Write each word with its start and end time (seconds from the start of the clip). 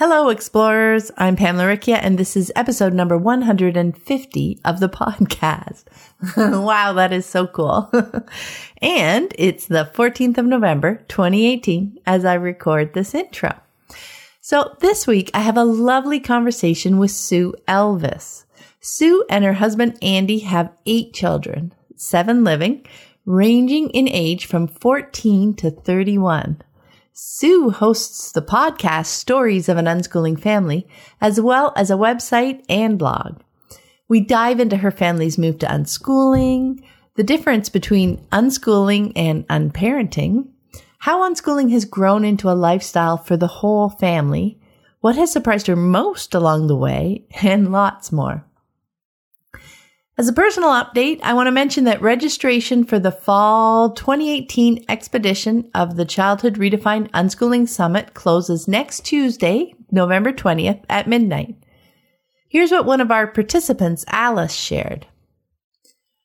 Hello, 0.00 0.28
explorers. 0.28 1.10
I'm 1.18 1.34
Pamela 1.34 1.64
Laricchia, 1.64 1.98
and 2.00 2.16
this 2.16 2.36
is 2.36 2.52
episode 2.54 2.92
number 2.92 3.18
150 3.18 4.60
of 4.64 4.78
the 4.78 4.88
podcast. 4.88 5.86
wow, 6.36 6.92
that 6.92 7.12
is 7.12 7.26
so 7.26 7.48
cool. 7.48 7.90
and 8.80 9.34
it's 9.36 9.66
the 9.66 9.90
14th 9.92 10.38
of 10.38 10.46
November, 10.46 11.04
2018, 11.08 11.98
as 12.06 12.24
I 12.24 12.34
record 12.34 12.94
this 12.94 13.12
intro. 13.12 13.52
So 14.40 14.76
this 14.78 15.08
week, 15.08 15.32
I 15.34 15.40
have 15.40 15.56
a 15.56 15.64
lovely 15.64 16.20
conversation 16.20 16.98
with 16.98 17.10
Sue 17.10 17.52
Elvis. 17.66 18.44
Sue 18.78 19.24
and 19.28 19.44
her 19.44 19.54
husband 19.54 19.98
Andy 20.00 20.38
have 20.38 20.70
eight 20.86 21.12
children, 21.12 21.74
seven 21.96 22.44
living, 22.44 22.86
ranging 23.26 23.90
in 23.90 24.08
age 24.08 24.46
from 24.46 24.68
14 24.68 25.54
to 25.54 25.72
31. 25.72 26.62
Sue 27.20 27.70
hosts 27.70 28.30
the 28.30 28.40
podcast 28.40 29.06
Stories 29.06 29.68
of 29.68 29.76
an 29.76 29.86
Unschooling 29.86 30.38
Family, 30.38 30.86
as 31.20 31.40
well 31.40 31.72
as 31.74 31.90
a 31.90 31.94
website 31.94 32.64
and 32.68 32.96
blog. 32.96 33.40
We 34.06 34.20
dive 34.20 34.60
into 34.60 34.76
her 34.76 34.92
family's 34.92 35.36
move 35.36 35.58
to 35.58 35.66
unschooling, 35.66 36.80
the 37.16 37.24
difference 37.24 37.70
between 37.70 38.24
unschooling 38.30 39.14
and 39.16 39.44
unparenting, 39.48 40.50
how 41.00 41.28
unschooling 41.28 41.72
has 41.72 41.84
grown 41.84 42.24
into 42.24 42.48
a 42.48 42.54
lifestyle 42.54 43.16
for 43.16 43.36
the 43.36 43.48
whole 43.48 43.88
family, 43.88 44.60
what 45.00 45.16
has 45.16 45.32
surprised 45.32 45.66
her 45.66 45.74
most 45.74 46.36
along 46.36 46.68
the 46.68 46.76
way, 46.76 47.26
and 47.42 47.72
lots 47.72 48.12
more. 48.12 48.44
As 50.18 50.26
a 50.26 50.32
personal 50.32 50.70
update, 50.70 51.20
I 51.22 51.32
want 51.32 51.46
to 51.46 51.52
mention 51.52 51.84
that 51.84 52.02
registration 52.02 52.82
for 52.82 52.98
the 52.98 53.12
fall 53.12 53.92
2018 53.92 54.86
expedition 54.88 55.70
of 55.76 55.94
the 55.94 56.04
Childhood 56.04 56.56
Redefined 56.56 57.08
Unschooling 57.12 57.68
Summit 57.68 58.14
closes 58.14 58.66
next 58.66 59.04
Tuesday, 59.04 59.76
November 59.92 60.32
20th 60.32 60.82
at 60.88 61.06
midnight. 61.06 61.54
Here's 62.48 62.72
what 62.72 62.84
one 62.84 63.00
of 63.00 63.12
our 63.12 63.28
participants, 63.28 64.04
Alice, 64.08 64.56
shared. 64.56 65.06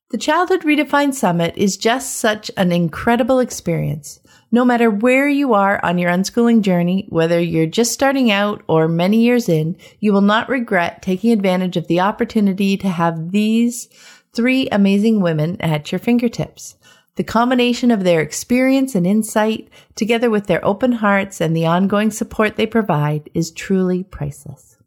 The 0.09 0.17
Childhood 0.17 0.61
Redefined 0.61 1.13
Summit 1.13 1.55
is 1.55 1.77
just 1.77 2.15
such 2.15 2.49
an 2.57 2.71
incredible 2.71 3.37
experience. 3.37 4.19
No 4.53 4.63
matter 4.63 4.91
where 4.91 5.27
you 5.27 5.55
are 5.55 5.83
on 5.83 5.97
your 5.97 6.11
unschooling 6.11 6.61
journey, 6.61 7.07
whether 7.09 7.39
you're 7.39 7.65
just 7.65 7.91
starting 7.91 8.29
out 8.29 8.61
or 8.67 8.87
many 8.87 9.23
years 9.23 9.49
in, 9.49 9.75
you 9.99 10.13
will 10.13 10.21
not 10.21 10.47
regret 10.47 11.01
taking 11.01 11.31
advantage 11.31 11.75
of 11.75 11.87
the 11.87 12.01
opportunity 12.01 12.77
to 12.77 12.87
have 12.87 13.31
these 13.31 13.89
three 14.35 14.69
amazing 14.69 15.21
women 15.21 15.59
at 15.59 15.91
your 15.91 15.97
fingertips. 15.97 16.75
The 17.15 17.23
combination 17.23 17.89
of 17.89 18.03
their 18.03 18.21
experience 18.21 18.93
and 18.93 19.07
insight, 19.07 19.69
together 19.95 20.29
with 20.29 20.45
their 20.45 20.63
open 20.63 20.91
hearts 20.91 21.41
and 21.41 21.57
the 21.57 21.65
ongoing 21.65 22.11
support 22.11 22.55
they 22.55 22.67
provide, 22.67 23.31
is 23.33 23.49
truly 23.49 24.03
priceless. 24.03 24.77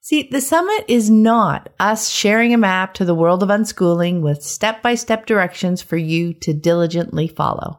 See, 0.00 0.28
the 0.28 0.40
summit 0.40 0.86
is 0.88 1.08
not 1.08 1.68
us 1.78 2.08
sharing 2.08 2.52
a 2.52 2.58
map 2.58 2.94
to 2.94 3.04
the 3.04 3.14
world 3.14 3.44
of 3.44 3.48
unschooling 3.48 4.22
with 4.22 4.42
step 4.42 4.82
by 4.82 4.96
step 4.96 5.24
directions 5.24 5.82
for 5.82 5.96
you 5.96 6.34
to 6.34 6.52
diligently 6.52 7.28
follow 7.28 7.78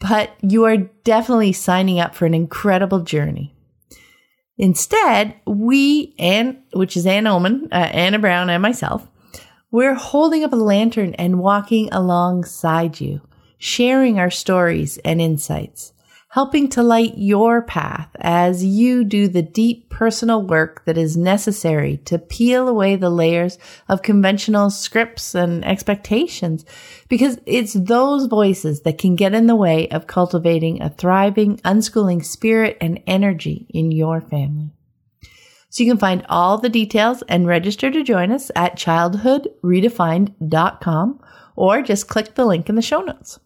but 0.00 0.32
you 0.42 0.64
are 0.64 0.76
definitely 0.76 1.52
signing 1.52 2.00
up 2.00 2.14
for 2.14 2.26
an 2.26 2.34
incredible 2.34 3.00
journey. 3.00 3.54
Instead, 4.56 5.34
we, 5.46 6.14
and 6.18 6.58
which 6.72 6.96
is 6.96 7.06
Anne 7.06 7.24
Ohman, 7.24 7.64
uh, 7.70 7.76
Anna 7.76 8.18
Brown, 8.18 8.50
and 8.50 8.62
myself, 8.62 9.08
we're 9.70 9.94
holding 9.94 10.42
up 10.42 10.52
a 10.52 10.56
lantern 10.56 11.14
and 11.14 11.38
walking 11.38 11.88
alongside 11.92 13.00
you, 13.00 13.20
sharing 13.58 14.18
our 14.18 14.30
stories 14.30 14.98
and 14.98 15.20
insights 15.20 15.92
helping 16.30 16.68
to 16.68 16.82
light 16.82 17.14
your 17.16 17.62
path 17.62 18.10
as 18.20 18.62
you 18.62 19.02
do 19.02 19.28
the 19.28 19.42
deep 19.42 19.88
personal 19.88 20.42
work 20.42 20.84
that 20.84 20.98
is 20.98 21.16
necessary 21.16 21.96
to 21.96 22.18
peel 22.18 22.68
away 22.68 22.96
the 22.96 23.08
layers 23.08 23.56
of 23.88 24.02
conventional 24.02 24.68
scripts 24.68 25.34
and 25.34 25.64
expectations. 25.64 26.66
Because 27.08 27.38
it's 27.46 27.72
those 27.72 28.26
voices 28.26 28.82
that 28.82 28.98
can 28.98 29.16
get 29.16 29.32
in 29.32 29.46
the 29.46 29.56
way 29.56 29.88
of 29.88 30.06
cultivating 30.06 30.82
a 30.82 30.90
thriving, 30.90 31.56
unschooling 31.58 32.22
spirit 32.24 32.76
and 32.80 33.00
energy 33.06 33.66
in 33.70 33.90
your 33.90 34.20
family. 34.20 34.70
So 35.70 35.82
you 35.82 35.90
can 35.90 35.98
find 35.98 36.24
all 36.28 36.58
the 36.58 36.68
details 36.68 37.22
and 37.22 37.46
register 37.46 37.90
to 37.90 38.04
join 38.04 38.32
us 38.32 38.50
at 38.54 38.76
childhoodredefined.com 38.76 41.20
or 41.56 41.82
just 41.82 42.08
click 42.08 42.34
the 42.34 42.44
link 42.46 42.68
in 42.68 42.74
the 42.74 42.82
show 42.82 43.00
notes. 43.00 43.38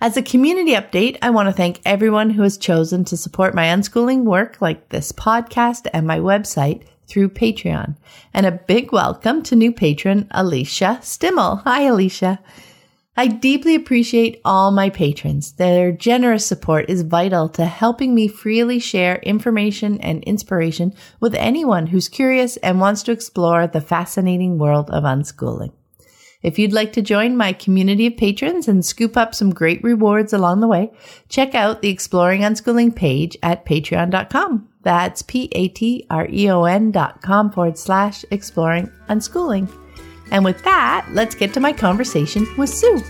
As 0.00 0.16
a 0.16 0.22
community 0.22 0.74
update, 0.74 1.18
I 1.22 1.30
want 1.30 1.48
to 1.48 1.52
thank 1.52 1.80
everyone 1.84 2.30
who 2.30 2.42
has 2.42 2.56
chosen 2.56 3.04
to 3.06 3.16
support 3.16 3.52
my 3.52 3.64
unschooling 3.64 4.22
work 4.22 4.60
like 4.60 4.90
this 4.90 5.10
podcast 5.10 5.88
and 5.92 6.06
my 6.06 6.20
website 6.20 6.84
through 7.08 7.30
Patreon. 7.30 7.96
And 8.32 8.46
a 8.46 8.52
big 8.52 8.92
welcome 8.92 9.42
to 9.42 9.56
new 9.56 9.72
patron 9.72 10.28
Alicia 10.30 11.00
Stimmel. 11.02 11.64
Hi, 11.64 11.82
Alicia. 11.82 12.38
I 13.16 13.26
deeply 13.26 13.74
appreciate 13.74 14.40
all 14.44 14.70
my 14.70 14.88
patrons. 14.88 15.54
Their 15.54 15.90
generous 15.90 16.46
support 16.46 16.88
is 16.88 17.02
vital 17.02 17.48
to 17.48 17.66
helping 17.66 18.14
me 18.14 18.28
freely 18.28 18.78
share 18.78 19.16
information 19.16 20.00
and 20.00 20.22
inspiration 20.22 20.94
with 21.18 21.34
anyone 21.34 21.88
who's 21.88 22.08
curious 22.08 22.56
and 22.58 22.78
wants 22.78 23.02
to 23.02 23.10
explore 23.10 23.66
the 23.66 23.80
fascinating 23.80 24.58
world 24.58 24.90
of 24.90 25.02
unschooling. 25.02 25.72
If 26.42 26.58
you'd 26.58 26.72
like 26.72 26.92
to 26.92 27.02
join 27.02 27.36
my 27.36 27.52
community 27.52 28.06
of 28.06 28.16
patrons 28.16 28.68
and 28.68 28.84
scoop 28.84 29.16
up 29.16 29.34
some 29.34 29.52
great 29.52 29.82
rewards 29.82 30.32
along 30.32 30.60
the 30.60 30.68
way, 30.68 30.92
check 31.28 31.54
out 31.54 31.82
the 31.82 31.88
Exploring 31.88 32.42
Unschooling 32.42 32.94
page 32.94 33.36
at 33.42 33.66
patreon.com. 33.66 34.68
That's 34.82 35.22
P-A-T-R-E-O-N 35.22 36.92
dot 36.92 37.22
com 37.22 37.50
forward 37.50 37.76
slash 37.76 38.24
exploring 38.30 38.90
unschooling. 39.08 39.68
And 40.30 40.44
with 40.44 40.62
that, 40.62 41.08
let's 41.12 41.34
get 41.34 41.52
to 41.54 41.60
my 41.60 41.72
conversation 41.72 42.46
with 42.56 42.70
Sue. 42.70 43.02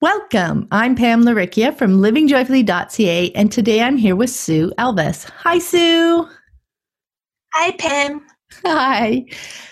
Welcome. 0.00 0.68
I'm 0.70 0.94
Pam 0.94 1.24
Laricchia 1.24 1.76
from 1.76 1.98
livingjoyfully.ca, 1.98 3.32
and 3.32 3.50
today 3.50 3.82
I'm 3.82 3.96
here 3.96 4.14
with 4.14 4.30
Sue 4.30 4.72
Elvis. 4.78 5.28
Hi, 5.28 5.58
Sue. 5.58 6.28
Hi, 7.52 7.72
Pam. 7.72 8.24
Hi. 8.64 9.24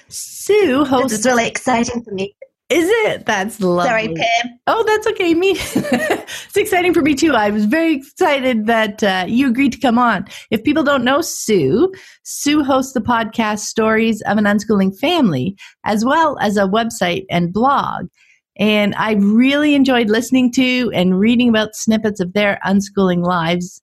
Sue 0.08 0.84
hosts. 0.84 1.10
This 1.10 1.20
is 1.20 1.26
really 1.26 1.46
exciting 1.46 2.02
for 2.02 2.10
me. 2.10 2.34
Is 2.70 2.88
it? 3.04 3.24
That's 3.24 3.60
lovely. 3.60 3.88
Sorry, 3.88 4.08
Pam. 4.08 4.58
Oh, 4.66 4.82
that's 4.84 5.06
okay. 5.06 5.32
Me, 5.32 5.50
it's 5.54 6.56
exciting 6.56 6.92
for 6.92 7.02
me 7.02 7.14
too. 7.14 7.32
I 7.32 7.50
was 7.50 7.66
very 7.66 7.94
excited 7.94 8.66
that 8.66 9.04
uh, 9.04 9.26
you 9.28 9.46
agreed 9.46 9.74
to 9.74 9.78
come 9.78 9.96
on. 9.96 10.26
If 10.50 10.64
people 10.64 10.82
don't 10.82 11.04
know 11.04 11.20
Sue, 11.20 11.94
Sue 12.24 12.64
hosts 12.64 12.94
the 12.94 13.00
podcast 13.00 13.60
Stories 13.60 14.22
of 14.22 14.38
an 14.38 14.44
Unschooling 14.44 14.98
Family, 14.98 15.56
as 15.84 16.04
well 16.04 16.36
as 16.40 16.56
a 16.56 16.62
website 16.66 17.26
and 17.30 17.52
blog. 17.52 18.08
And 18.58 18.94
I 18.94 19.12
really 19.12 19.74
enjoyed 19.74 20.08
listening 20.08 20.50
to 20.52 20.90
and 20.94 21.18
reading 21.18 21.48
about 21.48 21.76
snippets 21.76 22.20
of 22.20 22.32
their 22.32 22.58
unschooling 22.64 23.24
lives. 23.24 23.82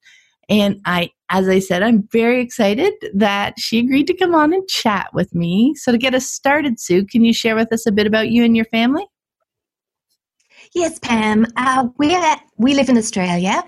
And 0.50 0.82
I, 0.86 1.12
as 1.30 1.48
I 1.48 1.60
said, 1.60 1.84
I'm 1.84 2.08
very 2.12 2.42
excited 2.42 2.94
that 3.14 3.60
she 3.60 3.80
agreed 3.80 4.08
to 4.08 4.18
come 4.18 4.36
on 4.36 4.54
and 4.54 4.68
chat 4.68 5.10
with 5.14 5.34
me. 5.34 5.74
So 5.76 5.92
to 5.92 5.98
get 5.98 6.16
us 6.16 6.28
started, 6.28 6.80
Sue, 6.80 7.06
can 7.06 7.24
you 7.24 7.34
share 7.34 7.56
with 7.56 7.72
us 7.72 7.86
a 7.86 7.92
bit 7.92 8.08
about 8.08 8.30
you 8.30 8.44
and 8.44 8.56
your 8.56 8.66
family? 8.66 9.06
Yes, 10.74 10.98
Pam. 11.00 11.46
Uh, 11.56 11.88
we 11.98 12.18
we 12.58 12.74
live 12.74 12.90
in 12.90 12.98
Australia. 12.98 13.64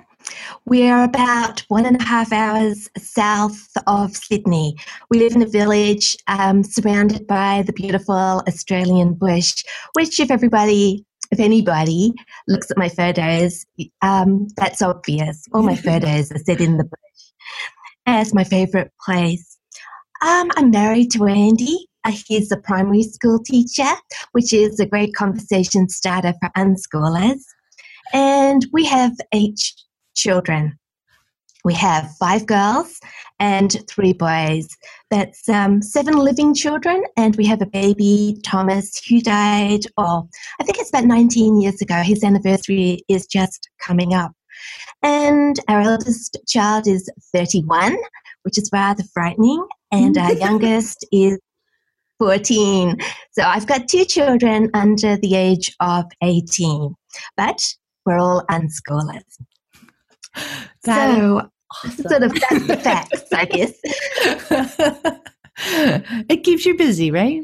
We're 0.66 1.04
about 1.04 1.62
one 1.68 1.86
and 1.86 2.00
a 2.00 2.04
half 2.04 2.32
hours 2.32 2.90
south 2.98 3.68
of 3.88 4.16
Sydney. 4.16 4.76
We 5.10 5.20
live 5.20 5.36
in 5.36 5.42
a 5.42 5.48
village 5.48 6.18
um, 6.28 6.64
surrounded 6.64 7.28
by 7.28 7.64
the 7.66 7.74
beautiful 7.74 8.44
Australian 8.48 9.14
bush, 9.14 9.64
which, 9.94 10.20
if 10.20 10.32
everybody, 10.32 11.06
if 11.32 11.40
anybody 11.40 12.14
looks 12.48 12.72
at 12.72 12.78
my 12.78 12.90
photos, 12.90 13.66
um, 14.02 14.48
that's 14.58 14.82
obvious. 14.82 15.46
All 15.54 15.64
my 15.64 15.76
photos 15.88 16.32
are 16.32 16.40
set 16.40 16.62
in 16.62 16.78
the 16.78 16.84
bush. 16.84 17.00
It's 18.08 18.34
my 18.34 18.44
favourite 18.44 18.92
place. 19.04 19.58
Um, 20.22 20.50
I'm 20.56 20.72
married 20.72 21.12
to 21.12 21.26
Andy. 21.26 21.88
uh, 22.04 22.12
he's 22.28 22.52
a 22.52 22.58
primary 22.58 23.04
school 23.04 23.40
teacher, 23.40 23.92
which 24.32 24.54
is 24.54 24.80
a 24.80 24.86
great 24.86 25.14
conversation 25.14 25.90
starter 25.90 26.34
for 26.42 26.50
unschoolers. 26.58 27.42
And 28.14 28.66
we 28.72 28.86
have 28.86 29.14
eight 29.34 29.60
children. 30.16 30.78
We 31.64 31.74
have 31.74 32.16
five 32.20 32.46
girls 32.46 33.00
and 33.40 33.76
three 33.90 34.14
boys. 34.14 34.68
That's 35.10 35.50
um, 35.50 35.82
seven 35.82 36.16
living 36.16 36.54
children, 36.54 37.04
and 37.18 37.36
we 37.36 37.46
have 37.48 37.62
a 37.62 37.66
baby, 37.66 38.40
Thomas, 38.44 39.04
who 39.08 39.20
died, 39.20 39.82
oh, 39.98 40.30
I 40.60 40.64
think 40.64 40.78
it's 40.78 40.90
about 40.90 41.06
19 41.06 41.60
years 41.60 41.82
ago. 41.82 41.96
His 41.96 42.24
anniversary 42.24 43.02
is 43.10 43.26
just 43.26 43.68
coming 43.82 44.14
up. 44.14 44.32
And 45.02 45.60
our 45.68 45.82
eldest 45.82 46.38
child 46.48 46.88
is 46.88 47.10
31, 47.34 47.98
which 48.44 48.60
is 48.60 48.70
rather 48.72 49.04
frightening, 49.12 49.66
and 49.92 50.18
our 50.20 50.34
youngest 50.46 51.06
is 51.12 51.40
14. 52.20 52.98
So 53.32 53.44
I've 53.44 53.68
got 53.68 53.88
two 53.88 54.06
children 54.06 54.70
under 54.76 55.18
the 55.18 55.36
age 55.36 55.76
of 55.80 56.06
18, 56.22 56.94
but 57.36 57.60
we're 58.06 58.20
all 58.20 58.44
unschoolers. 58.52 59.24
So 60.86 61.50
awesome. 61.84 62.08
sort 62.08 62.24
of 62.24 62.34
that's 62.34 62.68
the 62.68 62.78
facts, 62.78 63.24
I 63.34 63.46
guess. 63.46 63.74
it 66.30 66.44
keeps 66.44 66.66
you 66.66 66.78
busy, 66.78 67.12
right? 67.12 67.42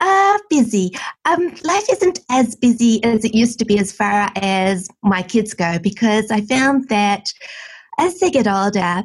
Uh, 0.00 0.38
busy. 0.48 0.92
Um, 1.24 1.54
life 1.64 1.86
isn't 1.90 2.20
as 2.30 2.54
busy 2.54 3.02
as 3.02 3.24
it 3.24 3.34
used 3.34 3.58
to 3.58 3.64
be 3.64 3.78
as 3.78 3.92
far 3.92 4.30
as 4.36 4.88
my 5.02 5.22
kids 5.22 5.54
go 5.54 5.78
because 5.78 6.30
I 6.30 6.42
found 6.42 6.88
that 6.88 7.32
as 7.98 8.20
they 8.20 8.30
get 8.30 8.46
older, 8.46 9.02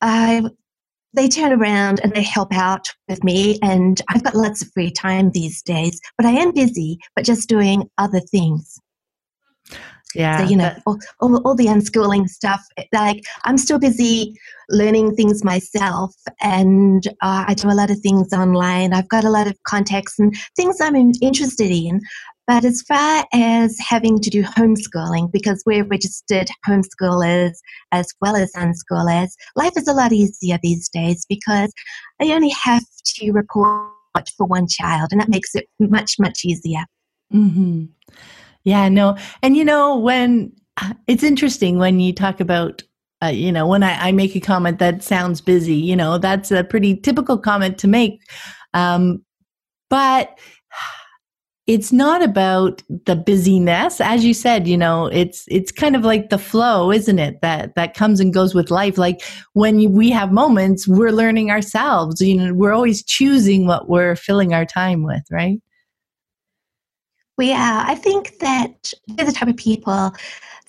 I 0.00 0.42
they 1.14 1.28
turn 1.28 1.52
around 1.52 2.00
and 2.02 2.12
they 2.12 2.22
help 2.22 2.52
out 2.52 2.88
with 3.08 3.24
me 3.24 3.58
and 3.62 4.02
I've 4.08 4.22
got 4.22 4.34
lots 4.34 4.60
of 4.60 4.70
free 4.72 4.90
time 4.90 5.30
these 5.30 5.62
days, 5.62 5.98
but 6.18 6.26
I 6.26 6.32
am 6.32 6.52
busy, 6.52 6.98
but 7.14 7.24
just 7.24 7.48
doing 7.48 7.88
other 7.96 8.20
things. 8.20 8.78
Yeah. 10.14 10.38
So, 10.38 10.50
you 10.50 10.56
know, 10.56 10.74
all, 10.86 10.98
all, 11.20 11.36
all, 11.46 11.54
the 11.54 11.66
unschooling 11.66 12.28
stuff, 12.28 12.64
like 12.92 13.24
I'm 13.44 13.58
still 13.58 13.78
busy 13.78 14.34
learning 14.70 15.14
things 15.14 15.44
myself 15.44 16.14
and 16.40 17.06
uh, 17.22 17.44
I 17.46 17.54
do 17.54 17.68
a 17.68 17.74
lot 17.74 17.90
of 17.90 17.98
things 18.00 18.32
online. 18.32 18.92
I've 18.92 19.08
got 19.08 19.24
a 19.24 19.30
lot 19.30 19.46
of 19.46 19.56
contacts 19.64 20.18
and 20.18 20.34
things 20.56 20.78
I'm 20.80 20.96
interested 21.20 21.70
in. 21.70 22.00
But 22.46 22.64
as 22.64 22.82
far 22.82 23.24
as 23.32 23.76
having 23.80 24.20
to 24.20 24.30
do 24.30 24.44
homeschooling, 24.44 25.32
because 25.32 25.64
we're 25.66 25.84
registered 25.84 26.48
homeschoolers 26.66 27.54
as 27.90 28.12
well 28.20 28.36
as 28.36 28.52
unschoolers, 28.52 29.30
life 29.56 29.72
is 29.76 29.88
a 29.88 29.92
lot 29.92 30.12
easier 30.12 30.58
these 30.62 30.88
days 30.88 31.26
because 31.28 31.72
I 32.22 32.30
only 32.32 32.50
have 32.50 32.84
to 33.16 33.32
report 33.32 33.90
for 34.36 34.46
one 34.46 34.68
child 34.68 35.08
and 35.10 35.20
that 35.20 35.28
makes 35.28 35.54
it 35.56 35.66
much, 35.80 36.18
much 36.20 36.44
easier. 36.44 36.84
Mm-hmm. 37.34 37.86
Yeah, 38.66 38.88
no. 38.88 39.16
And 39.42 39.56
you 39.56 39.64
know, 39.64 39.96
when 39.96 40.52
it's 41.06 41.22
interesting 41.22 41.78
when 41.78 42.00
you 42.00 42.12
talk 42.12 42.40
about, 42.40 42.82
uh, 43.22 43.28
you 43.28 43.52
know, 43.52 43.66
when 43.66 43.84
I, 43.84 44.08
I, 44.08 44.12
make 44.12 44.34
a 44.34 44.40
comment 44.40 44.80
that 44.80 45.04
sounds 45.04 45.40
busy, 45.40 45.76
you 45.76 45.94
know, 45.94 46.18
that's 46.18 46.50
a 46.50 46.64
pretty 46.64 46.96
typical 46.96 47.38
comment 47.38 47.78
to 47.78 47.88
make. 47.88 48.20
Um, 48.74 49.24
but 49.88 50.36
it's 51.68 51.92
not 51.92 52.22
about 52.22 52.82
the 53.06 53.16
busyness 53.16 54.00
as 54.00 54.24
you 54.24 54.32
said 54.32 54.68
you 54.68 54.76
know 54.76 55.06
it's 55.06 55.44
it's 55.48 55.72
kind 55.72 55.96
of 55.96 56.04
like 56.04 56.30
the 56.30 56.38
flow 56.38 56.92
isn't 56.92 57.18
it 57.18 57.40
that 57.40 57.74
that 57.74 57.92
comes 57.92 58.20
and 58.20 58.32
goes 58.32 58.54
with 58.54 58.70
life 58.70 58.96
like 58.96 59.20
when 59.54 59.90
we 59.90 60.08
have 60.08 60.30
moments 60.30 60.86
we're 60.86 61.10
learning 61.10 61.50
ourselves 61.50 62.20
you 62.20 62.36
know 62.36 62.54
we're 62.54 62.72
always 62.72 63.02
choosing 63.02 63.66
what 63.66 63.88
we're 63.88 64.14
filling 64.14 64.54
our 64.54 64.64
time 64.64 65.02
with 65.02 65.24
right 65.28 65.60
we 67.36 67.52
are. 67.52 67.84
I 67.86 67.94
think 67.94 68.38
that 68.38 68.92
we're 69.08 69.26
the 69.26 69.32
type 69.32 69.48
of 69.48 69.56
people 69.56 70.12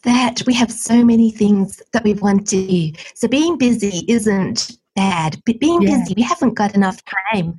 that 0.04 0.42
we 0.46 0.54
have 0.54 0.72
so 0.72 1.04
many 1.04 1.32
things 1.32 1.82
that 1.94 2.04
we 2.04 2.14
want 2.14 2.48
to 2.50 2.68
do. 2.68 2.92
So 3.16 3.28
being 3.28 3.58
busy 3.58 4.06
isn't 4.08 4.78
bad, 4.96 5.42
but 5.46 5.60
being 5.60 5.82
yeah. 5.82 6.00
busy, 6.00 6.14
we 6.16 6.24
haven't 6.24 6.54
got 6.54 6.76
enough 6.76 7.02
time. 7.34 7.56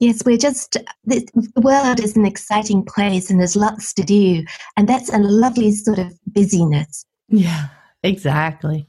Yes, 0.00 0.22
we're 0.24 0.36
just, 0.36 0.76
the 1.04 1.60
world 1.60 2.00
is 2.00 2.16
an 2.16 2.24
exciting 2.24 2.84
place 2.84 3.30
and 3.30 3.40
there's 3.40 3.56
lots 3.56 3.92
to 3.94 4.02
do. 4.02 4.44
And 4.76 4.88
that's 4.88 5.12
a 5.12 5.18
lovely 5.18 5.72
sort 5.72 5.98
of 5.98 6.12
busyness. 6.26 7.04
Yeah, 7.28 7.68
exactly. 8.02 8.86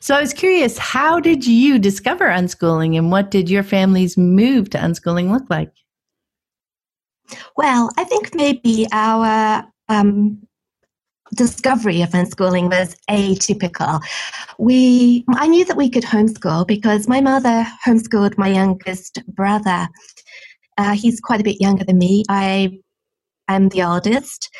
So 0.00 0.14
I 0.14 0.20
was 0.20 0.32
curious, 0.32 0.78
how 0.78 1.20
did 1.20 1.46
you 1.46 1.78
discover 1.78 2.26
unschooling 2.26 2.96
and 2.96 3.10
what 3.10 3.30
did 3.30 3.50
your 3.50 3.62
family's 3.62 4.16
move 4.16 4.70
to 4.70 4.78
unschooling 4.78 5.30
look 5.30 5.44
like? 5.50 5.70
Well, 7.56 7.90
I 7.96 8.04
think 8.04 8.34
maybe 8.34 8.86
our 8.92 9.64
um, 9.88 10.40
discovery 11.34 12.02
of 12.02 12.10
unschooling 12.10 12.70
was 12.70 12.96
atypical. 13.08 14.00
We, 14.58 15.24
I 15.28 15.46
knew 15.46 15.64
that 15.64 15.76
we 15.76 15.90
could 15.90 16.04
homeschool 16.04 16.66
because 16.66 17.08
my 17.08 17.20
mother 17.20 17.66
homeschooled 17.86 18.38
my 18.38 18.48
youngest 18.48 19.22
brother. 19.28 19.88
Uh, 20.78 20.94
he's 20.94 21.20
quite 21.20 21.40
a 21.40 21.44
bit 21.44 21.60
younger 21.60 21.84
than 21.84 21.98
me. 21.98 22.24
I 22.28 22.78
am 23.48 23.68
the 23.68 23.82
oldest. 23.82 24.50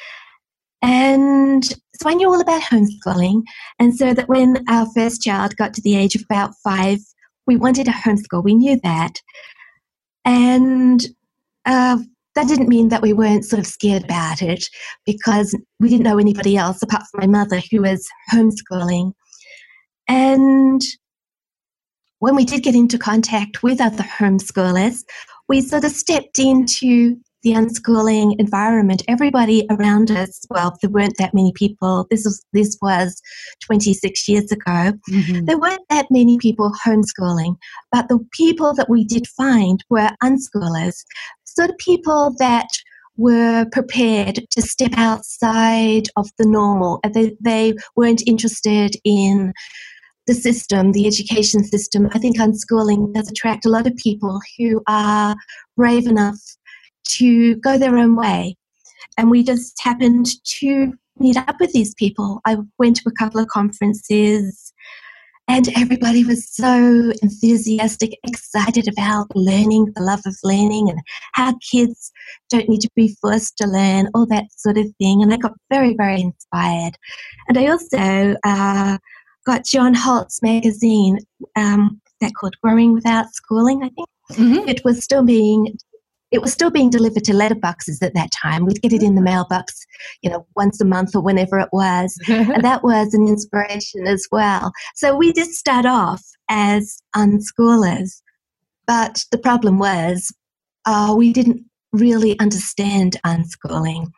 And 0.83 1.65
so 1.65 2.09
I 2.09 2.15
knew 2.15 2.29
all 2.29 2.41
about 2.41 2.63
homeschooling. 2.63 3.43
And 3.79 3.95
so 3.97 4.15
that 4.15 4.29
when 4.29 4.65
our 4.69 4.87
first 4.95 5.23
child 5.23 5.57
got 5.57 5.75
to 5.75 5.83
the 5.83 5.97
age 5.97 6.15
of 6.15 6.23
about 6.23 6.55
five, 6.65 6.99
we 7.47 7.57
wanted 7.57 7.87
to 7.87 7.93
homeschool. 7.93 8.45
We 8.45 8.55
knew 8.55 8.79
that. 8.83 9.21
And 10.25 11.05
uh, 11.67 11.99
that 12.41 12.49
didn't 12.49 12.69
mean 12.69 12.89
that 12.89 13.03
we 13.03 13.13
weren't 13.13 13.45
sort 13.45 13.61
of 13.61 13.67
scared 13.67 14.05
about 14.05 14.41
it 14.41 14.65
because 15.05 15.55
we 15.79 15.91
didn't 15.91 16.05
know 16.05 16.19
anybody 16.19 16.57
else 16.57 16.83
apart 16.83 17.03
from 17.11 17.21
my 17.21 17.27
mother 17.27 17.61
who 17.71 17.83
was 17.83 18.09
homeschooling. 18.33 19.13
And 20.09 20.81
when 22.21 22.35
we 22.35 22.47
did 22.47 22.63
get 22.63 22.75
into 22.75 22.97
contact 22.97 23.63
with 23.63 23.79
other 23.79 24.05
homeschoolers, 24.05 25.05
we 25.51 25.61
sort 25.61 25.85
of 25.85 25.91
stepped 25.91 26.39
into 26.39 27.17
the 27.43 27.53
unschooling 27.53 28.35
environment. 28.39 29.03
Everybody 29.09 29.67
around 29.71 30.11
us, 30.11 30.45
well, 30.51 30.77
there 30.81 30.91
weren't 30.91 31.17
that 31.19 31.35
many 31.35 31.53
people. 31.55 32.07
This 32.11 32.25
was 32.25 32.45
this 32.53 32.77
was 32.83 33.21
26 33.65 34.29
years 34.29 34.53
ago. 34.53 34.93
Mm-hmm. 35.11 35.45
There 35.47 35.59
weren't 35.59 35.89
that 35.89 36.07
many 36.11 36.39
people 36.39 36.73
homeschooling, 36.85 37.57
but 37.93 38.09
the 38.09 38.19
people 38.33 38.75
that 38.75 38.91
we 38.91 39.05
did 39.05 39.27
find 39.27 39.83
were 39.89 40.11
unschoolers 40.23 41.03
sort 41.55 41.71
of 41.71 41.79
people 41.79 42.35
that 42.39 42.69
were 43.17 43.67
prepared 43.71 44.41
to 44.51 44.63
step 44.63 44.93
outside 44.97 46.05
of 46.17 46.29
the 46.39 46.47
normal. 46.47 47.01
Uh, 47.05 47.11
they, 47.11 47.37
they 47.41 47.75
weren't 47.97 48.27
interested 48.27 48.97
in 49.05 49.53
the 50.27 50.35
system, 50.35 50.93
the 50.93 51.07
education 51.07 51.65
system. 51.65 52.09
I 52.13 52.19
think 52.19 52.39
unschooling 52.39 53.13
does 53.13 53.31
attract 53.31 53.67
a 53.67 53.69
lot 53.69 53.87
of 53.87 53.97
people 53.97 54.41
who 54.57 54.81
are 54.87 55.37
brave 55.77 56.07
enough 56.07 56.39
to 57.17 57.57
go 57.57 57.77
their 57.77 57.99
own 57.99 58.17
way. 58.17 58.57
And 59.19 59.31
we 59.31 59.43
just 59.43 59.75
happened 59.83 60.27
to 60.61 60.93
meet 61.19 61.37
up 61.37 61.57
with 61.61 61.73
these 61.73 61.95
people. 61.95 62.41
I 62.47 62.59
went 62.79 62.97
to 62.97 63.09
a 63.09 63.19
couple 63.19 63.41
of 63.41 63.49
conferences 63.49 64.73
and 65.51 65.69
everybody 65.77 66.25
was 66.25 66.49
so 66.49 67.13
enthusiastic, 67.23 68.17
excited 68.23 68.87
about 68.87 69.27
learning, 69.35 69.93
the 69.97 70.03
love 70.03 70.21
of 70.25 70.37
learning, 70.45 70.89
and 70.89 71.01
how 71.33 71.53
kids 71.73 72.13
don't 72.51 72.69
need 72.69 72.81
to 72.83 72.91
be 72.95 73.17
forced 73.21 73.57
to 73.59 73.67
learn, 73.67 74.09
all 74.15 74.27
that 74.27 74.45
sort 74.57 74.79
of 74.79 74.87
thing. 75.01 75.23
And 75.23 75.35
I 75.35 75.39
got 75.39 75.55
very, 75.69 75.97
very 75.97 76.21
inspired. 76.21 76.93
And 77.49 77.59
I 77.59 77.67
also 77.67 78.37
uh, 78.45 78.99
got 79.45 79.65
John 79.65 79.93
Holt's 79.93 80.41
magazine, 80.41 81.19
um, 81.57 82.01
that 82.21 82.33
called 82.39 82.55
Growing 82.63 82.93
Without 82.93 83.27
Schooling, 83.35 83.83
I 83.83 83.89
think. 83.89 84.09
Mm-hmm. 84.33 84.69
It 84.69 84.85
was 84.85 85.03
still 85.03 85.25
being 85.25 85.77
it 86.31 86.41
was 86.41 86.53
still 86.53 86.71
being 86.71 86.91
delivered 86.91 87.25
to 87.25 87.33
letterboxes 87.33 88.03
at 88.03 88.15
that 88.15 88.31
time. 88.31 88.65
We'd 88.65 88.83
get 88.83 88.93
it 88.93 89.03
in 89.03 89.15
the 89.15 89.23
mailbox, 89.23 89.85
you 90.23 90.31
know, 90.31 90.47
once 90.57 90.81
a 90.81 90.85
month 90.85 91.15
or 91.15 91.23
whenever 91.23 91.59
it 91.59 91.69
was. 91.73 92.17
and 92.29 92.63
that 92.63 92.83
was 92.85 93.15
an 93.15 93.27
inspiration 93.27 94.07
as 94.07 94.27
well. 94.31 94.73
So 94.95 95.17
we 95.17 95.33
did 95.33 95.49
start 95.49 95.87
off 95.87 96.23
as 96.49 97.03
unschoolers. 97.17 98.23
But 98.87 99.25
the 99.31 99.39
problem 99.39 99.79
was 99.79 100.33
uh, 100.87 101.15
we 101.17 101.33
didn't 101.33 101.65
really 101.93 102.39
understand 102.39 103.17
unschooling. 103.27 104.11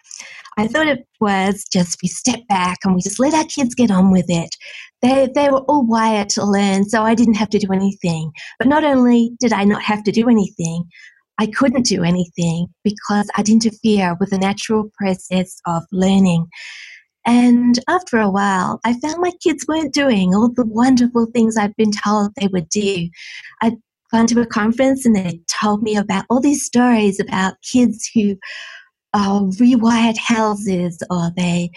I 0.58 0.66
thought 0.66 0.88
it 0.88 1.06
was 1.20 1.64
just 1.72 1.98
we 2.02 2.08
step 2.08 2.40
back 2.48 2.78
and 2.84 2.94
we 2.94 3.00
just 3.00 3.18
let 3.18 3.32
our 3.32 3.44
kids 3.44 3.74
get 3.74 3.90
on 3.90 4.10
with 4.10 4.26
it. 4.28 4.54
They, 5.00 5.28
they 5.34 5.48
were 5.48 5.62
all 5.62 5.86
wired 5.86 6.28
to 6.30 6.44
learn, 6.44 6.84
so 6.84 7.02
I 7.02 7.14
didn't 7.14 7.34
have 7.34 7.48
to 7.50 7.58
do 7.58 7.72
anything. 7.72 8.32
But 8.58 8.68
not 8.68 8.84
only 8.84 9.32
did 9.40 9.52
I 9.52 9.64
not 9.64 9.82
have 9.82 10.04
to 10.04 10.12
do 10.12 10.28
anything, 10.28 10.84
I 11.42 11.46
couldn't 11.46 11.86
do 11.86 12.04
anything 12.04 12.68
because 12.84 13.28
I'd 13.34 13.48
interfere 13.48 14.16
with 14.20 14.30
the 14.30 14.38
natural 14.38 14.88
process 14.96 15.60
of 15.66 15.82
learning. 15.90 16.46
And 17.26 17.80
after 17.88 18.18
a 18.18 18.30
while, 18.30 18.78
I 18.84 18.94
found 19.00 19.16
my 19.20 19.32
kids 19.42 19.66
weren't 19.66 19.92
doing 19.92 20.36
all 20.36 20.52
the 20.54 20.64
wonderful 20.64 21.26
things 21.26 21.56
I'd 21.56 21.74
been 21.74 21.90
told 21.90 22.30
they 22.36 22.46
would 22.46 22.68
do. 22.68 23.08
I'd 23.60 23.74
gone 24.12 24.28
to 24.28 24.40
a 24.40 24.46
conference 24.46 25.04
and 25.04 25.16
they 25.16 25.40
told 25.60 25.82
me 25.82 25.96
about 25.96 26.26
all 26.30 26.38
these 26.38 26.64
stories 26.64 27.18
about 27.18 27.54
kids 27.68 28.08
who 28.14 28.36
uh, 29.14 29.40
rewired 29.40 30.18
houses 30.18 31.02
or 31.10 31.30
they 31.36 31.70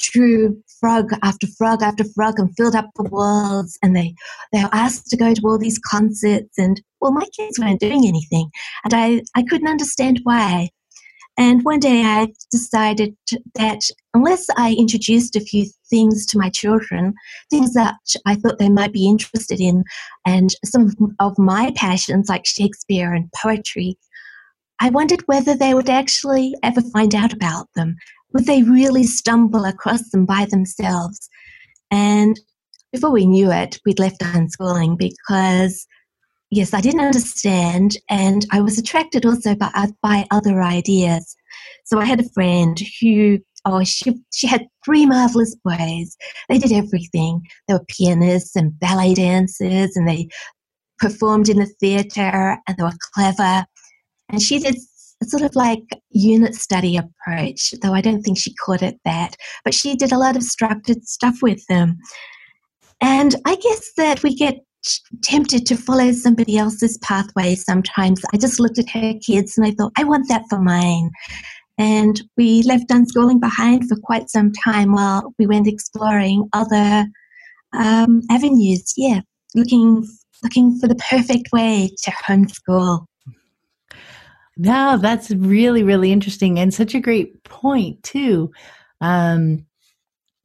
drew 0.00 0.60
frog 0.80 1.10
after 1.22 1.46
frog 1.58 1.82
after 1.82 2.04
frog 2.14 2.38
and 2.38 2.50
filled 2.56 2.74
up 2.74 2.90
the 2.96 3.04
walls 3.04 3.78
and 3.82 3.94
they 3.94 4.14
they 4.52 4.62
were 4.62 4.70
asked 4.72 5.06
to 5.06 5.16
go 5.16 5.32
to 5.32 5.40
all 5.44 5.58
these 5.58 5.78
concerts 5.78 6.58
and 6.58 6.82
well 7.00 7.12
my 7.12 7.24
kids 7.36 7.58
weren't 7.58 7.80
doing 7.80 8.06
anything 8.06 8.50
and 8.84 8.94
I, 8.94 9.22
I 9.34 9.42
couldn't 9.42 9.68
understand 9.68 10.20
why. 10.24 10.70
And 11.38 11.64
one 11.64 11.80
day 11.80 12.02
I 12.02 12.28
decided 12.50 13.16
that 13.54 13.80
unless 14.12 14.46
I 14.58 14.74
introduced 14.74 15.34
a 15.34 15.40
few 15.40 15.66
things 15.88 16.26
to 16.26 16.38
my 16.38 16.50
children, 16.50 17.14
things 17.50 17.72
that 17.72 17.94
I 18.26 18.34
thought 18.34 18.58
they 18.58 18.68
might 18.68 18.92
be 18.92 19.08
interested 19.08 19.58
in, 19.58 19.82
and 20.26 20.50
some 20.62 20.90
of 21.20 21.38
my 21.38 21.72
passions 21.74 22.28
like 22.28 22.44
Shakespeare 22.44 23.14
and 23.14 23.32
poetry, 23.32 23.96
I 24.82 24.90
wondered 24.90 25.22
whether 25.26 25.54
they 25.54 25.74
would 25.74 25.88
actually 25.88 26.56
ever 26.64 26.80
find 26.80 27.14
out 27.14 27.32
about 27.32 27.68
them. 27.76 27.94
Would 28.32 28.46
they 28.46 28.64
really 28.64 29.04
stumble 29.04 29.64
across 29.64 30.10
them 30.10 30.26
by 30.26 30.46
themselves? 30.50 31.30
And 31.92 32.40
before 32.90 33.12
we 33.12 33.24
knew 33.24 33.52
it, 33.52 33.78
we'd 33.86 34.00
left 34.00 34.22
unschooling 34.22 34.98
because 34.98 35.86
yes, 36.50 36.74
I 36.74 36.80
didn't 36.80 36.98
understand, 37.00 37.96
and 38.10 38.44
I 38.50 38.60
was 38.60 38.76
attracted 38.76 39.24
also 39.24 39.54
by 39.54 39.70
uh, 39.72 39.86
by 40.02 40.26
other 40.32 40.60
ideas. 40.60 41.36
So 41.84 42.00
I 42.00 42.04
had 42.04 42.18
a 42.18 42.28
friend 42.30 42.76
who, 43.00 43.38
oh, 43.64 43.84
she 43.84 44.20
she 44.34 44.48
had 44.48 44.66
three 44.84 45.06
marvelous 45.06 45.54
boys. 45.64 46.16
They 46.48 46.58
did 46.58 46.72
everything. 46.72 47.42
They 47.68 47.74
were 47.74 47.86
pianists 47.86 48.56
and 48.56 48.76
ballet 48.80 49.14
dancers, 49.14 49.94
and 49.94 50.08
they 50.08 50.28
performed 50.98 51.48
in 51.48 51.58
the 51.58 51.72
theatre, 51.78 52.58
and 52.66 52.76
they 52.76 52.82
were 52.82 52.98
clever. 53.14 53.64
And 54.32 54.40
she 54.42 54.58
did 54.58 54.76
sort 55.24 55.42
of 55.42 55.54
like 55.54 55.84
unit 56.10 56.54
study 56.54 56.96
approach, 56.96 57.74
though 57.82 57.92
I 57.94 58.00
don't 58.00 58.22
think 58.22 58.38
she 58.38 58.54
called 58.54 58.82
it 58.82 58.98
that. 59.04 59.36
But 59.64 59.74
she 59.74 59.94
did 59.94 60.12
a 60.12 60.18
lot 60.18 60.36
of 60.36 60.42
structured 60.42 61.04
stuff 61.04 61.36
with 61.42 61.64
them. 61.68 61.98
And 63.00 63.36
I 63.44 63.56
guess 63.56 63.92
that 63.96 64.22
we 64.22 64.34
get 64.34 64.56
tempted 65.22 65.66
to 65.66 65.76
follow 65.76 66.12
somebody 66.12 66.56
else's 66.56 66.98
pathway 66.98 67.54
sometimes. 67.54 68.20
I 68.32 68.36
just 68.36 68.58
looked 68.58 68.78
at 68.78 68.90
her 68.90 69.14
kids 69.24 69.56
and 69.56 69.66
I 69.66 69.72
thought, 69.72 69.92
I 69.96 70.04
want 70.04 70.28
that 70.28 70.44
for 70.48 70.60
mine. 70.60 71.10
And 71.78 72.20
we 72.36 72.62
left 72.62 72.90
unschooling 72.90 73.40
behind 73.40 73.88
for 73.88 73.96
quite 74.02 74.28
some 74.28 74.52
time 74.52 74.92
while 74.92 75.34
we 75.38 75.46
went 75.46 75.66
exploring 75.66 76.48
other 76.52 77.06
um, 77.72 78.22
avenues. 78.30 78.92
Yeah, 78.96 79.20
looking 79.54 80.06
looking 80.42 80.78
for 80.78 80.88
the 80.88 80.96
perfect 80.96 81.52
way 81.52 81.90
to 82.04 82.10
homeschool. 82.10 83.06
No, 84.56 84.98
that's 84.98 85.30
really 85.30 85.82
really 85.82 86.12
interesting 86.12 86.58
and 86.58 86.72
such 86.72 86.94
a 86.94 87.00
great 87.00 87.42
point 87.44 88.02
too. 88.02 88.52
Um, 89.00 89.66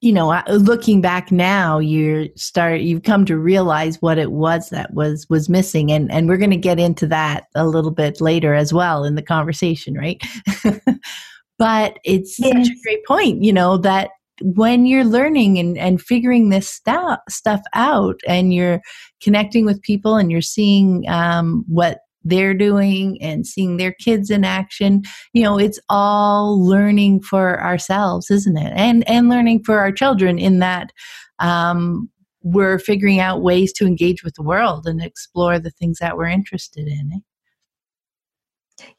you 0.01 0.13
know 0.13 0.41
looking 0.47 1.01
back 1.01 1.31
now 1.31 1.79
you 1.79 2.29
start 2.35 2.81
you've 2.81 3.03
come 3.03 3.25
to 3.25 3.37
realize 3.37 4.01
what 4.01 4.17
it 4.17 4.31
was 4.31 4.69
that 4.69 4.93
was 4.93 5.25
was 5.29 5.49
missing 5.49 5.91
and 5.91 6.11
and 6.11 6.27
we're 6.27 6.37
going 6.37 6.51
to 6.51 6.57
get 6.57 6.79
into 6.79 7.07
that 7.07 7.45
a 7.55 7.65
little 7.65 7.91
bit 7.91 8.21
later 8.21 8.53
as 8.53 8.71
well 8.71 9.03
in 9.03 9.15
the 9.15 9.23
conversation 9.23 9.95
right 9.95 10.21
but 11.57 11.97
it's 12.03 12.37
yes. 12.39 12.51
such 12.53 12.67
a 12.67 12.81
great 12.83 13.03
point 13.05 13.43
you 13.43 13.51
know 13.51 13.77
that 13.77 14.11
when 14.41 14.85
you're 14.85 15.03
learning 15.03 15.57
and, 15.57 15.79
and 15.79 15.99
figuring 15.99 16.49
this 16.49 16.69
stuff 16.69 17.19
stuff 17.27 17.61
out 17.73 18.19
and 18.27 18.53
you're 18.53 18.79
connecting 19.21 19.65
with 19.65 19.81
people 19.81 20.15
and 20.15 20.31
you're 20.31 20.41
seeing 20.41 21.09
um, 21.09 21.65
what 21.67 22.01
they're 22.27 22.53
doing 22.53 23.17
and 23.21 23.45
seeing 23.45 23.77
their 23.77 23.91
kids 23.93 24.29
in 24.29 24.43
action 24.43 25.01
you 25.33 25.43
know 25.43 25.57
it's 25.57 25.79
all 25.89 26.63
learning 26.63 27.21
for 27.21 27.61
ourselves 27.61 28.29
isn't 28.29 28.57
it 28.57 28.73
and 28.75 29.07
and 29.09 29.29
learning 29.29 29.63
for 29.63 29.79
our 29.79 29.91
children 29.91 30.37
in 30.37 30.59
that 30.59 30.91
um, 31.39 32.09
we're 32.43 32.79
figuring 32.79 33.19
out 33.19 33.41
ways 33.41 33.73
to 33.73 33.85
engage 33.85 34.23
with 34.23 34.33
the 34.35 34.43
world 34.43 34.87
and 34.87 35.01
explore 35.01 35.59
the 35.59 35.71
things 35.71 35.99
that 35.99 36.17
we're 36.17 36.27
interested 36.27 36.87
in 36.87 37.11
eh? 37.13 37.19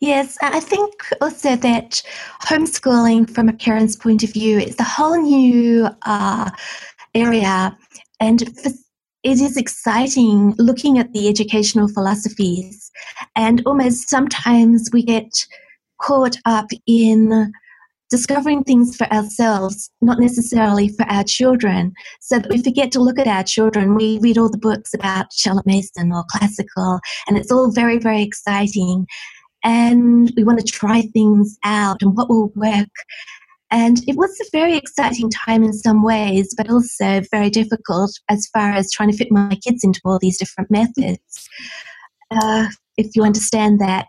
Yes, 0.01 0.37
I 0.43 0.61
think 0.61 0.93
also 1.21 1.57
that 1.57 2.03
homeschooling, 2.43 3.31
from 3.31 3.49
a 3.49 3.53
parent's 3.53 3.95
point 3.95 4.25
of 4.25 4.33
view, 4.33 4.59
is 4.59 4.79
a 4.81 4.85
whole 4.85 5.21
new 5.21 5.89
uh, 6.03 6.51
area. 7.15 7.77
And 8.21 8.41
for 8.59 8.71
it 9.23 9.41
is 9.41 9.57
exciting 9.57 10.55
looking 10.59 10.99
at 10.99 11.13
the 11.13 11.29
educational 11.29 11.89
philosophies, 11.89 12.91
and 13.37 13.63
almost 13.67 14.09
sometimes 14.09 14.89
we 14.93 15.03
get 15.03 15.31
caught 16.01 16.37
up 16.45 16.67
in 16.87 17.53
discovering 18.11 18.65
things 18.65 18.97
for 18.97 19.07
ourselves, 19.13 19.91
not 20.01 20.19
necessarily 20.19 20.89
for 20.89 21.05
our 21.11 21.25
children, 21.25 21.93
so 22.21 22.39
that 22.39 22.49
we 22.49 22.63
forget 22.63 22.91
to 22.93 23.01
look 23.01 23.19
at 23.19 23.27
our 23.27 23.43
children. 23.43 23.95
We 23.95 24.19
read 24.21 24.39
all 24.39 24.51
the 24.51 24.57
books 24.59 24.95
about 24.95 25.33
Charlotte 25.33 25.67
Mason 25.67 26.13
or 26.13 26.25
classical, 26.31 27.01
and 27.27 27.37
it's 27.37 27.53
all 27.53 27.71
very, 27.71 27.99
very 27.99 28.23
exciting. 28.23 29.07
And 29.65 30.33
we 30.37 30.45
want 30.45 30.61
to 30.61 30.65
try 30.65 31.03
things 31.03 31.59
out 31.65 32.01
and 32.01 32.17
what 32.17 32.29
will 32.29 32.53
work. 32.55 32.89
And 33.71 33.99
it 34.07 34.17
was 34.17 34.31
a 34.41 34.49
very 34.51 34.77
exciting 34.77 35.31
time 35.31 35.63
in 35.63 35.73
some 35.73 36.03
ways, 36.03 36.55
but 36.57 36.71
also 36.71 37.21
very 37.31 37.51
difficult 37.51 38.13
as 38.31 38.49
far 38.53 38.73
as 38.73 38.91
trying 38.91 39.11
to 39.11 39.17
fit 39.17 39.31
my 39.31 39.59
kids 39.63 39.85
into 39.85 40.01
all 40.05 40.19
these 40.19 40.39
different 40.39 40.71
methods. 40.71 41.49
Uh, 42.31 42.69
if 42.97 43.15
you 43.15 43.23
understand 43.25 43.81
that, 43.81 44.09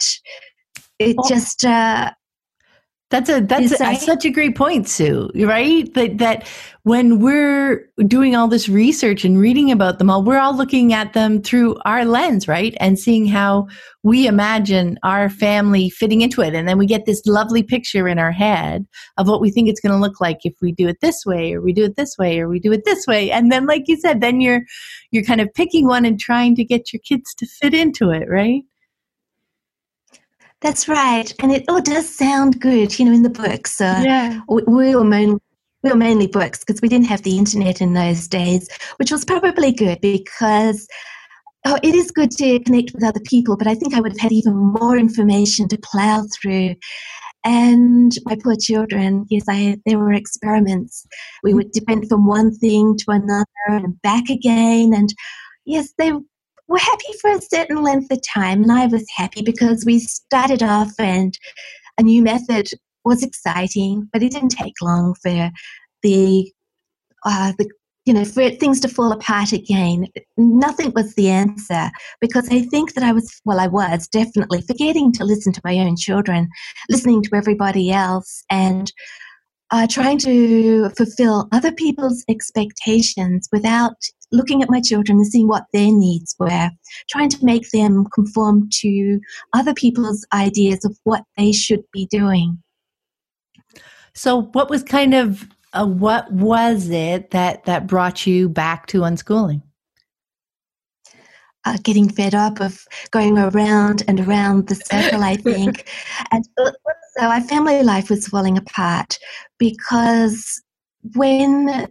it 0.98 1.18
just 1.28 1.66
uh, 1.66 2.12
that's 3.10 3.28
a 3.28 3.42
that's 3.42 3.72
a, 3.82 3.96
such 3.96 4.24
a 4.24 4.30
great 4.30 4.56
point, 4.56 4.88
Sue. 4.88 5.32
Right? 5.34 5.92
That 5.96 6.20
that 6.20 6.48
when 6.84 7.20
we're 7.20 7.90
doing 8.06 8.36
all 8.36 8.48
this 8.48 8.70
research 8.70 9.26
and 9.26 9.40
reading 9.40 9.72
about 9.72 9.98
them 9.98 10.12
all, 10.12 10.24
we're 10.24 10.38
all 10.38 10.56
looking 10.56 10.94
at 10.94 11.14
them 11.14 11.42
through 11.42 11.76
our 11.86 12.06
lens, 12.06 12.48
right? 12.48 12.76
And 12.80 13.00
seeing 13.00 13.26
how 13.26 13.68
we 14.04 14.28
imagine 14.28 15.00
our 15.02 15.28
family 15.28 15.90
fitting 15.90 16.22
into 16.22 16.42
it, 16.42 16.54
and 16.54 16.68
then 16.68 16.78
we 16.78 16.86
get 16.86 17.08
this 17.08 17.24
lovely 17.26 17.64
picture 17.64 18.08
in 18.08 18.20
our 18.20 18.32
head 18.32 18.86
of 19.18 19.28
what 19.28 19.42
we 19.42 19.50
think 19.50 19.70
it's 19.70 19.82
going 19.82 19.94
to 19.94 20.00
look 20.00 20.22
like 20.22 20.38
if 20.44 20.54
we 20.62 20.72
do 20.72 20.88
it 20.88 21.02
this 21.02 21.26
way, 21.26 21.54
or 21.54 21.62
we 21.62 21.74
do 21.74 21.86
it 21.86 21.96
this 21.96 22.16
way, 22.20 22.40
or 22.40 22.48
we 22.48 22.60
do 22.60 22.72
it 22.72 22.86
this 22.86 23.08
way. 23.08 23.32
And 23.32 23.52
then, 23.52 23.66
like 23.66 23.84
you 23.88 24.00
said, 24.00 24.22
then 24.22 24.40
you're 24.40 24.62
you're 25.10 25.24
kind 25.24 25.42
of 25.42 25.52
picking 25.56 25.88
one 25.88 26.06
and 26.06 26.20
trying 26.20 26.56
to 26.58 26.64
get 26.64 26.94
your 26.94 27.02
kids 27.04 27.34
to 27.40 27.48
fit 27.48 27.74
into 27.74 28.12
it, 28.12 28.30
right? 28.30 28.62
That's 30.62 30.90
right, 30.90 31.34
and 31.40 31.54
it 31.54 31.64
all 31.70 31.82
does 31.82 32.14
sound 32.14 32.60
good, 32.60 33.00
you 33.00 33.06
know, 33.06 33.14
in 33.14 33.24
the 33.24 33.30
books. 33.30 33.80
Uh, 33.80 34.02
yeah, 34.06 34.42
we, 34.50 34.62
we 34.64 34.96
were 34.96 35.06
mainly 35.06 35.40
we 35.84 35.90
were 35.90 35.96
mainly 35.96 36.28
books 36.28 36.60
because 36.60 36.82
we 36.82 36.90
didn't 36.90 37.08
have 37.08 37.24
the 37.24 37.38
internet 37.38 37.82
in 37.82 37.94
those 37.94 38.28
days, 38.28 38.68
which 38.98 39.12
was 39.12 39.24
probably 39.24 39.72
good 39.72 40.02
because 40.02 40.88
oh, 41.66 41.78
it 41.84 41.96
is 41.96 42.12
good 42.12 42.32
to 42.32 42.60
connect 42.62 42.92
with 42.94 43.04
other 43.04 43.22
people. 43.22 43.56
But 43.56 43.68
I 43.68 43.76
think 43.76 43.94
I 43.94 44.02
would 44.02 44.12
have 44.12 44.20
had 44.20 44.32
even 44.32 44.56
more 44.56 44.98
information 44.98 45.68
to 45.70 45.78
plow 45.78 46.26
through. 46.42 46.76
And 47.46 48.12
my 48.26 48.38
poor 48.44 48.56
children, 48.60 49.26
yes, 49.30 49.46
I 49.48 49.78
there 49.86 49.98
were 49.98 50.12
experiments. 50.12 51.08
We 51.42 51.54
would 51.54 51.72
depend 51.72 52.10
from 52.10 52.28
one 52.28 52.54
thing 52.54 52.98
to 52.98 53.12
another 53.12 53.46
and 53.68 54.02
back 54.02 54.30
again, 54.30 54.94
and 54.94 55.10
yes, 55.66 55.94
they 55.98 56.12
were 56.70 56.78
happy 56.78 57.14
for 57.20 57.32
a 57.32 57.42
certain 57.42 57.84
length 57.84 58.12
of 58.12 58.20
time, 58.22 58.64
and 58.64 58.72
I 58.72 58.86
was 58.86 59.06
happy 59.16 59.42
because 59.42 59.84
we 59.86 60.00
started 60.00 60.64
off 60.64 60.92
and 61.00 61.38
a 61.98 62.04
new 62.04 62.22
method 62.22 62.70
was 63.04 63.24
exciting, 63.24 64.08
but 64.14 64.24
it 64.24 64.32
didn't 64.32 64.50
take 64.50 64.76
long 64.82 65.16
for 65.22 65.52
the 66.04 66.52
uh, 67.26 67.54
the 67.58 67.70
you 68.06 68.14
know 68.14 68.24
for 68.24 68.50
things 68.52 68.80
to 68.82 68.88
fall 68.88 69.12
apart 69.12 69.52
again. 69.52 70.08
Nothing 70.38 70.92
was 70.96 71.16
the 71.16 71.30
answer 71.30 71.90
because 72.22 72.48
I 72.50 72.62
think 72.62 72.94
that 72.94 73.04
I 73.04 73.12
was 73.12 73.42
well, 73.46 73.60
I 73.60 73.68
was 73.68 74.08
definitely 74.08 74.62
forgetting 74.62 75.12
to 75.14 75.26
listen 75.26 75.52
to 75.54 75.62
my 75.64 75.76
own 75.80 75.96
children, 75.98 76.48
listening 76.90 77.24
to 77.24 77.36
everybody 77.36 77.92
else, 77.92 78.44
and 78.50 78.92
uh, 79.72 79.88
trying 79.88 80.18
to 80.20 80.90
fulfill 80.92 81.48
other 81.52 81.72
people's 81.72 82.24
expectations 82.28 83.48
without 83.52 83.96
looking 84.32 84.62
at 84.62 84.70
my 84.70 84.82
children 84.82 85.18
and 85.18 85.28
seeing 85.28 85.48
what 85.48 85.66
their 85.74 85.92
needs 85.92 86.36
were, 86.40 86.70
trying 87.10 87.30
to 87.30 87.46
make 87.46 87.70
them 87.72 88.06
conform 88.14 88.70
to 88.72 89.20
other 89.54 89.74
people's 89.74 90.26
ideas 90.34 90.86
of 90.86 90.98
what 91.04 91.24
they 91.38 91.52
should 91.52 91.84
be 91.92 92.06
doing. 92.08 92.62
So, 94.14 94.44
what 94.54 94.70
was 94.70 94.84
kind 94.84 95.14
of 95.14 95.48
uh, 95.74 95.86
what 95.86 96.32
was 96.32 96.90
it 96.90 97.32
that 97.32 97.66
that 97.66 97.88
brought 97.88 98.26
you 98.26 98.50
back 98.50 98.88
to 98.88 99.02
unschooling? 99.02 99.62
Uh, 101.66 101.78
getting 101.84 102.10
fed 102.10 102.34
up 102.34 102.60
of 102.62 102.86
going 103.12 103.38
around 103.38 104.04
and 104.08 104.20
around 104.22 104.68
the 104.68 104.76
circle, 104.76 105.24
I 105.24 105.36
think. 105.38 105.90
and 106.32 106.48
so 106.56 106.72
our 107.22 107.42
family 107.42 107.84
life 107.84 108.10
was 108.10 108.28
falling 108.28 108.58
apart 108.58 109.20
because 109.58 110.62
when 111.16 111.88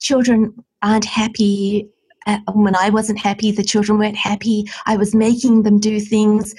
children 0.00 0.52
aren't 0.82 1.04
happy 1.04 1.88
Uh, 2.26 2.38
when 2.54 2.74
I 2.74 2.90
wasn't 2.90 3.20
happy, 3.20 3.52
the 3.52 3.62
children 3.62 3.98
weren't 3.98 4.16
happy. 4.16 4.64
I 4.84 4.96
was 4.96 5.14
making 5.14 5.62
them 5.62 5.78
do 5.78 6.00
things. 6.00 6.54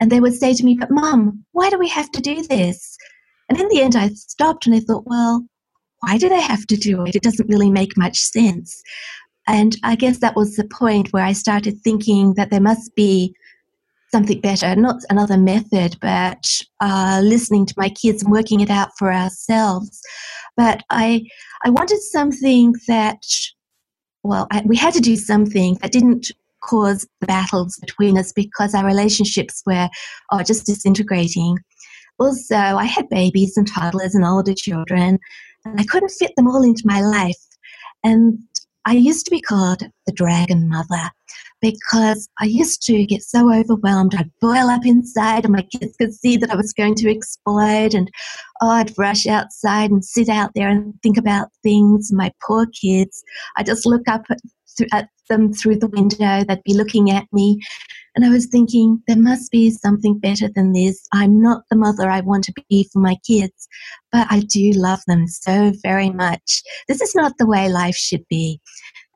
And 0.00 0.12
they 0.12 0.20
would 0.20 0.34
say 0.34 0.54
to 0.54 0.64
me, 0.64 0.76
But 0.78 0.92
mum, 0.92 1.44
why 1.52 1.70
do 1.70 1.78
we 1.78 1.88
have 1.88 2.10
to 2.12 2.20
do 2.20 2.46
this? 2.46 2.96
And 3.48 3.58
in 3.60 3.66
the 3.68 3.82
end, 3.82 3.96
I 3.96 4.10
stopped 4.10 4.66
and 4.66 4.76
I 4.76 4.80
thought, 4.80 5.06
Well, 5.06 5.44
why 6.02 6.18
do 6.18 6.28
they 6.28 6.40
have 6.40 6.66
to 6.68 6.76
do 6.76 7.04
it? 7.04 7.16
It 7.16 7.22
doesn't 7.24 7.48
really 7.48 7.70
make 7.70 7.96
much 7.96 8.18
sense. 8.18 8.80
And 9.48 9.76
I 9.82 9.96
guess 9.96 10.18
that 10.18 10.36
was 10.36 10.54
the 10.54 10.68
point 10.68 11.12
where 11.12 11.24
I 11.24 11.32
started 11.32 11.80
thinking 11.82 12.34
that 12.34 12.50
there 12.50 12.60
must 12.60 12.94
be 12.94 13.34
something 14.12 14.40
better, 14.40 14.76
not 14.76 15.02
another 15.10 15.36
method, 15.36 15.96
but 16.00 16.44
uh, 16.80 17.20
listening 17.24 17.66
to 17.66 17.74
my 17.76 17.88
kids 17.88 18.22
and 18.22 18.30
working 18.30 18.60
it 18.60 18.70
out 18.70 18.90
for 18.98 19.12
ourselves. 19.12 20.00
But 20.58 20.82
I, 20.90 21.24
I 21.64 21.70
wanted 21.70 22.00
something 22.02 22.74
that, 22.88 23.22
well, 24.24 24.48
I, 24.50 24.62
we 24.66 24.76
had 24.76 24.92
to 24.94 25.00
do 25.00 25.14
something 25.14 25.78
that 25.80 25.92
didn't 25.92 26.32
cause 26.64 27.06
the 27.20 27.26
battles 27.28 27.76
between 27.76 28.18
us 28.18 28.32
because 28.32 28.74
our 28.74 28.84
relationships 28.84 29.62
were 29.64 29.88
oh, 30.32 30.42
just 30.42 30.66
disintegrating. 30.66 31.58
Also, 32.18 32.56
I 32.56 32.86
had 32.86 33.08
babies 33.08 33.56
and 33.56 33.68
toddlers 33.68 34.16
and 34.16 34.24
older 34.24 34.52
children, 34.52 35.20
and 35.64 35.80
I 35.80 35.84
couldn't 35.84 36.10
fit 36.10 36.32
them 36.36 36.48
all 36.48 36.64
into 36.64 36.82
my 36.84 37.00
life. 37.02 37.36
And 38.02 38.40
I 38.88 38.92
used 38.92 39.26
to 39.26 39.30
be 39.30 39.42
called 39.42 39.82
the 40.06 40.12
dragon 40.12 40.66
mother 40.66 41.10
because 41.60 42.26
I 42.40 42.46
used 42.46 42.80
to 42.84 43.04
get 43.04 43.20
so 43.22 43.52
overwhelmed. 43.52 44.14
I'd 44.14 44.30
boil 44.40 44.70
up 44.70 44.86
inside, 44.86 45.44
and 45.44 45.52
my 45.52 45.60
kids 45.60 45.94
could 46.00 46.14
see 46.14 46.38
that 46.38 46.50
I 46.50 46.56
was 46.56 46.72
going 46.72 46.94
to 46.94 47.10
explode. 47.10 47.92
And 47.92 48.10
oh, 48.62 48.70
I'd 48.70 48.96
rush 48.96 49.26
outside 49.26 49.90
and 49.90 50.02
sit 50.02 50.30
out 50.30 50.52
there 50.54 50.70
and 50.70 50.94
think 51.02 51.18
about 51.18 51.48
things. 51.62 52.10
My 52.14 52.32
poor 52.46 52.64
kids. 52.80 53.22
I 53.58 53.62
just 53.62 53.84
look 53.84 54.08
up 54.08 54.22
at, 54.30 54.38
at 54.92 55.08
them 55.28 55.52
through 55.52 55.76
the 55.76 55.88
window. 55.88 56.44
They'd 56.44 56.62
be 56.64 56.74
looking 56.74 57.10
at 57.10 57.26
me. 57.32 57.60
And 58.14 58.24
I 58.24 58.30
was 58.30 58.46
thinking, 58.46 59.00
there 59.06 59.18
must 59.18 59.50
be 59.52 59.70
something 59.70 60.18
better 60.18 60.48
than 60.48 60.72
this. 60.72 61.06
I'm 61.12 61.40
not 61.40 61.62
the 61.70 61.76
mother 61.76 62.10
I 62.10 62.20
want 62.20 62.44
to 62.44 62.52
be 62.68 62.88
for 62.92 62.98
my 62.98 63.16
kids, 63.26 63.68
but 64.10 64.26
I 64.30 64.40
do 64.40 64.72
love 64.72 65.00
them 65.06 65.28
so 65.28 65.72
very 65.82 66.10
much. 66.10 66.62
This 66.88 67.00
is 67.00 67.14
not 67.14 67.34
the 67.38 67.46
way 67.46 67.68
life 67.68 67.94
should 67.94 68.26
be. 68.28 68.60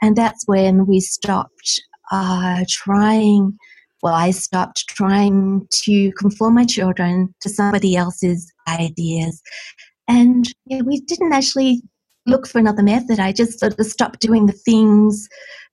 And 0.02 0.14
that's 0.16 0.46
when 0.46 0.86
we 0.86 1.00
stopped 1.00 1.80
uh, 2.12 2.64
trying, 2.68 3.56
well, 4.02 4.14
I 4.14 4.30
stopped 4.30 4.86
trying 4.88 5.66
to 5.84 6.12
conform 6.18 6.54
my 6.54 6.64
children 6.64 7.34
to 7.40 7.48
somebody 7.48 7.96
else's 7.96 8.52
ideas. 8.68 9.42
And 10.08 10.44
yeah, 10.66 10.82
we 10.82 11.00
didn't 11.00 11.32
actually 11.32 11.82
look 12.26 12.46
for 12.46 12.58
another 12.58 12.82
method. 12.82 13.18
I 13.18 13.32
just 13.32 13.58
sort 13.58 13.78
of 13.78 13.86
stopped 13.86 14.20
doing 14.20 14.46
the 14.46 14.52
things 14.52 15.28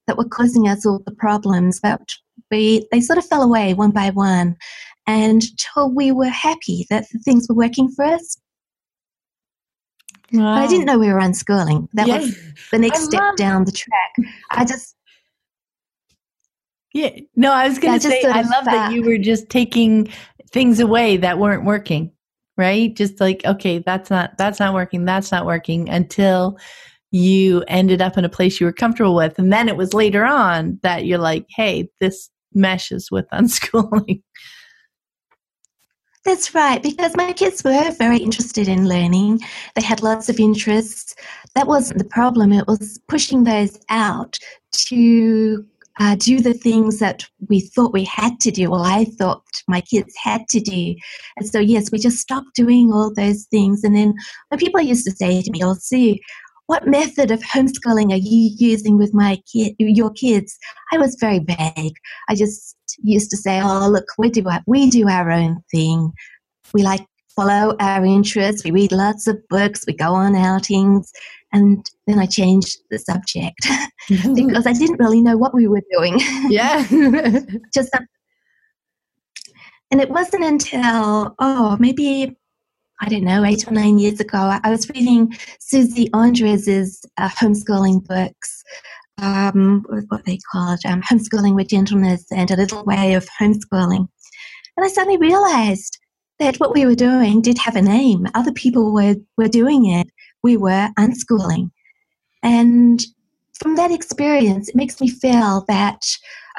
that 0.08 0.18
were 0.18 0.28
causing 0.28 0.68
us 0.68 0.86
all 0.86 1.02
the 1.06 1.12
problems. 1.12 1.80
But 1.80 2.02
we, 2.52 2.88
they 2.92 3.02
sort 3.02 3.20
of 3.20 3.26
fell 3.26 3.44
away 3.44 3.74
one 3.74 3.92
by 3.92 4.10
one 4.10 4.56
until 5.08 5.94
we 5.94 6.12
were 6.12 6.30
happy 6.30 6.86
that 6.90 7.06
the 7.12 7.20
things 7.20 7.48
were 7.48 7.56
working 7.56 7.90
for 7.90 8.06
us. 8.06 8.38
Wow. 10.32 10.56
But 10.56 10.64
I 10.64 10.68
didn't 10.68 10.86
know 10.86 11.00
we 11.00 11.12
were 11.12 11.20
unschooling. 11.20 11.88
That 11.94 12.08
yes. 12.08 12.26
was 12.26 12.38
the 12.72 12.80
next 12.80 13.00
I 13.00 13.04
step 13.04 13.36
down 13.36 13.66
the 13.66 13.72
track. 13.72 14.32
I 14.52 14.66
just 14.66 14.96
yeah. 16.94 17.12
No, 17.36 17.52
I 17.52 17.68
was 17.68 17.78
going 17.80 18.00
to 18.00 18.08
say, 18.08 18.24
I 18.26 18.42
love 18.42 18.66
that 18.66 18.94
you 18.94 19.04
were 19.04 19.18
just 19.18 19.50
taking 19.50 20.12
things 20.52 20.80
away 20.80 21.18
that 21.18 21.38
weren't 21.38 21.66
working, 21.66 22.12
right? 22.60 22.94
Just 22.94 23.20
like, 23.22 23.42
okay, 23.46 23.80
that's 23.80 24.10
not, 24.10 24.38
that's 24.38 24.60
not 24.60 24.74
working. 24.74 25.06
That's 25.06 25.32
not 25.32 25.46
working 25.46 25.90
until 25.90 26.60
you 27.12 27.64
ended 27.68 28.02
up 28.02 28.18
in 28.18 28.26
a 28.26 28.30
place 28.30 28.60
you 28.60 28.68
were 28.68 28.74
comfortable 28.74 29.16
with. 29.16 29.40
And 29.40 29.52
then 29.52 29.70
it 29.70 29.78
was 29.78 29.94
later 29.94 30.26
on 30.26 30.78
that 30.84 31.06
you're 31.06 31.18
like, 31.18 31.46
hey, 31.50 31.90
this 32.00 32.30
meshes 32.54 33.10
with 33.10 33.28
unschooling. 33.34 34.22
That's 36.26 36.54
right, 36.54 36.84
because 36.84 37.16
my 37.16 37.32
kids 37.32 37.64
were 37.64 37.92
very 37.98 38.18
interested 38.18 38.68
in 38.68 38.90
learning. 38.90 39.40
They 39.76 39.82
had 39.82 40.04
lots 40.04 40.28
of 40.28 40.38
interests. 40.38 41.16
That 41.56 41.66
wasn't 41.66 42.00
the 42.00 42.10
problem, 42.10 42.52
it 42.52 42.68
was 42.68 43.00
pushing 43.08 43.46
those 43.46 43.80
out 43.90 44.38
to 44.90 45.66
uh, 46.00 46.16
do 46.16 46.40
the 46.40 46.54
things 46.54 47.00
that 47.00 47.26
we 47.50 47.60
thought 47.60 47.94
we 47.94 48.06
had 48.06 48.40
to 48.40 48.52
do. 48.52 48.72
Well, 48.72 48.84
I 48.84 49.06
thought 49.06 49.44
my 49.68 49.82
kids 49.82 50.14
had 50.22 50.48
to 50.50 50.60
do. 50.60 50.96
And 51.38 51.48
so, 51.48 51.60
yes, 51.60 51.92
we 51.92 52.00
just 52.00 52.20
stopped 52.20 52.56
doing 52.56 52.92
all 52.92 53.14
those 53.14 53.46
things. 53.46 53.84
And 53.84 53.96
then 53.96 54.14
when 54.48 54.60
people 54.60 54.82
used 54.82 55.06
to 55.06 55.12
say 55.12 55.42
to 55.42 55.52
me, 55.52 55.62
Oh, 55.64 55.76
Sue, 55.78 56.16
what 56.68 56.88
method 56.88 57.32
of 57.32 57.42
homeschooling 57.42 58.12
are 58.12 58.22
you 58.22 58.52
using 58.58 58.98
with 58.98 59.12
my 59.12 59.42
kid, 59.52 59.74
your 59.80 60.12
kids? 60.12 60.58
I 60.94 61.00
was 61.00 61.18
very 61.20 61.40
vague. 61.40 61.96
I 62.30 62.36
just 62.36 62.78
used 63.02 63.32
to 63.32 63.38
say, 63.38 63.60
"Oh, 63.60 63.90
look, 63.90 64.06
we 64.20 64.30
do 64.30 64.48
our, 64.48 64.62
we 64.68 64.88
do 64.90 65.08
our 65.08 65.32
own 65.32 65.64
thing. 65.72 66.12
We 66.72 66.84
like 66.84 67.08
follow 67.36 67.76
our 67.80 68.06
interests. 68.06 68.64
We 68.64 68.70
read 68.70 68.92
lots 68.92 69.26
of 69.26 69.38
books. 69.50 69.86
We 69.88 69.94
go 69.94 70.14
on 70.14 70.36
outings, 70.36 71.12
and 71.52 71.86
then 72.08 72.20
I 72.20 72.26
changed 72.26 72.78
the 72.90 73.00
subject 73.00 73.68
because 74.36 74.68
I 74.68 74.74
didn't 74.74 75.00
really 75.00 75.22
know 75.22 75.38
what 75.38 75.54
we 75.54 75.68
were 75.68 75.84
doing. 75.92 76.20
Yeah. 76.50 76.86
Just 77.74 77.92
and 79.92 80.02
it 80.02 80.10
wasn't 80.10 80.44
until 80.44 81.36
oh 81.40 81.78
maybe 81.80 82.36
I 83.02 83.10
don't 83.10 83.24
know 83.24 83.44
eight 83.44 83.68
or 83.68 83.72
nine 83.72 83.98
years 83.98 84.20
ago 84.20 84.60
I 84.64 84.70
was 84.70 84.90
reading 84.90 85.32
Suzie 85.60 86.10
Andres's 86.12 87.04
uh, 87.18 87.30
homeschooling 87.30 88.06
books. 88.06 88.64
Um, 89.22 89.84
what 90.08 90.24
they 90.24 90.40
called 90.50 90.80
um, 90.86 91.02
homeschooling 91.02 91.54
with 91.54 91.68
gentleness 91.68 92.26
and 92.32 92.50
a 92.52 92.56
little 92.56 92.86
way 92.86 93.16
of 93.16 93.28
homeschooling, 93.38 94.08
and 94.78 94.86
I 94.86 94.88
suddenly 94.88 95.18
realized 95.18 96.00
that 96.40 96.56
what 96.62 96.74
we 96.74 96.86
were 96.86 96.96
doing 96.96 97.42
did 97.42 97.58
have 97.58 97.76
a 97.76 97.82
name. 97.82 98.28
Other 98.34 98.54
people 98.54 98.94
were 98.94 99.16
were 99.38 99.50
doing 99.50 99.88
it, 99.88 100.08
we 100.44 100.58
were 100.58 100.90
unschooling. 100.98 101.72
And 102.44 103.04
from 103.60 103.76
that 103.76 103.92
experience, 103.92 104.70
it 104.70 104.76
makes 104.76 105.02
me 105.02 105.10
feel 105.10 105.66
that 105.68 106.02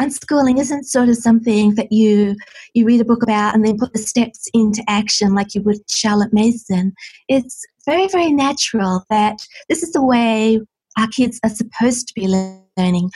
unschooling 0.01 0.59
isn't 0.59 0.85
sort 0.85 1.09
of 1.09 1.17
something 1.17 1.75
that 1.75 1.93
you 1.93 2.37
you 2.75 2.85
read 2.87 3.01
a 3.01 3.05
book 3.05 3.23
about 3.23 3.55
and 3.55 3.65
then 3.65 3.79
put 3.79 3.93
the 3.93 3.99
steps 3.99 4.49
into 4.55 4.83
action 4.89 5.35
like 5.35 5.55
you 5.55 5.63
would 5.63 5.79
Charlotte 5.89 6.33
Mason. 6.33 6.93
It's 7.29 7.65
very, 7.87 8.09
very 8.09 8.33
natural 8.33 9.05
that 9.11 9.39
this 9.69 9.83
is 9.83 9.93
the 9.93 10.05
way 10.05 10.61
our 10.99 11.09
kids 11.09 11.41
are 11.45 11.51
supposed 11.51 12.09
to 12.09 12.15
be 12.15 12.29
learning. 12.29 13.11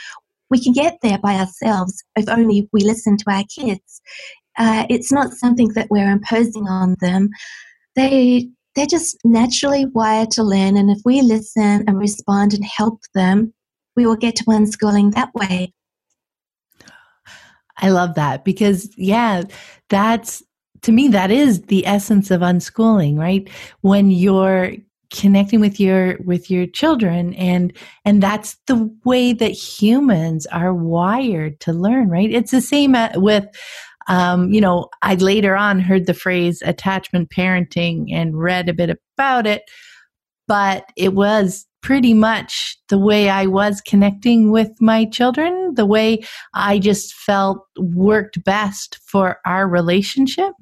We 0.51 0.63
can 0.63 0.73
get 0.73 0.99
there 1.03 1.19
by 1.19 1.35
ourselves 1.35 2.03
if 2.17 2.29
only 2.29 2.69
we 2.73 2.81
listen 2.83 3.17
to 3.19 3.25
our 3.31 3.45
kids. 3.55 4.01
Uh, 4.57 4.87
it's 4.89 5.13
not 5.13 5.33
something 5.33 5.69
that 5.75 5.89
we're 5.91 6.11
imposing 6.11 6.69
on 6.69 6.97
them. 7.01 7.29
They 7.97 8.49
they're 8.75 8.87
just 8.87 9.17
naturally 9.25 9.87
wired 9.87 10.31
to 10.33 10.43
learn. 10.43 10.77
And 10.77 10.91
if 10.91 10.99
we 11.05 11.23
listen 11.23 11.85
and 11.87 11.99
respond 11.99 12.55
and 12.55 12.65
help 12.65 13.01
them, 13.15 13.53
we 13.97 14.07
will 14.07 14.17
get 14.17 14.37
to 14.37 14.45
unschooling 14.45 15.15
that 15.15 15.33
way. 15.35 15.73
I 17.79 17.91
love 17.91 18.15
that 18.15 18.45
because, 18.45 18.93
yeah, 18.97 19.43
that's 19.89 20.43
to 20.83 20.93
me, 20.93 21.09
that 21.09 21.31
is 21.31 21.63
the 21.63 21.87
essence 21.87 22.31
of 22.31 22.43
unschooling, 22.43 23.19
right? 23.19 23.49
When 23.81 24.11
you're 24.11 24.73
connecting 25.15 25.61
with 25.61 25.79
your 25.79 26.19
with 26.25 26.51
your 26.51 26.67
children 26.67 27.35
and 27.35 27.73
and 28.05 28.23
that's 28.23 28.57
the 28.67 28.93
way 29.05 29.33
that 29.33 29.51
humans 29.51 30.45
are 30.47 30.75
wired 30.75 31.61
to 31.61 31.73
learn 31.73 32.09
right 32.09 32.33
it's 32.33 32.51
the 32.51 32.61
same 32.61 32.97
with 33.15 33.45
um, 34.09 34.53
you 34.53 34.61
know, 34.61 34.89
I 35.03 35.15
later 35.15 35.57
on 35.57 35.81
heard 35.81 36.07
the 36.07 36.15
phrase 36.15 36.63
attachment 36.65 37.31
parenting 37.31 38.13
and 38.13 38.39
read 38.39 38.69
a 38.69 38.75
bit 38.75 38.91
about 39.17 39.47
it, 39.47 39.63
but 40.47 40.85
it 40.97 41.15
was 41.15 41.67
pretty 41.83 42.15
much 42.15 42.79
the 42.89 42.99
way 42.99 43.29
I 43.29 43.47
was 43.47 43.83
connecting 43.83 44.51
with 44.51 44.71
my 44.81 45.05
children, 45.05 45.75
the 45.75 45.85
way 45.85 46.25
I 46.55 46.79
just 46.79 47.13
felt 47.13 47.59
worked 47.79 48.43
best 48.43 48.99
for 49.07 49.39
our 49.45 49.69
relationship. 49.69 50.53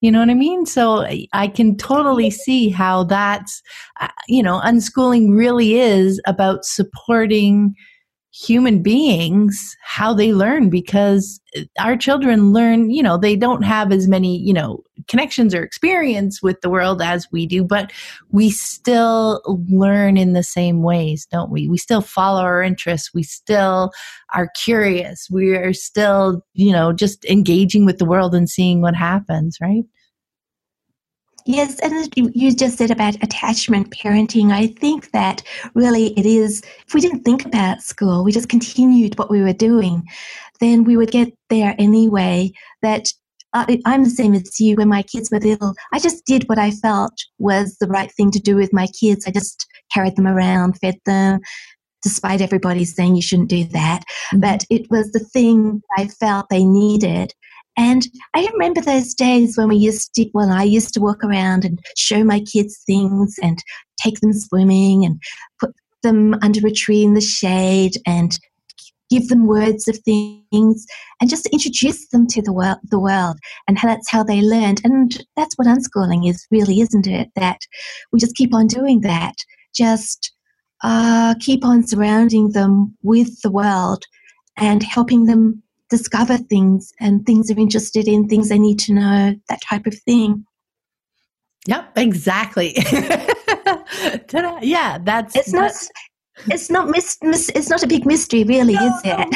You 0.00 0.12
know 0.12 0.20
what 0.20 0.30
I 0.30 0.34
mean? 0.34 0.64
So 0.64 1.04
I 1.32 1.48
can 1.48 1.76
totally 1.76 2.30
see 2.30 2.70
how 2.70 3.04
that's, 3.04 3.60
uh, 4.00 4.08
you 4.28 4.42
know, 4.42 4.60
unschooling 4.60 5.36
really 5.36 5.74
is 5.74 6.20
about 6.26 6.64
supporting 6.64 7.74
human 8.38 8.82
beings 8.82 9.76
how 9.82 10.14
they 10.14 10.32
learn 10.32 10.70
because 10.70 11.40
our 11.80 11.96
children 11.96 12.52
learn 12.52 12.88
you 12.90 13.02
know 13.02 13.16
they 13.16 13.34
don't 13.34 13.62
have 13.62 13.90
as 13.90 14.06
many 14.06 14.38
you 14.38 14.52
know 14.52 14.82
connections 15.08 15.54
or 15.54 15.62
experience 15.62 16.40
with 16.40 16.60
the 16.60 16.70
world 16.70 17.02
as 17.02 17.26
we 17.32 17.46
do 17.46 17.64
but 17.64 17.90
we 18.30 18.48
still 18.50 19.42
learn 19.68 20.16
in 20.16 20.34
the 20.34 20.42
same 20.42 20.82
ways 20.82 21.26
don't 21.30 21.50
we? 21.50 21.68
We 21.68 21.78
still 21.78 22.00
follow 22.00 22.40
our 22.42 22.62
interests. 22.62 23.12
We 23.12 23.22
still 23.22 23.92
are 24.34 24.48
curious. 24.54 25.28
We 25.30 25.56
are 25.56 25.72
still 25.72 26.42
you 26.54 26.72
know 26.72 26.92
just 26.92 27.24
engaging 27.24 27.84
with 27.84 27.98
the 27.98 28.04
world 28.04 28.34
and 28.34 28.48
seeing 28.48 28.80
what 28.80 28.94
happens 28.94 29.58
right 29.60 29.84
Yes, 31.48 31.80
and 31.80 32.12
you 32.14 32.54
just 32.54 32.76
said 32.76 32.90
about 32.90 33.14
attachment 33.22 33.90
parenting. 33.90 34.52
I 34.52 34.66
think 34.66 35.12
that 35.12 35.42
really 35.74 36.08
it 36.08 36.26
is, 36.26 36.60
if 36.86 36.92
we 36.92 37.00
didn't 37.00 37.24
think 37.24 37.46
about 37.46 37.80
school, 37.80 38.22
we 38.22 38.32
just 38.32 38.50
continued 38.50 39.18
what 39.18 39.30
we 39.30 39.40
were 39.40 39.54
doing, 39.54 40.02
then 40.60 40.84
we 40.84 40.98
would 40.98 41.10
get 41.10 41.32
there 41.48 41.74
anyway. 41.78 42.52
That 42.82 43.08
I, 43.54 43.80
I'm 43.86 44.04
the 44.04 44.10
same 44.10 44.34
as 44.34 44.60
you 44.60 44.76
when 44.76 44.88
my 44.88 45.02
kids 45.02 45.30
were 45.30 45.40
little. 45.40 45.72
I 45.90 46.00
just 46.00 46.26
did 46.26 46.46
what 46.50 46.58
I 46.58 46.70
felt 46.70 47.14
was 47.38 47.78
the 47.80 47.88
right 47.88 48.12
thing 48.12 48.30
to 48.32 48.38
do 48.38 48.54
with 48.54 48.74
my 48.74 48.86
kids. 49.00 49.26
I 49.26 49.30
just 49.30 49.66
carried 49.90 50.16
them 50.16 50.26
around, 50.26 50.78
fed 50.78 50.96
them, 51.06 51.40
despite 52.02 52.42
everybody 52.42 52.84
saying 52.84 53.16
you 53.16 53.22
shouldn't 53.22 53.48
do 53.48 53.64
that. 53.64 54.02
Mm-hmm. 54.32 54.40
But 54.40 54.64
it 54.68 54.90
was 54.90 55.12
the 55.12 55.20
thing 55.20 55.80
I 55.96 56.08
felt 56.08 56.50
they 56.50 56.66
needed. 56.66 57.32
And 57.78 58.02
I 58.34 58.46
remember 58.52 58.80
those 58.80 59.14
days 59.14 59.56
when 59.56 59.68
we 59.68 59.76
used 59.76 60.12
to, 60.14 60.28
well, 60.34 60.50
I 60.50 60.64
used 60.64 60.92
to 60.94 61.00
walk 61.00 61.22
around 61.22 61.64
and 61.64 61.78
show 61.96 62.24
my 62.24 62.40
kids 62.40 62.82
things 62.84 63.36
and 63.40 63.62
take 64.02 64.18
them 64.20 64.32
swimming 64.32 65.04
and 65.04 65.22
put 65.60 65.70
them 66.02 66.34
under 66.42 66.66
a 66.66 66.72
tree 66.72 67.04
in 67.04 67.14
the 67.14 67.20
shade 67.20 67.92
and 68.04 68.36
give 69.10 69.28
them 69.28 69.46
words 69.46 69.86
of 69.86 69.96
things 69.98 70.86
and 71.20 71.30
just 71.30 71.46
introduce 71.46 72.08
them 72.08 72.26
to 72.26 72.42
the 72.42 72.52
world, 72.52 72.78
the 72.90 72.98
world. 72.98 73.38
And 73.68 73.78
that's 73.78 74.10
how 74.10 74.24
they 74.24 74.42
learned. 74.42 74.80
And 74.82 75.24
that's 75.36 75.54
what 75.56 75.68
unschooling 75.68 76.28
is 76.28 76.46
really, 76.50 76.80
isn't 76.80 77.06
it? 77.06 77.28
That 77.36 77.60
we 78.12 78.18
just 78.18 78.36
keep 78.36 78.54
on 78.54 78.66
doing 78.66 79.02
that. 79.02 79.34
Just 79.72 80.32
uh, 80.82 81.36
keep 81.40 81.64
on 81.64 81.86
surrounding 81.86 82.50
them 82.50 82.96
with 83.02 83.40
the 83.42 83.50
world 83.52 84.04
and 84.56 84.82
helping 84.82 85.26
them 85.26 85.62
discover 85.90 86.36
things 86.36 86.92
and 87.00 87.24
things 87.24 87.48
they're 87.48 87.58
interested 87.58 88.08
in, 88.08 88.28
things 88.28 88.48
they 88.48 88.58
need 88.58 88.78
to 88.80 88.92
know, 88.92 89.34
that 89.48 89.60
type 89.62 89.86
of 89.86 89.94
thing. 89.94 90.44
Yep, 91.66 91.92
exactly. 91.96 92.74
yeah, 94.62 94.98
that's 95.02 95.36
it's 95.36 95.52
not 95.52 95.72
it's 96.46 96.70
not 96.70 96.88
mis, 96.88 97.18
mis, 97.22 97.48
it's 97.50 97.68
not 97.68 97.82
a 97.82 97.86
big 97.86 98.06
mystery 98.06 98.44
really, 98.44 98.74
no. 98.74 98.86
is 98.86 99.02
it? 99.04 99.28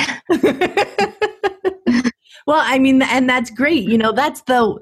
well, 2.47 2.63
I 2.63 2.79
mean 2.79 3.03
and 3.03 3.29
that's 3.29 3.51
great. 3.51 3.89
You 3.89 3.99
know, 3.99 4.13
that's 4.13 4.43
the 4.43 4.79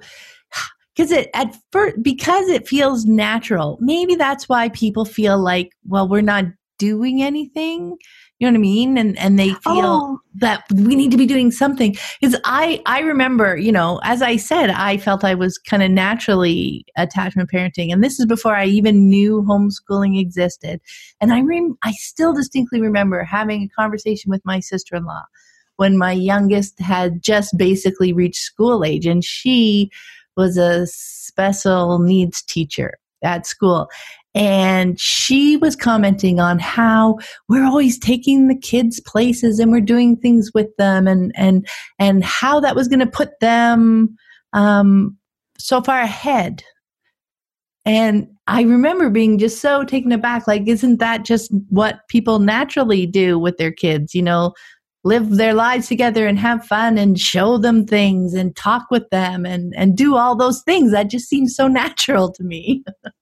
because 0.95 1.11
it 1.11 1.31
at 1.35 1.57
first 1.73 2.03
because 2.03 2.49
it 2.49 2.69
feels 2.69 3.05
natural. 3.05 3.79
Maybe 3.81 4.15
that's 4.15 4.49
why 4.49 4.69
people 4.69 5.05
feel 5.05 5.39
like, 5.39 5.73
well, 5.87 6.09
we're 6.09 6.21
not 6.21 6.45
doing 6.79 7.23
anything 7.23 7.97
you 8.41 8.47
know 8.47 8.53
what 8.53 8.59
I 8.59 8.63
mean? 8.63 8.97
And 8.97 9.19
and 9.19 9.39
they 9.39 9.51
feel 9.51 9.85
oh. 9.85 10.21
that 10.37 10.65
we 10.75 10.97
need 10.97 11.11
to 11.11 11.19
be 11.19 11.27
doing 11.27 11.51
something. 11.51 11.95
Because 12.21 12.41
I 12.45 12.83
I 12.87 13.01
remember, 13.01 13.57
you 13.59 13.71
know, 13.71 14.01
as 14.03 14.23
I 14.23 14.37
said, 14.37 14.71
I 14.71 14.97
felt 14.97 15.25
I 15.25 15.35
was 15.35 15.59
kind 15.59 15.83
of 15.83 15.91
naturally 15.91 16.87
attachment 16.97 17.51
parenting, 17.51 17.93
and 17.93 18.03
this 18.03 18.19
is 18.19 18.25
before 18.25 18.57
I 18.57 18.65
even 18.65 19.11
knew 19.11 19.43
homeschooling 19.43 20.19
existed. 20.19 20.81
And 21.21 21.35
I 21.35 21.43
rem- 21.43 21.77
I 21.83 21.93
still 21.93 22.33
distinctly 22.33 22.81
remember 22.81 23.23
having 23.25 23.63
a 23.63 23.81
conversation 23.81 24.31
with 24.31 24.45
my 24.47 24.59
sister 24.59 24.97
in 24.97 25.05
law 25.05 25.25
when 25.77 25.99
my 25.99 26.13
youngest 26.13 26.81
had 26.81 27.23
just 27.23 27.57
basically 27.59 28.15
reached 28.15 28.41
school 28.41 28.85
age, 28.85 29.05
and 29.05 29.23
she 29.23 29.91
was 30.39 30.57
a 30.57 30.87
special 30.87 31.99
needs 31.99 32.41
teacher 32.41 32.95
at 33.23 33.47
school 33.47 33.91
and 34.35 34.99
she 35.01 35.57
was 35.57 35.75
commenting 35.75 36.39
on 36.39 36.59
how 36.59 37.19
we're 37.49 37.65
always 37.65 37.99
taking 37.99 38.47
the 38.47 38.57
kids 38.57 39.01
places 39.01 39.59
and 39.59 39.73
we're 39.73 39.81
doing 39.81 40.17
things 40.17 40.51
with 40.55 40.69
them 40.79 41.09
and 41.09 41.33
and 41.37 41.67
and 41.99 42.25
how 42.25 42.61
that 42.61 42.77
was 42.77 42.87
going 42.87 43.01
to 43.01 43.07
put 43.07 43.31
them 43.41 44.17
um, 44.53 45.17
so 45.59 45.83
far 45.83 46.01
ahead. 46.01 46.63
And 47.85 48.29
i 48.47 48.63
remember 48.63 49.11
being 49.11 49.39
just 49.39 49.61
so 49.61 49.85
taken 49.85 50.11
aback 50.13 50.47
like 50.49 50.67
isn't 50.67 50.99
that 50.99 51.25
just 51.25 51.53
what 51.69 52.01
people 52.09 52.41
naturally 52.41 53.07
do 53.07 53.39
with 53.39 53.57
their 53.59 53.73
kids 53.73 54.15
you 54.15 54.23
know? 54.23 54.53
Live 55.03 55.31
their 55.31 55.55
lives 55.55 55.89
together 55.89 56.27
and 56.27 56.39
have 56.39 56.63
fun 56.67 56.99
and 56.99 57.19
show 57.19 57.57
them 57.57 57.87
things 57.87 58.35
and 58.35 58.55
talk 58.55 58.83
with 58.91 59.09
them 59.09 59.47
and 59.47 59.73
and 59.75 59.97
do 59.97 60.15
all 60.15 60.37
those 60.37 60.63
things. 60.63 60.93
That 60.93 61.09
just 61.09 61.27
seems 61.27 61.57
so 61.57 61.69
natural 61.69 62.31
to 62.33 62.45
me 62.45 62.85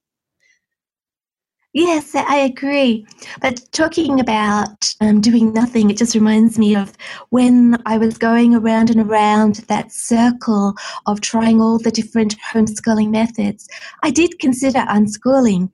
Yes, 1.79 2.13
I 2.13 2.39
agree. 2.39 3.07
But 3.41 3.61
talking 3.71 4.19
about 4.19 4.93
um, 5.01 5.21
doing 5.21 5.53
nothing, 5.53 5.91
it 5.91 5.97
just 5.97 6.17
reminds 6.17 6.59
me 6.59 6.75
of 6.75 6.93
when 7.31 7.81
I 7.87 7.99
was 7.99 8.19
going 8.19 8.53
around 8.53 8.91
and 8.91 9.01
around 9.01 9.65
that 9.69 9.93
circle 9.93 10.75
of 11.07 11.21
trying 11.21 11.61
all 11.61 11.79
the 11.79 11.93
different 11.93 12.35
homeschooling 12.53 13.11
methods. 13.11 13.69
I 14.03 14.11
did 14.11 14.41
consider 14.41 14.81
unschooling. 14.81 15.71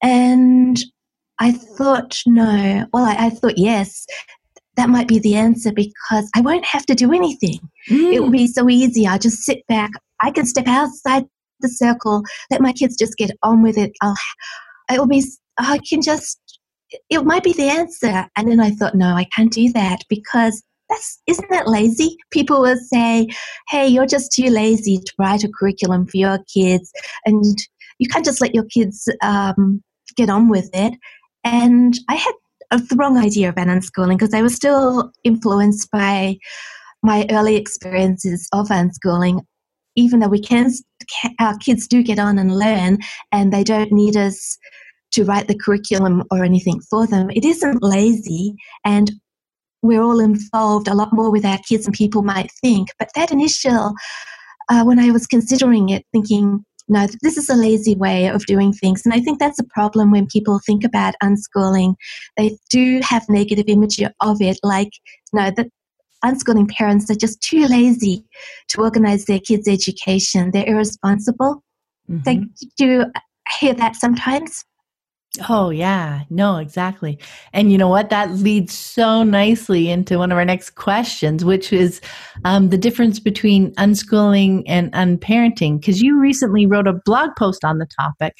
And 0.00 0.78
I 1.40 1.50
thought, 1.50 2.22
no. 2.24 2.86
Well, 2.92 3.04
I, 3.04 3.26
I 3.26 3.30
thought, 3.30 3.58
yes, 3.58 4.06
that 4.76 4.90
might 4.90 5.08
be 5.08 5.18
the 5.18 5.34
answer 5.34 5.72
because 5.72 6.30
I 6.36 6.40
won't 6.40 6.66
have 6.66 6.86
to 6.86 6.94
do 6.94 7.12
anything. 7.12 7.58
Mm. 7.90 8.12
It 8.12 8.20
will 8.20 8.30
be 8.30 8.46
so 8.46 8.70
easy. 8.70 9.08
I'll 9.08 9.18
just 9.18 9.38
sit 9.38 9.66
back. 9.66 9.90
I 10.20 10.30
can 10.30 10.46
step 10.46 10.68
outside 10.68 11.24
the 11.58 11.68
circle, 11.68 12.22
let 12.50 12.60
my 12.60 12.72
kids 12.72 12.96
just 12.96 13.16
get 13.16 13.32
on 13.42 13.62
with 13.62 13.76
it. 13.76 13.90
I'll 14.02 14.14
it 14.90 14.98
will 14.98 15.06
be 15.06 15.24
I 15.58 15.78
can 15.88 16.02
just 16.02 16.38
it 17.10 17.24
might 17.24 17.42
be 17.42 17.52
the 17.52 17.68
answer. 17.68 18.26
And 18.36 18.48
then 18.48 18.60
I 18.60 18.70
thought, 18.70 18.94
no, 18.94 19.14
I 19.14 19.24
can't 19.34 19.52
do 19.52 19.72
that 19.72 20.00
because 20.08 20.62
that's 20.88 21.20
isn't 21.26 21.50
that 21.50 21.68
lazy? 21.68 22.16
People 22.30 22.62
will 22.62 22.78
say, 22.78 23.26
Hey, 23.68 23.88
you're 23.88 24.06
just 24.06 24.32
too 24.32 24.50
lazy 24.50 24.98
to 24.98 25.12
write 25.18 25.44
a 25.44 25.48
curriculum 25.48 26.06
for 26.06 26.16
your 26.16 26.38
kids 26.52 26.92
and 27.24 27.56
you 27.98 28.08
can't 28.08 28.24
just 28.24 28.40
let 28.40 28.54
your 28.54 28.64
kids 28.64 29.08
um, 29.22 29.82
get 30.16 30.30
on 30.30 30.48
with 30.48 30.70
it. 30.74 30.94
And 31.42 31.98
I 32.08 32.14
had 32.14 32.34
the 32.70 32.96
wrong 32.96 33.16
idea 33.18 33.48
about 33.48 33.68
unschooling 33.68 34.18
because 34.18 34.34
I 34.34 34.42
was 34.42 34.54
still 34.54 35.12
influenced 35.24 35.90
by 35.90 36.36
my 37.02 37.26
early 37.30 37.56
experiences 37.56 38.48
of 38.52 38.68
unschooling 38.68 39.40
even 39.96 40.20
though 40.20 40.28
we 40.28 40.40
can, 40.40 40.70
our 41.40 41.56
kids 41.58 41.86
do 41.86 42.02
get 42.02 42.18
on 42.18 42.38
and 42.38 42.56
learn 42.56 42.98
and 43.32 43.52
they 43.52 43.64
don't 43.64 43.92
need 43.92 44.16
us 44.16 44.58
to 45.12 45.24
write 45.24 45.48
the 45.48 45.58
curriculum 45.58 46.22
or 46.30 46.44
anything 46.44 46.80
for 46.90 47.06
them, 47.06 47.30
it 47.30 47.44
isn't 47.44 47.82
lazy 47.82 48.54
and 48.84 49.12
we're 49.82 50.02
all 50.02 50.20
involved 50.20 50.88
a 50.88 50.94
lot 50.94 51.12
more 51.12 51.30
with 51.30 51.44
our 51.44 51.58
kids 51.58 51.84
than 51.84 51.92
people 51.92 52.22
might 52.22 52.50
think. 52.60 52.88
But 52.98 53.10
that 53.14 53.30
initial, 53.30 53.94
uh, 54.68 54.84
when 54.84 54.98
I 54.98 55.10
was 55.10 55.26
considering 55.26 55.90
it, 55.90 56.04
thinking, 56.12 56.64
no, 56.88 57.06
this 57.22 57.36
is 57.36 57.48
a 57.48 57.54
lazy 57.54 57.94
way 57.94 58.26
of 58.26 58.46
doing 58.46 58.72
things. 58.72 59.02
And 59.04 59.12
I 59.12 59.20
think 59.20 59.38
that's 59.38 59.58
a 59.58 59.64
problem 59.64 60.10
when 60.10 60.26
people 60.26 60.60
think 60.64 60.84
about 60.84 61.14
unschooling. 61.22 61.94
They 62.36 62.56
do 62.70 63.00
have 63.02 63.28
negative 63.28 63.64
image 63.68 64.00
of 64.20 64.40
it, 64.40 64.58
like, 64.62 64.90
no, 65.32 65.50
that 65.56 65.68
unschooling 66.24 66.68
parents 66.68 67.10
are 67.10 67.14
just 67.14 67.40
too 67.40 67.66
lazy 67.66 68.24
to 68.68 68.80
organize 68.80 69.24
their 69.24 69.40
kids' 69.40 69.68
education. 69.68 70.50
They're 70.50 70.68
irresponsible. 70.68 71.62
Mm-hmm. 72.10 72.22
They 72.24 72.44
do 72.76 73.04
hear 73.60 73.74
that 73.74 73.96
sometimes. 73.96 74.64
Oh, 75.48 75.70
yeah. 75.70 76.22
No, 76.30 76.56
exactly. 76.56 77.18
And 77.52 77.70
you 77.70 77.78
know 77.78 77.88
what? 77.88 78.10
That 78.10 78.30
leads 78.30 78.72
so 78.72 79.22
nicely 79.22 79.90
into 79.90 80.18
one 80.18 80.32
of 80.32 80.38
our 80.38 80.44
next 80.44 80.70
questions, 80.70 81.44
which 81.44 81.72
is 81.72 82.00
um, 82.44 82.70
the 82.70 82.78
difference 82.78 83.20
between 83.20 83.74
unschooling 83.74 84.62
and 84.66 84.90
unparenting. 84.92 85.80
Because 85.80 86.00
you 86.00 86.18
recently 86.18 86.64
wrote 86.64 86.88
a 86.88 86.94
blog 87.04 87.30
post 87.38 87.64
on 87.64 87.78
the 87.78 87.86
topic. 88.00 88.34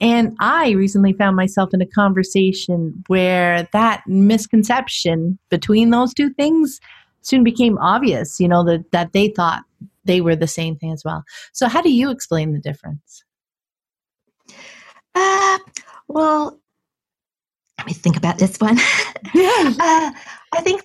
And 0.00 0.36
I 0.40 0.70
recently 0.72 1.12
found 1.12 1.36
myself 1.36 1.70
in 1.72 1.80
a 1.80 1.86
conversation 1.86 3.02
where 3.06 3.68
that 3.72 4.02
misconception 4.06 5.38
between 5.48 5.90
those 5.90 6.12
two 6.12 6.30
things 6.30 6.80
soon 7.22 7.42
became 7.42 7.78
obvious, 7.78 8.38
you 8.38 8.48
know, 8.48 8.62
that, 8.64 8.90
that 8.92 9.12
they 9.12 9.28
thought 9.28 9.62
they 10.04 10.20
were 10.20 10.36
the 10.36 10.46
same 10.46 10.76
thing 10.76 10.92
as 10.92 11.04
well. 11.04 11.24
So, 11.52 11.68
how 11.68 11.80
do 11.80 11.90
you 11.90 12.10
explain 12.10 12.52
the 12.52 12.60
difference? 12.60 13.24
Uh, 15.14 15.58
well, 16.08 16.60
let 17.78 17.86
me 17.86 17.92
think 17.92 18.16
about 18.16 18.38
this 18.38 18.58
one. 18.58 18.78
Yeah. 19.34 19.72
uh, 19.80 20.12
I 20.52 20.60
think, 20.60 20.82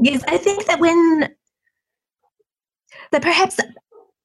yes, 0.00 0.22
I 0.26 0.38
think 0.38 0.64
that 0.66 0.80
when, 0.80 1.28
that 3.12 3.20
perhaps 3.20 3.58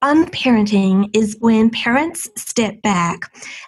unparenting 0.04 1.10
is 1.13 1.36
when 1.39 1.71
parents 1.71 2.30
step 2.38 2.82
back 2.84 3.21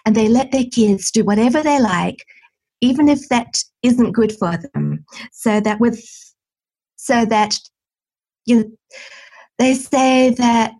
and 0.06 0.14
they 0.14 0.28
let 0.28 0.50
their 0.52 0.64
kids 0.72 1.10
do 1.10 1.24
whatever 1.24 1.62
they 1.62 1.80
like, 1.80 2.24
even 2.80 3.08
if 3.08 3.28
that 3.28 3.62
isn't 3.82 4.12
good 4.12 4.32
for 4.38 4.56
them. 4.56 5.04
So 5.32 5.60
that 5.60 5.80
with, 5.80 6.00
so 6.96 7.26
that 7.26 7.58
you 8.48 8.76
they 9.58 9.74
say 9.74 10.30
that 10.30 10.78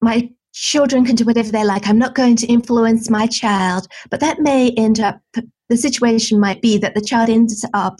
my 0.00 0.30
children 0.52 1.04
can 1.04 1.16
do 1.16 1.24
whatever 1.24 1.50
they 1.50 1.64
like. 1.64 1.86
I'm 1.88 1.98
not 1.98 2.14
going 2.14 2.36
to 2.36 2.46
influence 2.46 3.10
my 3.10 3.26
child, 3.26 3.86
but 4.10 4.20
that 4.20 4.40
may 4.40 4.70
end 4.72 5.00
up, 5.00 5.20
the 5.68 5.76
situation 5.76 6.38
might 6.38 6.62
be 6.62 6.78
that 6.78 6.94
the 6.94 7.00
child 7.00 7.28
ends 7.28 7.64
up 7.74 7.96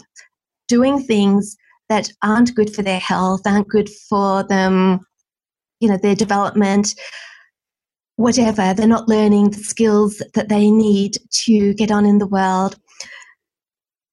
doing 0.67 1.01
things 1.01 1.55
that 1.89 2.11
aren't 2.23 2.55
good 2.55 2.73
for 2.73 2.83
their 2.83 2.99
health, 2.99 3.41
aren't 3.45 3.67
good 3.67 3.89
for 4.09 4.43
them, 4.43 4.99
you 5.79 5.89
know, 5.89 5.97
their 5.97 6.15
development. 6.15 6.93
whatever. 8.17 8.73
They're 8.73 8.87
not 8.87 9.07
learning 9.07 9.51
the 9.51 9.59
skills 9.59 10.21
that 10.33 10.49
they 10.49 10.69
need 10.69 11.17
to 11.45 11.73
get 11.75 11.91
on 11.91 12.05
in 12.05 12.17
the 12.17 12.27
world. 12.27 12.75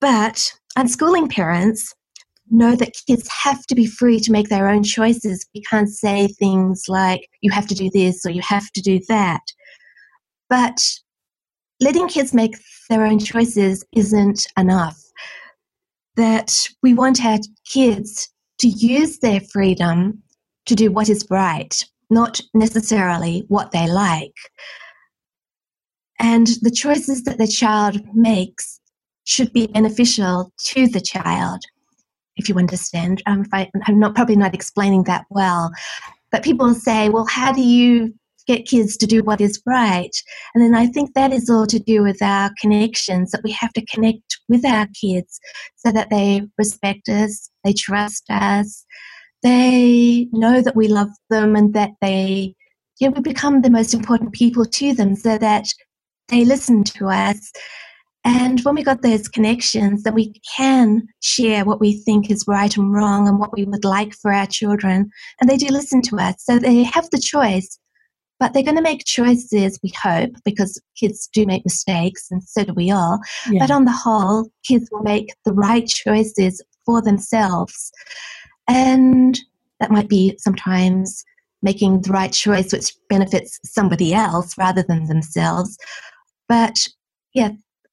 But 0.01 0.53
unschooling 0.79 1.31
parents 1.31 1.95
know 2.51 2.77
that 2.77 2.93
kids 3.07 3.29
have 3.29 3.67
to 3.67 3.75
be 3.75 3.87
free 3.87 4.21
to 4.21 4.33
make 4.33 4.49
their 4.49 4.69
own 4.69 4.83
choices. 4.83 5.47
We 5.55 5.63
can't 5.63 5.89
say 5.89 6.29
things 6.29 6.85
like, 6.89 7.29
you 7.41 7.51
have 7.51 7.67
to 7.69 7.75
do 7.75 7.91
this 7.91 8.25
or 8.25 8.31
you 8.31 8.43
have 8.43 8.71
to 8.73 8.81
do 8.81 9.01
that. 9.09 9.43
But 10.49 10.81
letting 11.81 12.09
kids 12.09 12.35
make 12.35 12.57
their 12.89 13.05
own 13.05 13.19
choices 13.19 13.85
isn't 13.95 14.47
enough. 14.57 15.01
That 16.17 16.69
we 16.83 16.95
want 16.95 17.25
our 17.25 17.39
kids 17.71 18.29
to 18.61 18.69
use 18.69 19.19
their 19.19 19.41
freedom 19.41 20.23
to 20.67 20.75
do 20.75 20.93
what 20.93 21.09
is 21.09 21.27
right, 21.29 21.85
not 22.09 22.41
necessarily 22.55 23.45
what 23.49 23.73
they 23.73 23.91
like. 23.91 24.35
And 26.21 26.47
the 26.63 26.71
choices 26.71 27.25
that 27.25 27.39
the 27.39 27.49
child 27.49 28.01
makes 28.15 28.81
should 29.25 29.53
be 29.53 29.67
beneficial 29.67 30.53
to 30.67 30.87
the 30.87 31.01
child 31.01 31.61
if 32.37 32.49
you 32.49 32.57
understand. 32.57 33.23
Um, 33.27 33.45
I, 33.53 33.71
I'm 33.87 33.99
not 33.99 34.15
probably 34.15 34.37
not 34.37 34.55
explaining 34.55 35.05
that 35.05 35.25
well, 35.31 35.71
but 36.31 36.43
people 36.45 36.75
say, 36.75 37.09
well, 37.09 37.27
how 37.27 37.53
do 37.53 37.63
you 37.63 38.13
get 38.47 38.67
kids 38.67 38.97
to 38.99 39.07
do 39.07 39.23
what 39.23 39.41
is 39.41 39.63
right? 39.67 40.11
And 40.55 40.63
then 40.63 40.75
I 40.75 40.87
think 40.87 41.15
that 41.15 41.33
is 41.33 41.49
all 41.49 41.67
to 41.67 41.79
do 41.79 42.03
with 42.03 42.21
our 42.23 42.51
connections, 42.61 43.31
that 43.31 43.43
we 43.43 43.53
have 43.53 43.73
to 43.73 43.87
connect 43.87 44.39
with 44.49 44.67
our 44.67 44.87
kids 45.01 45.41
so 45.77 45.91
that 45.93 46.11
they 46.11 46.43
respect 46.59 47.09
us, 47.09 47.51
they 47.65 47.73
trust 47.73 48.25
us, 48.29 48.85
they 49.43 50.29
know 50.33 50.61
that 50.61 50.77
we 50.77 50.89
love 50.89 51.11
them, 51.31 51.57
and 51.57 51.73
that 51.75 51.91
they, 52.01 52.55
know, 53.01 53.11
we 53.11 53.21
become 53.21 53.63
the 53.63 53.71
most 53.71 53.95
important 53.95 54.33
people 54.33 54.65
to 54.65 54.95
them 54.95 55.15
so 55.15 55.39
that 55.39 55.67
they 56.29 56.45
listen 56.45 56.85
to 56.85 57.09
us 57.09 57.53
and 58.25 58.61
when 58.61 58.75
we 58.75 58.83
got 58.83 59.03
those 59.03 59.29
connections, 59.29 60.03
that 60.03 60.15
we 60.15 60.41
can 60.57 61.07
share 61.21 61.65
what 61.65 61.81
we 61.81 61.93
think 61.93 62.31
is 62.31 62.45
right 62.49 62.75
and 62.75 62.93
wrong 62.93 63.29
and 63.29 63.39
what 63.39 63.53
we 63.55 63.65
would 63.65 63.85
like 63.85 64.15
for 64.15 64.33
our 64.33 64.47
children. 64.47 65.11
And 65.41 65.51
they 65.51 65.59
do 65.59 65.67
listen 65.67 66.01
to 66.03 66.19
us. 66.19 66.37
So 66.39 66.59
they 66.59 66.85
have 66.85 67.09
the 67.11 67.21
choice, 67.21 67.79
but 68.41 68.55
they're 68.55 68.63
going 68.63 68.77
to 68.77 68.83
make 68.83 69.05
choices, 69.05 69.79
we 69.83 69.93
hope, 70.03 70.31
because 70.43 70.81
kids 70.99 71.29
do 71.35 71.45
make 71.45 71.67
mistakes 71.67 72.29
and 72.31 72.43
so 72.43 72.65
do 72.65 72.73
we 72.73 72.91
all. 72.91 73.21
Yeah. 73.51 73.61
But 73.61 73.71
on 73.71 73.85
the 73.85 73.93
whole, 73.93 74.49
kids 74.67 74.89
will 74.91 75.03
make 75.03 75.35
the 75.45 75.53
right 75.53 75.87
choices 75.87 76.63
for 76.87 77.03
themselves. 77.03 77.93
And 78.67 79.39
that 79.81 79.91
might 79.91 80.09
be 80.09 80.35
sometimes 80.39 81.25
making 81.63 82.03
the 82.03 82.11
right 82.11 82.33
choice 82.33 82.73
which 82.73 82.95
benefits 83.11 83.59
somebody 83.65 84.15
else 84.15 84.57
rather 84.57 84.83
than 84.83 85.05
themselves. 85.05 85.77
But 86.49 86.75
yeah, 87.35 87.51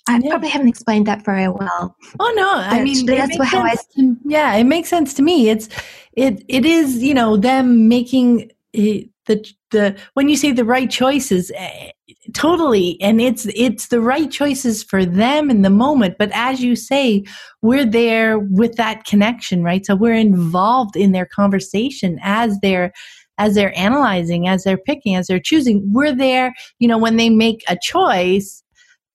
I 0.08 0.20
yeah. 0.22 0.30
probably 0.30 0.50
haven't 0.50 0.68
explained 0.68 1.08
that 1.08 1.24
very 1.24 1.48
well. 1.48 1.96
Oh 2.20 2.34
no, 2.36 2.52
I 2.54 2.84
mean 2.84 3.06
that's 3.06 3.38
how 3.46 3.62
I. 3.62 3.76
To, 3.98 4.18
yeah, 4.26 4.56
it 4.56 4.64
makes 4.64 4.90
sense 4.90 5.14
to 5.16 5.22
me. 5.22 5.50
It's 5.50 5.70
it 6.14 6.44
it 6.48 6.66
is 6.66 7.04
you 7.04 7.14
know 7.14 7.38
them 7.38 7.88
making 7.88 8.52
it, 8.74 9.10
the 9.28 9.46
the 9.70 9.98
when 10.14 10.30
you 10.30 10.36
say 10.36 10.52
the 10.52 10.66
right 10.66 10.90
choices, 10.90 11.52
eh, 11.56 11.92
totally, 12.34 12.98
and 13.00 13.22
it's 13.22 13.46
it's 13.56 13.88
the 13.88 14.02
right 14.02 14.30
choices 14.32 14.84
for 14.84 15.06
them 15.06 15.50
in 15.50 15.62
the 15.62 15.70
moment. 15.70 16.16
But 16.18 16.32
as 16.34 16.62
you 16.62 16.76
say, 16.76 17.24
we're 17.62 17.86
there 17.86 18.40
with 18.40 18.76
that 18.76 19.06
connection, 19.06 19.64
right? 19.64 19.86
So 19.86 19.96
we're 19.96 20.14
involved 20.14 20.96
in 20.96 21.12
their 21.12 21.28
conversation 21.28 22.20
as 22.24 22.58
they're 22.62 22.92
as 23.38 23.56
they're 23.56 23.78
analyzing, 23.78 24.48
as 24.48 24.64
they're 24.64 24.78
picking, 24.78 25.16
as 25.16 25.28
they're 25.28 25.40
choosing. 25.40 25.84
We're 25.92 26.16
there, 26.16 26.54
you 26.80 26.88
know, 26.88 26.98
when 26.98 27.18
they 27.18 27.30
make 27.30 27.64
a 27.68 27.78
choice 27.82 28.61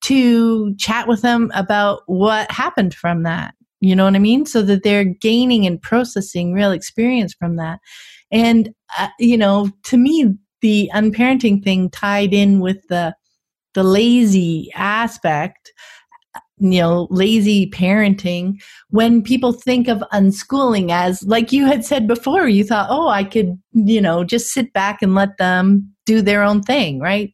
to 0.07 0.75
chat 0.77 1.09
with 1.09 1.23
them 1.23 1.51
about 1.55 2.03
what 2.07 2.51
happened 2.51 2.95
from 2.95 3.23
that. 3.25 3.55
You 3.81 3.95
know 3.95 4.05
what 4.05 4.15
I 4.15 4.21
mean? 4.21 4.47
So 4.47 4.63
that 4.63 4.83
they're 4.83 5.05
gaining 5.05 5.67
and 5.67 5.83
processing 5.83 6.53
real 6.53 6.71
experience 6.73 7.35
from 7.35 7.57
that. 7.57 7.81
And, 8.31 8.73
uh, 8.99 9.09
you 9.19 9.37
know, 9.37 9.71
to 9.85 9.97
me, 9.97 10.35
the 10.63 10.91
unparenting 10.95 11.63
thing 11.63 11.91
tied 11.91 12.33
in 12.33 12.61
with 12.61 12.87
the, 12.89 13.15
the 13.75 13.83
lazy 13.83 14.71
aspect, 14.75 15.73
you 16.59 16.81
know, 16.81 17.09
lazy 17.11 17.69
parenting, 17.71 18.55
when 18.91 19.23
people 19.23 19.53
think 19.53 19.89
of 19.89 20.05
unschooling 20.13 20.91
as, 20.91 21.23
like 21.25 21.53
you 21.53 21.67
had 21.67 21.85
said 21.85 22.07
before, 22.07 22.49
you 22.49 22.65
thought, 22.65 22.87
oh, 22.91 23.09
I 23.09 23.25
could, 23.25 23.61
you 23.73 24.01
know, 24.01 24.25
just 24.25 24.53
sit 24.53 24.73
back 24.73 25.03
and 25.03 25.15
let 25.15 25.37
them 25.37 25.93
do 26.07 26.23
their 26.23 26.43
own 26.43 26.63
thing, 26.63 27.01
right? 27.01 27.33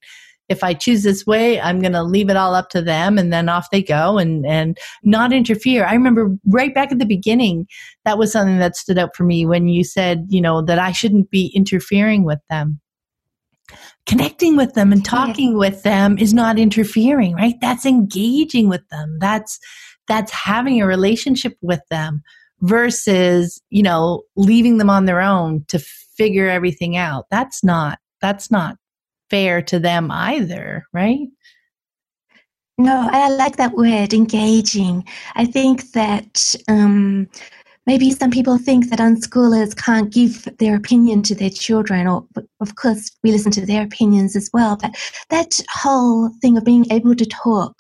If 0.53 0.62
I 0.62 0.75
choose 0.75 1.03
this 1.03 1.27
way, 1.27 1.61
I'm 1.61 1.81
going 1.81 1.95
to 1.95 2.05
leave 2.05 2.31
it 2.31 2.37
all 2.37 2.55
up 2.55 2.69
to 2.71 2.81
them 2.81 3.19
and 3.19 3.33
then 3.33 3.49
off 3.49 3.71
they 3.71 3.83
go 3.83 4.19
and, 4.19 4.47
and 4.47 4.79
not 5.03 5.33
interfere. 5.33 5.85
I 5.85 5.95
remember 5.95 6.37
right 6.47 6.73
back 6.73 6.93
at 6.93 7.01
the 7.01 7.07
beginning, 7.07 7.67
that 8.05 8.19
was 8.19 8.31
something 8.31 8.59
that 8.59 8.77
stood 8.77 8.99
out 8.99 9.17
for 9.17 9.25
me 9.25 9.45
when 9.45 9.67
you 9.67 9.83
said, 9.83 10.27
you 10.29 10.41
know, 10.41 10.62
that 10.62 10.79
I 10.79 10.93
shouldn't 10.93 11.31
be 11.31 11.47
interfering 11.57 12.25
with 12.25 12.38
them. 12.49 12.81
Connecting 14.07 14.57
with 14.57 14.75
them 14.75 14.93
and 14.93 15.05
talking 15.05 15.57
with 15.57 15.83
them 15.83 16.19
is 16.19 16.35
not 16.35 16.59
interfering, 16.59 17.35
right? 17.35 17.55
That's 17.61 17.87
engaging 17.87 18.69
with 18.69 18.87
them. 18.91 19.19
That's, 19.19 19.59
that's 20.07 20.31
having 20.31 20.83
a 20.83 20.87
relationship 20.87 21.57
with 21.62 21.81
them 21.91 22.23
versus, 22.61 23.61
you 23.71 23.83
know, 23.83 24.23
leaving 24.37 24.79
them 24.79 24.91
on 24.91 25.07
their 25.07 25.21
own 25.21 25.65
to 25.69 25.79
figure 25.79 26.49
everything 26.49 26.97
out. 26.97 27.27
That's 27.31 27.65
not, 27.65 27.99
that's 28.21 28.51
not 28.51 28.77
fair 29.33 29.62
to 29.62 29.79
them 29.79 30.11
either, 30.11 30.85
right? 30.92 31.27
No, 32.77 33.09
I 33.11 33.31
like 33.31 33.57
that 33.57 33.73
word, 33.73 34.12
engaging. 34.12 35.05
I 35.37 35.47
think 35.47 35.92
that 35.92 36.55
um, 36.68 37.29
maybe 37.87 38.11
some 38.11 38.31
people 38.31 38.59
think 38.59 38.90
that 38.90 38.99
unschoolers 38.99 39.75
can't 39.75 40.12
give 40.12 40.49
their 40.59 40.77
opinion 40.77 41.23
to 41.23 41.35
their 41.35 41.51
children, 41.51 42.07
or 42.07 42.27
of 42.61 42.77
course, 42.77 43.11
we 43.23 43.33
listen 43.33 43.53
to 43.53 43.64
their 43.64 43.85
opinions 43.85 44.37
as 44.37 44.51
well. 44.53 44.77
But 44.77 44.95
that 45.31 45.61
whole 45.71 46.31
thing 46.42 46.59
of 46.59 46.64
being 46.64 46.85
able 46.92 47.14
to 47.14 47.27
talk, 47.27 47.75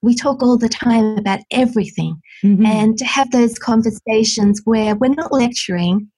we 0.00 0.14
talk 0.14 0.42
all 0.42 0.56
the 0.56 0.70
time 0.70 1.18
about 1.18 1.40
everything, 1.50 2.18
mm-hmm. 2.42 2.64
and 2.64 2.96
to 2.96 3.04
have 3.04 3.30
those 3.30 3.58
conversations 3.58 4.62
where 4.64 4.94
we're 4.96 5.14
not 5.14 5.32
lecturing 5.32 6.08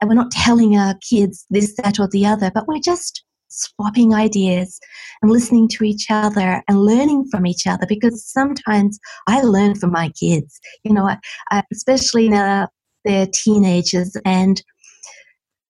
and 0.00 0.08
we're 0.08 0.14
not 0.14 0.30
telling 0.30 0.76
our 0.76 0.94
kids 1.08 1.46
this, 1.48 1.74
that, 1.76 1.98
or 1.98 2.08
the 2.08 2.26
other, 2.26 2.50
but 2.54 2.66
we're 2.68 2.80
just 2.84 3.22
swapping 3.50 4.14
ideas 4.14 4.80
and 5.22 5.30
listening 5.30 5.68
to 5.68 5.84
each 5.84 6.06
other 6.10 6.62
and 6.68 6.80
learning 6.80 7.26
from 7.30 7.46
each 7.46 7.66
other 7.66 7.86
because 7.88 8.24
sometimes 8.24 8.98
I 9.26 9.42
learn 9.42 9.74
from 9.74 9.92
my 9.92 10.10
kids, 10.10 10.58
you 10.84 10.92
know, 10.92 11.14
especially 11.72 12.28
now 12.28 12.68
they're 13.04 13.28
teenagers 13.32 14.16
and 14.24 14.62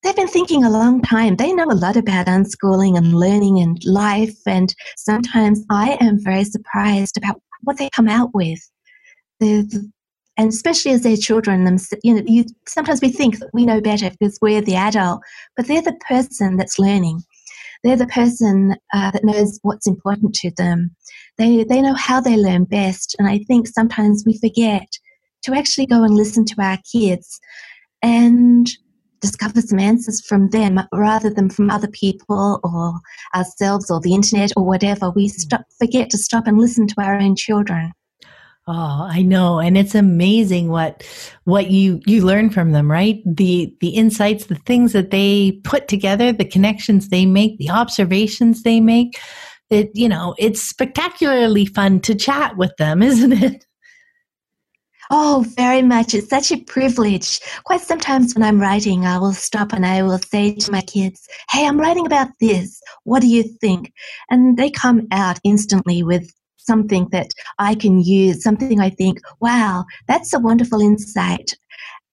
they've 0.02 0.16
been 0.16 0.28
thinking 0.28 0.64
a 0.64 0.70
long 0.70 1.02
time. 1.02 1.36
They 1.36 1.52
know 1.52 1.64
a 1.64 1.74
lot 1.74 1.96
about 1.96 2.26
unschooling 2.26 2.96
and 2.96 3.14
learning 3.14 3.60
and 3.60 3.78
life. 3.84 4.36
And 4.46 4.74
sometimes 4.96 5.64
I 5.70 5.96
am 6.00 6.22
very 6.22 6.44
surprised 6.44 7.16
about 7.16 7.40
what 7.62 7.78
they 7.78 7.90
come 7.90 8.08
out 8.08 8.30
with. 8.34 8.60
The, 9.40 9.90
and 10.36 10.48
especially 10.48 10.92
as 10.92 11.02
they're 11.02 11.16
children, 11.16 11.78
you 12.02 12.14
know, 12.14 12.22
you, 12.26 12.44
sometimes 12.66 13.00
we 13.00 13.10
think 13.10 13.38
that 13.38 13.50
we 13.52 13.66
know 13.66 13.80
better 13.80 14.10
because 14.10 14.38
we're 14.40 14.62
the 14.62 14.76
adult, 14.76 15.20
but 15.56 15.66
they're 15.66 15.82
the 15.82 15.98
person 16.08 16.56
that's 16.56 16.78
learning. 16.78 17.22
They're 17.82 17.96
the 17.96 18.06
person 18.06 18.76
uh, 18.92 19.10
that 19.10 19.24
knows 19.24 19.58
what's 19.62 19.86
important 19.86 20.34
to 20.36 20.50
them. 20.56 20.94
They, 21.38 21.64
they 21.64 21.80
know 21.80 21.94
how 21.94 22.20
they 22.20 22.36
learn 22.36 22.64
best. 22.64 23.16
And 23.18 23.26
I 23.28 23.38
think 23.38 23.66
sometimes 23.68 24.24
we 24.26 24.38
forget 24.38 24.86
to 25.44 25.54
actually 25.54 25.86
go 25.86 26.04
and 26.04 26.14
listen 26.14 26.44
to 26.44 26.54
our 26.60 26.78
kids 26.92 27.40
and 28.02 28.68
discover 29.20 29.60
some 29.60 29.78
answers 29.78 30.24
from 30.26 30.48
them 30.50 30.80
rather 30.92 31.30
than 31.30 31.50
from 31.50 31.70
other 31.70 31.88
people 31.88 32.60
or 32.64 33.00
ourselves 33.34 33.90
or 33.90 34.00
the 34.00 34.14
internet 34.14 34.50
or 34.56 34.64
whatever. 34.64 35.10
We 35.10 35.28
stop, 35.28 35.62
forget 35.78 36.10
to 36.10 36.18
stop 36.18 36.46
and 36.46 36.58
listen 36.58 36.86
to 36.88 36.94
our 36.98 37.18
own 37.18 37.36
children. 37.36 37.92
Oh, 38.72 39.08
I 39.10 39.22
know. 39.22 39.58
And 39.58 39.76
it's 39.76 39.96
amazing 39.96 40.68
what 40.68 41.02
what 41.42 41.72
you 41.72 42.00
you 42.06 42.24
learn 42.24 42.50
from 42.50 42.70
them, 42.70 42.88
right? 42.88 43.20
The 43.26 43.74
the 43.80 43.88
insights, 43.88 44.46
the 44.46 44.54
things 44.54 44.92
that 44.92 45.10
they 45.10 45.60
put 45.64 45.88
together, 45.88 46.32
the 46.32 46.44
connections 46.44 47.08
they 47.08 47.26
make, 47.26 47.58
the 47.58 47.70
observations 47.70 48.62
they 48.62 48.78
make. 48.78 49.18
It 49.70 49.90
you 49.94 50.08
know, 50.08 50.36
it's 50.38 50.62
spectacularly 50.62 51.66
fun 51.66 51.98
to 52.02 52.14
chat 52.14 52.56
with 52.56 52.70
them, 52.76 53.02
isn't 53.10 53.32
it? 53.32 53.66
Oh, 55.10 55.44
very 55.56 55.82
much. 55.82 56.14
It's 56.14 56.28
such 56.28 56.52
a 56.52 56.62
privilege. 56.62 57.40
Quite 57.64 57.80
sometimes 57.80 58.36
when 58.36 58.44
I'm 58.44 58.60
writing, 58.60 59.04
I 59.04 59.18
will 59.18 59.32
stop 59.32 59.72
and 59.72 59.84
I 59.84 60.04
will 60.04 60.20
say 60.20 60.54
to 60.54 60.70
my 60.70 60.82
kids, 60.82 61.26
Hey, 61.50 61.66
I'm 61.66 61.80
writing 61.80 62.06
about 62.06 62.28
this. 62.38 62.80
What 63.02 63.20
do 63.20 63.26
you 63.26 63.42
think? 63.42 63.92
And 64.30 64.56
they 64.56 64.70
come 64.70 65.08
out 65.10 65.40
instantly 65.42 66.04
with 66.04 66.32
something 66.70 67.08
that 67.10 67.30
I 67.58 67.74
can 67.74 67.94
use, 68.00 68.42
something 68.42 68.80
I 68.80 68.90
think, 68.90 69.18
wow, 69.40 69.84
that's 70.08 70.32
a 70.32 70.38
wonderful 70.48 70.80
insight. 70.80 71.48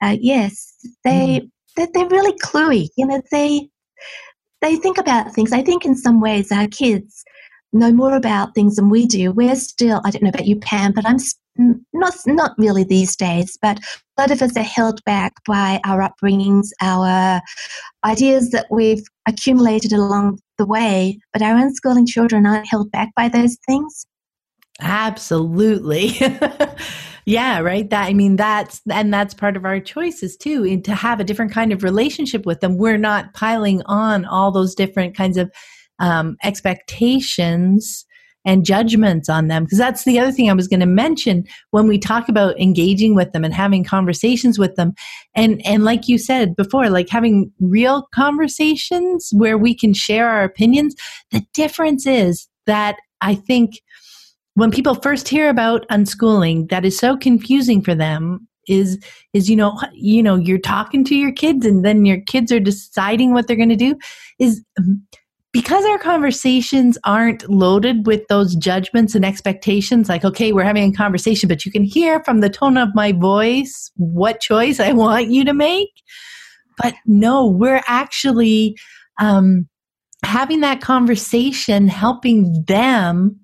Uh, 0.01 0.17
yes, 0.19 0.53
they, 1.03 1.41
mm. 1.41 1.49
they 1.75 1.87
they're 1.93 2.15
really 2.17 2.37
cluey. 2.39 2.89
You 2.97 3.05
know, 3.07 3.21
they 3.31 3.69
they 4.61 4.75
think 4.75 4.97
about 4.97 5.33
things. 5.33 5.51
I 5.53 5.63
think 5.63 5.85
in 5.85 5.95
some 5.95 6.19
ways 6.21 6.51
our 6.51 6.67
kids 6.67 7.23
know 7.73 7.91
more 7.91 8.15
about 8.15 8.55
things 8.55 8.75
than 8.75 8.89
we 8.89 9.05
do. 9.05 9.31
We're 9.31 9.55
still, 9.55 10.01
I 10.03 10.11
don't 10.11 10.23
know 10.23 10.29
about 10.29 10.47
you, 10.47 10.59
Pam, 10.59 10.93
but 10.93 11.05
I'm 11.05 11.17
not 11.93 12.13
not 12.25 12.53
really 12.57 12.83
these 12.83 13.15
days, 13.15 13.57
but 13.61 13.79
a 13.79 14.21
lot 14.21 14.31
of 14.31 14.41
us 14.41 14.55
are 14.57 14.63
held 14.63 15.03
back 15.05 15.33
by 15.45 15.79
our 15.85 15.99
upbringings, 16.07 16.69
our 16.81 17.41
ideas 18.05 18.51
that 18.51 18.67
we've 18.71 19.03
accumulated 19.27 19.91
along 19.93 20.39
the 20.57 20.65
way. 20.65 21.19
But 21.33 21.41
our 21.41 21.55
unschooling 21.55 22.07
children 22.07 22.45
aren't 22.45 22.69
held 22.69 22.91
back 22.91 23.09
by 23.15 23.27
those 23.29 23.57
things. 23.67 24.05
Absolutely. 24.79 26.13
yeah, 27.25 27.59
right. 27.59 27.89
That 27.89 28.05
I 28.05 28.13
mean 28.13 28.35
that's 28.35 28.81
and 28.91 29.13
that's 29.13 29.33
part 29.33 29.57
of 29.57 29.65
our 29.65 29.79
choices 29.79 30.37
too, 30.37 30.79
to 30.81 30.95
have 30.95 31.19
a 31.19 31.23
different 31.23 31.51
kind 31.51 31.73
of 31.73 31.83
relationship 31.83 32.45
with 32.45 32.59
them. 32.59 32.77
We're 32.77 32.97
not 32.97 33.33
piling 33.33 33.81
on 33.85 34.25
all 34.25 34.51
those 34.51 34.75
different 34.75 35.15
kinds 35.15 35.37
of 35.37 35.51
um, 35.99 36.37
expectations 36.43 38.05
and 38.45 38.63
judgments 38.63 39.27
on 39.29 39.47
them 39.47 39.65
because 39.65 39.77
that's 39.79 40.05
the 40.05 40.19
other 40.19 40.31
thing 40.31 40.49
I 40.49 40.53
was 40.53 40.69
going 40.69 40.79
to 40.79 40.85
mention 40.85 41.43
when 41.71 41.87
we 41.87 41.97
talk 41.97 42.29
about 42.29 42.57
engaging 42.59 43.13
with 43.13 43.33
them 43.33 43.43
and 43.43 43.53
having 43.53 43.83
conversations 43.83 44.57
with 44.57 44.75
them 44.75 44.93
and 45.35 45.61
and 45.65 45.83
like 45.83 46.07
you 46.07 46.17
said 46.17 46.55
before 46.55 46.89
like 46.89 47.09
having 47.09 47.51
real 47.59 48.07
conversations 48.13 49.29
where 49.33 49.57
we 49.57 49.75
can 49.75 49.93
share 49.93 50.29
our 50.29 50.43
opinions 50.43 50.95
the 51.31 51.43
difference 51.53 52.05
is 52.07 52.47
that 52.67 52.95
I 53.21 53.35
think 53.35 53.81
when 54.57 54.71
people 54.71 54.95
first 54.95 55.27
hear 55.27 55.49
about 55.49 55.87
unschooling 55.89 56.67
that 56.69 56.83
is 56.83 56.97
so 56.97 57.15
confusing 57.15 57.79
for 57.79 57.93
them 57.93 58.47
is 58.67 58.97
is 59.33 59.49
you 59.49 59.55
know 59.55 59.79
you 59.93 60.23
know 60.23 60.35
you're 60.35 60.57
talking 60.57 61.03
to 61.05 61.15
your 61.15 61.31
kids 61.31 61.63
and 61.65 61.85
then 61.85 62.05
your 62.05 62.19
kids 62.21 62.51
are 62.51 62.59
deciding 62.59 63.33
what 63.33 63.47
they're 63.47 63.55
going 63.55 63.69
to 63.69 63.75
do 63.75 63.95
is 64.39 64.63
because 65.53 65.85
our 65.85 65.99
conversations 65.99 66.97
aren't 67.03 67.47
loaded 67.49 68.05
with 68.05 68.27
those 68.27 68.55
judgments 68.55 69.15
and 69.15 69.25
expectations, 69.25 70.07
like, 70.07 70.23
okay, 70.23 70.51
we're 70.51 70.61
having 70.61 70.93
a 70.93 70.95
conversation, 70.95 71.47
but 71.47 71.65
you 71.65 71.71
can 71.71 71.83
hear 71.83 72.23
from 72.23 72.41
the 72.41 72.49
tone 72.49 72.77
of 72.77 72.89
my 72.93 73.11
voice 73.11 73.89
what 73.95 74.39
choice 74.39 74.79
I 74.79 74.91
want 74.91 75.31
you 75.31 75.43
to 75.45 75.53
make. 75.53 75.89
But 76.77 76.93
no, 77.07 77.47
we're 77.47 77.81
actually 77.87 78.77
um, 79.19 79.67
having 80.23 80.59
that 80.59 80.81
conversation, 80.81 81.87
helping 81.87 82.63
them 82.67 83.39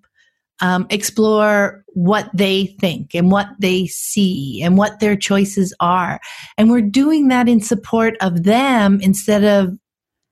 um, 0.64 0.88
explore 0.90 1.84
what 1.90 2.30
they 2.34 2.68
think 2.80 3.14
and 3.14 3.30
what 3.30 3.50
they 3.60 3.86
see 3.86 4.64
and 4.64 4.78
what 4.78 5.02
their 5.02 5.16
choices 5.16 5.76
are. 5.82 6.22
And 6.58 6.72
we're 6.72 6.82
doing 6.82 7.28
that 7.28 7.50
in 7.50 7.60
support 7.60 8.16
of 8.22 8.44
them 8.44 9.02
instead 9.02 9.44
of 9.44 9.78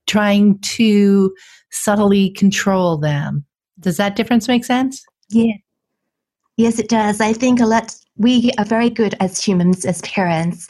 trying 0.08 0.58
to 0.60 1.36
subtly 1.72 2.32
control 2.32 2.98
them. 2.98 3.46
Does 3.82 3.98
that 3.98 4.16
difference 4.16 4.48
make 4.48 4.64
sense? 4.64 5.04
Yeah. 5.30 5.54
Yes, 6.56 6.80
it 6.80 6.88
does. 6.88 7.20
I 7.20 7.34
think 7.34 7.60
a 7.60 7.66
lot, 7.66 7.94
we 8.16 8.52
are 8.58 8.66
very 8.66 8.90
good 8.90 9.16
as 9.20 9.44
humans, 9.44 9.86
as 9.86 10.02
parents, 10.02 10.68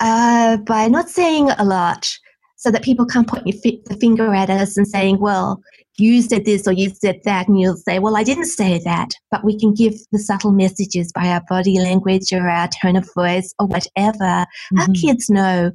uh, 0.00 0.56
by 0.58 0.88
not 0.88 1.10
saying 1.10 1.50
a 1.58 1.64
lot 1.64 2.10
so 2.56 2.70
that 2.70 2.82
people 2.82 3.04
can't 3.04 3.28
point 3.28 3.44
the 3.44 3.98
finger 4.00 4.34
at 4.34 4.48
us 4.48 4.78
and 4.78 4.88
saying, 4.88 5.18
well, 5.18 5.60
you 5.98 6.22
said 6.22 6.44
this 6.44 6.66
or 6.66 6.72
you 6.72 6.90
said 6.90 7.20
that, 7.24 7.48
and 7.48 7.58
you'll 7.58 7.76
say, 7.76 7.98
well, 7.98 8.16
I 8.16 8.22
didn't 8.22 8.46
say 8.46 8.78
that. 8.84 9.10
But 9.30 9.44
we 9.44 9.58
can 9.58 9.74
give 9.74 9.94
the 10.12 10.18
subtle 10.18 10.52
messages 10.52 11.12
by 11.12 11.28
our 11.28 11.42
body 11.48 11.78
language 11.78 12.32
or 12.32 12.48
our 12.48 12.68
tone 12.82 12.96
of 12.96 13.08
voice 13.14 13.54
or 13.58 13.66
whatever. 13.66 14.18
Mm-hmm. 14.20 14.78
Our 14.78 14.88
kids 14.88 15.28
know 15.30 15.72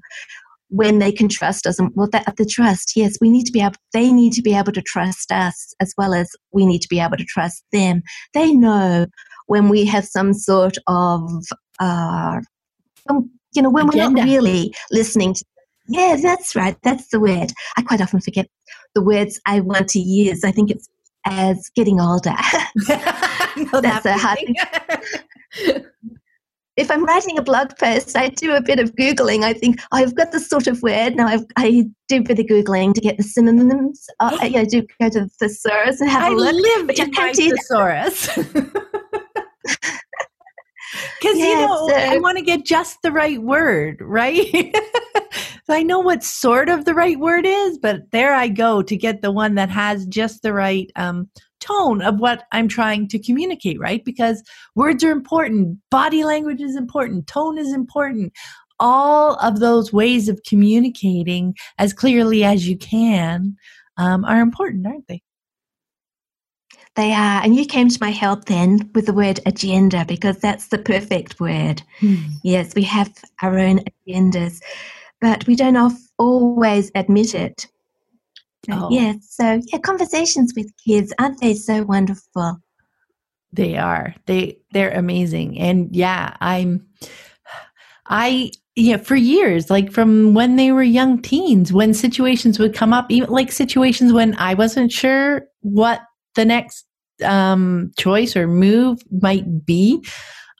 when 0.71 0.99
they 0.99 1.11
can 1.11 1.27
trust 1.27 1.67
us 1.67 1.77
and 1.77 1.91
well 1.95 2.07
that 2.11 2.33
the 2.37 2.45
trust 2.45 2.93
yes 2.95 3.17
we 3.19 3.29
need 3.29 3.45
to 3.45 3.51
be 3.51 3.59
able 3.59 3.75
they 3.91 4.11
need 4.11 4.31
to 4.31 4.41
be 4.41 4.55
able 4.55 4.71
to 4.71 4.81
trust 4.81 5.29
us 5.29 5.73
as 5.81 5.93
well 5.97 6.13
as 6.13 6.29
we 6.53 6.65
need 6.65 6.79
to 6.79 6.87
be 6.87 6.99
able 6.99 7.17
to 7.17 7.25
trust 7.25 7.63
them 7.73 8.01
they 8.33 8.53
know 8.53 9.05
when 9.47 9.67
we 9.67 9.85
have 9.85 10.05
some 10.05 10.33
sort 10.33 10.77
of 10.87 11.29
uh 11.81 12.39
um, 13.09 13.29
you 13.53 13.61
know 13.61 13.69
when 13.69 13.89
Agenda. 13.89 14.07
we're 14.07 14.15
not 14.15 14.25
really 14.25 14.73
listening 14.91 15.33
to 15.33 15.43
yeah 15.89 16.15
that's 16.21 16.55
right 16.55 16.77
that's 16.83 17.09
the 17.09 17.19
word 17.19 17.51
i 17.77 17.81
quite 17.81 17.99
often 17.99 18.21
forget 18.21 18.47
the 18.95 19.01
words 19.01 19.39
i 19.45 19.59
want 19.59 19.87
to 19.87 19.99
use 19.99 20.43
i 20.43 20.51
think 20.51 20.71
it's 20.71 20.87
as 21.25 21.69
getting 21.75 21.99
older 21.99 22.35
no, 23.73 23.81
that's 23.81 24.05
a 24.05 24.17
hard 24.17 24.39
thing 24.39 25.85
if 26.77 26.89
I'm 26.89 27.03
writing 27.03 27.37
a 27.37 27.41
blog 27.41 27.77
post, 27.77 28.15
I 28.15 28.29
do 28.29 28.55
a 28.55 28.61
bit 28.61 28.79
of 28.79 28.95
Googling. 28.95 29.43
I 29.43 29.53
think 29.53 29.81
oh, 29.91 29.97
I've 29.97 30.15
got 30.15 30.31
this 30.31 30.47
sort 30.47 30.67
of 30.67 30.81
word. 30.81 31.15
Now 31.15 31.27
I've, 31.27 31.45
i 31.57 31.85
do 32.07 32.17
a 32.17 32.21
bit 32.21 32.39
of 32.39 32.45
Googling 32.45 32.93
to 32.93 33.01
get 33.01 33.17
the 33.17 33.23
synonyms. 33.23 34.07
Uh, 34.19 34.37
I, 34.39 34.53
I 34.55 34.65
do 34.65 34.85
go 34.99 35.09
to 35.09 35.21
the 35.21 35.29
thesaurus 35.39 35.99
and 35.99 36.09
have 36.09 36.23
I 36.23 36.27
a 36.27 36.31
look. 36.31 36.47
I 36.47 36.51
live 36.51 36.89
in 36.89 37.11
my 37.11 37.33
thesaurus. 37.33 38.27
Because 41.19 41.37
yeah, 41.37 41.45
you 41.45 41.55
know, 41.55 41.87
so, 41.87 41.95
I 41.95 42.17
want 42.17 42.37
to 42.37 42.43
get 42.43 42.65
just 42.65 43.01
the 43.01 43.11
right 43.11 43.41
word, 43.41 43.97
right? 44.01 44.75
I 45.71 45.83
know 45.83 45.99
what 45.99 46.23
sort 46.23 46.69
of 46.69 46.85
the 46.85 46.93
right 46.93 47.19
word 47.19 47.45
is, 47.45 47.77
but 47.77 48.11
there 48.11 48.33
I 48.33 48.47
go 48.47 48.81
to 48.81 48.97
get 48.97 49.21
the 49.21 49.31
one 49.31 49.55
that 49.55 49.69
has 49.69 50.05
just 50.05 50.41
the 50.41 50.53
right 50.53 50.91
um, 50.95 51.29
tone 51.59 52.01
of 52.01 52.19
what 52.19 52.43
I'm 52.51 52.67
trying 52.67 53.07
to 53.09 53.19
communicate, 53.19 53.79
right? 53.79 54.03
Because 54.03 54.43
words 54.75 55.03
are 55.03 55.11
important, 55.11 55.77
body 55.89 56.23
language 56.23 56.61
is 56.61 56.75
important, 56.75 57.27
tone 57.27 57.57
is 57.57 57.73
important. 57.73 58.33
All 58.79 59.35
of 59.35 59.59
those 59.59 59.93
ways 59.93 60.27
of 60.27 60.41
communicating 60.47 61.55
as 61.77 61.93
clearly 61.93 62.43
as 62.43 62.67
you 62.67 62.77
can 62.77 63.55
um, 63.97 64.25
are 64.25 64.39
important, 64.41 64.87
aren't 64.87 65.07
they? 65.07 65.21
They 66.95 67.13
are. 67.13 67.41
And 67.41 67.55
you 67.55 67.65
came 67.65 67.87
to 67.87 67.97
my 68.01 68.09
help 68.09 68.45
then 68.45 68.89
with 68.93 69.05
the 69.05 69.13
word 69.13 69.39
agenda 69.45 70.03
because 70.05 70.39
that's 70.39 70.67
the 70.67 70.77
perfect 70.77 71.39
word. 71.39 71.81
Hmm. 71.99 72.15
Yes, 72.43 72.75
we 72.75 72.83
have 72.83 73.11
our 73.41 73.57
own 73.57 73.79
agendas, 74.07 74.59
but 75.21 75.45
we 75.47 75.55
don't 75.55 75.93
always 76.17 76.91
admit 76.95 77.35
it. 77.35 77.67
Oh. 78.69 78.89
Yeah. 78.91 79.13
So 79.21 79.61
yeah, 79.71 79.79
conversations 79.79 80.53
with 80.55 80.71
kids 80.85 81.13
aren't 81.19 81.39
they 81.39 81.53
so 81.55 81.83
wonderful? 81.83 82.57
They 83.53 83.77
are. 83.77 84.13
They 84.25 84.57
they're 84.71 84.91
amazing. 84.91 85.59
And 85.59 85.95
yeah, 85.95 86.35
I'm 86.41 86.85
I 88.07 88.51
yeah, 88.75 88.97
for 88.97 89.15
years, 89.15 89.69
like 89.69 89.91
from 89.91 90.33
when 90.33 90.55
they 90.55 90.71
were 90.71 90.83
young 90.83 91.21
teens, 91.21 91.73
when 91.73 91.93
situations 91.93 92.57
would 92.57 92.73
come 92.73 92.93
up, 92.93 93.11
even 93.11 93.29
like 93.29 93.51
situations 93.51 94.13
when 94.13 94.35
I 94.35 94.53
wasn't 94.53 94.91
sure 94.91 95.47
what 95.59 96.01
the 96.35 96.45
next 96.45 96.85
um, 97.23 97.91
choice 97.97 98.35
or 98.35 98.47
move 98.47 98.99
might 99.11 99.65
be, 99.65 100.03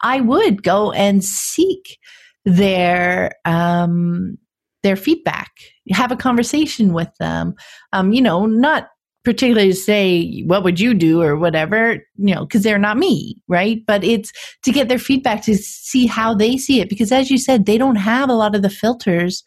I 0.04 0.20
would 0.20 0.64
go 0.64 0.92
and 0.92 1.24
seek 1.24 1.98
their 2.44 3.32
um, 3.46 4.38
their 4.84 4.96
feedback, 4.96 5.52
have 5.92 6.12
a 6.12 6.18
conversation 6.18 6.94
with 6.94 7.10
them. 7.20 7.56
Um, 7.94 8.14
you 8.14 8.22
know, 8.22 8.46
not 8.46 8.90
particularly 9.24 9.72
say 9.72 10.42
what 10.48 10.64
would 10.64 10.80
you 10.80 10.94
do 10.94 11.22
or 11.22 11.38
whatever 11.38 11.94
you 12.18 12.34
know 12.34 12.42
because 12.46 12.64
they're 12.64 12.80
not 12.80 12.98
me 12.98 13.36
right 13.48 13.86
but 13.86 14.04
it's 14.04 14.32
to 14.64 14.72
get 14.72 14.90
their 14.90 14.98
feedback 14.98 15.44
to 15.44 15.56
see 15.56 16.08
how 16.08 16.34
they 16.34 16.58
see 16.58 16.82
it 16.82 16.90
because 16.90 17.12
as 17.12 17.30
you 17.30 17.38
said 17.38 17.66
they 17.66 17.78
don't 17.78 17.98
have 17.98 18.30
a 18.30 18.34
lot 18.34 18.56
of 18.56 18.62
the 18.62 18.70
filters 18.70 19.44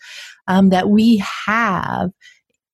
um, 0.46 0.70
that 0.70 0.90
we 0.90 1.16
have 1.46 2.10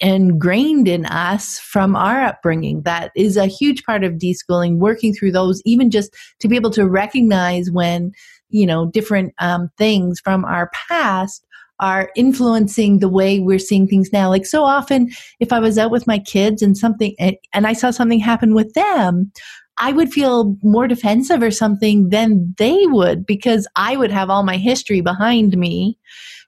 ingrained 0.00 0.88
in 0.88 1.06
us 1.06 1.58
from 1.58 1.96
our 1.96 2.22
upbringing 2.22 2.82
that 2.82 3.10
is 3.16 3.36
a 3.36 3.46
huge 3.46 3.82
part 3.84 4.04
of 4.04 4.14
deschooling 4.14 4.76
working 4.76 5.14
through 5.14 5.32
those 5.32 5.62
even 5.64 5.90
just 5.90 6.14
to 6.38 6.48
be 6.48 6.56
able 6.56 6.70
to 6.70 6.88
recognize 6.88 7.70
when 7.70 8.12
you 8.50 8.66
know 8.66 8.86
different 8.86 9.32
um, 9.38 9.70
things 9.78 10.20
from 10.20 10.44
our 10.44 10.70
past 10.88 11.46
are 11.80 12.10
influencing 12.14 12.98
the 12.98 13.08
way 13.08 13.40
we're 13.40 13.58
seeing 13.58 13.88
things 13.88 14.12
now. 14.12 14.28
Like 14.28 14.46
so 14.46 14.64
often, 14.64 15.10
if 15.40 15.52
I 15.52 15.58
was 15.58 15.78
out 15.78 15.90
with 15.90 16.06
my 16.06 16.18
kids 16.18 16.62
and 16.62 16.76
something, 16.76 17.14
eh, 17.18 17.32
and 17.52 17.66
I 17.66 17.72
saw 17.72 17.90
something 17.90 18.20
happen 18.20 18.54
with 18.54 18.74
them, 18.74 19.32
I 19.78 19.92
would 19.92 20.12
feel 20.12 20.56
more 20.62 20.86
defensive 20.86 21.42
or 21.42 21.50
something 21.50 22.10
than 22.10 22.54
they 22.58 22.86
would 22.86 23.26
because 23.26 23.66
I 23.76 23.96
would 23.96 24.12
have 24.12 24.30
all 24.30 24.42
my 24.42 24.58
history 24.58 25.00
behind 25.00 25.56
me 25.56 25.98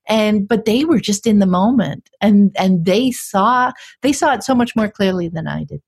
and 0.09 0.49
but 0.49 0.65
they 0.65 0.85
were 0.85 1.01
just 1.01 1.27
in 1.27 1.39
the 1.39 1.47
moment 1.47 2.11
and 2.21 2.55
and 2.59 2.85
they 2.85 3.11
saw 3.11 3.73
they 4.03 4.13
saw 4.13 4.35
it 4.35 4.43
so 4.43 4.55
much 4.55 4.75
more 4.75 4.89
clearly 4.89 5.29
than 5.29 5.47
I 5.47 5.65
did. 5.65 5.81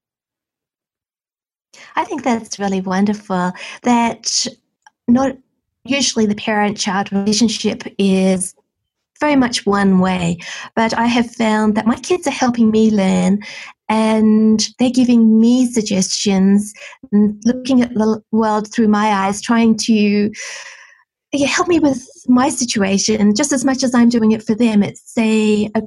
I 1.97 2.05
think 2.05 2.23
that's 2.23 2.59
really 2.59 2.81
wonderful 2.81 3.53
that 3.83 4.47
not 5.09 5.37
usually 5.85 6.27
the 6.27 6.35
parent 6.35 6.79
child 6.79 7.13
relationship 7.13 7.83
is 7.99 8.55
very 9.21 9.37
much 9.37 9.67
one 9.67 10.01
way. 10.01 10.39
But 10.75 10.97
I 10.97 11.07
have 11.07 11.31
found 11.35 11.77
that 11.77 11.87
my 11.87 11.97
kids 11.97 12.27
are 12.27 12.33
helping 12.33 12.71
me 12.71 12.91
learn 12.91 13.41
and 13.89 14.67
they're 14.79 14.91
giving 14.91 15.39
me 15.39 15.67
suggestions, 15.67 16.73
and 17.13 17.41
looking 17.45 17.83
at 17.83 17.93
the 17.93 18.23
world 18.33 18.73
through 18.73 18.89
my 18.89 19.09
eyes, 19.09 19.43
trying 19.43 19.77
to 19.77 20.31
yeah, 21.33 21.47
help 21.47 21.69
me 21.69 21.79
with 21.81 22.03
my 22.27 22.49
situation 22.49 23.35
just 23.35 23.53
as 23.53 23.65
much 23.65 23.83
as 23.83 23.95
I'm 23.95 24.09
doing 24.09 24.33
it 24.33 24.43
for 24.43 24.55
them. 24.55 24.83
It's 24.83 25.17
a, 25.19 25.69
a, 25.75 25.83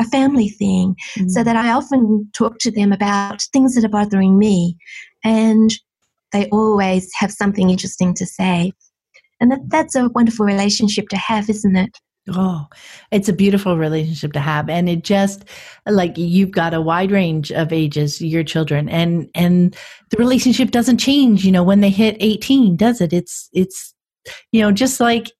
a 0.00 0.04
family 0.04 0.48
thing, 0.48 0.96
mm. 1.18 1.30
so 1.30 1.44
that 1.44 1.56
I 1.56 1.72
often 1.72 2.30
talk 2.32 2.58
to 2.60 2.70
them 2.70 2.90
about 2.90 3.42
things 3.52 3.74
that 3.74 3.84
are 3.84 3.88
bothering 3.88 4.38
me, 4.38 4.76
and 5.22 5.70
they 6.32 6.48
always 6.48 7.10
have 7.16 7.32
something 7.32 7.68
interesting 7.68 8.14
to 8.14 8.24
say. 8.24 8.72
And 9.40 9.50
that, 9.50 9.60
that's 9.68 9.94
a 9.94 10.08
wonderful 10.08 10.46
relationship 10.46 11.08
to 11.08 11.16
have, 11.16 11.50
isn't 11.50 11.76
it? 11.76 11.98
Oh, 12.30 12.66
it's 13.10 13.28
a 13.28 13.32
beautiful 13.32 13.76
relationship 13.76 14.32
to 14.34 14.40
have. 14.40 14.68
And 14.68 14.88
it 14.88 15.02
just 15.02 15.44
like 15.86 16.16
you've 16.16 16.52
got 16.52 16.72
a 16.72 16.80
wide 16.80 17.10
range 17.10 17.50
of 17.50 17.72
ages, 17.72 18.20
your 18.20 18.44
children, 18.44 18.88
and 18.88 19.28
and 19.34 19.76
the 20.10 20.18
relationship 20.18 20.70
doesn't 20.70 20.98
change, 20.98 21.44
you 21.44 21.50
know, 21.50 21.64
when 21.64 21.80
they 21.80 21.90
hit 21.90 22.16
18, 22.20 22.76
does 22.76 23.00
it? 23.00 23.12
It's 23.12 23.48
it's 23.52 23.92
you 24.52 24.60
know, 24.60 24.70
just 24.70 25.00
like 25.00 25.32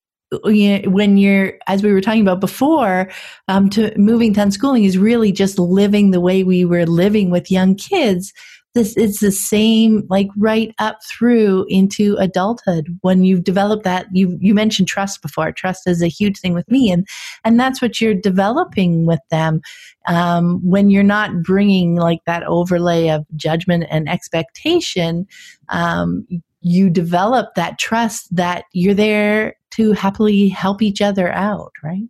when 0.42 1.16
you're 1.18 1.54
as 1.68 1.82
we 1.82 1.92
were 1.92 2.00
talking 2.00 2.22
about 2.22 2.40
before 2.40 3.10
um, 3.48 3.68
to 3.70 3.96
moving 3.96 4.34
to 4.34 4.40
unschooling 4.40 4.84
is 4.84 4.98
really 4.98 5.30
just 5.30 5.58
living 5.58 6.10
the 6.10 6.20
way 6.20 6.42
we 6.42 6.64
were 6.64 6.86
living 6.86 7.30
with 7.30 7.50
young 7.50 7.74
kids 7.74 8.32
this 8.74 8.96
it's 8.96 9.20
the 9.20 9.32
same 9.32 10.06
like 10.08 10.28
right 10.36 10.74
up 10.78 10.98
through 11.04 11.66
into 11.68 12.16
adulthood. 12.16 12.98
When 13.02 13.24
you've 13.24 13.44
developed 13.44 13.84
that 13.84 14.06
you 14.12 14.38
you 14.40 14.54
mentioned 14.54 14.88
trust 14.88 15.22
before. 15.22 15.52
Trust 15.52 15.86
is 15.86 16.02
a 16.02 16.08
huge 16.08 16.38
thing 16.38 16.54
with 16.54 16.70
me 16.70 16.90
and 16.90 17.06
and 17.44 17.58
that's 17.58 17.82
what 17.82 18.00
you're 18.00 18.14
developing 18.14 19.06
with 19.06 19.20
them 19.30 19.60
um, 20.06 20.60
when 20.62 20.90
you're 20.90 21.02
not 21.02 21.42
bringing 21.42 21.96
like 21.96 22.24
that 22.26 22.42
overlay 22.44 23.08
of 23.08 23.26
judgment 23.36 23.84
and 23.90 24.08
expectation 24.08 25.26
um, 25.68 26.26
you 26.60 26.88
develop 26.88 27.54
that 27.56 27.78
trust 27.78 28.34
that 28.34 28.64
you're 28.72 28.94
there 28.94 29.56
to 29.70 29.92
happily 29.92 30.48
help 30.48 30.80
each 30.82 31.00
other 31.00 31.30
out 31.32 31.72
right 31.82 32.08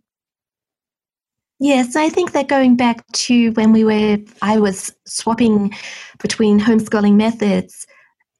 Yes, 1.63 1.95
I 1.95 2.09
think 2.09 2.33
that 2.33 2.49
going 2.49 2.75
back 2.75 3.09
to 3.13 3.51
when 3.51 3.71
we 3.71 3.85
were, 3.85 4.17
I 4.41 4.59
was 4.59 4.93
swapping 5.07 5.73
between 6.21 6.59
homeschooling 6.59 7.15
methods, 7.15 7.87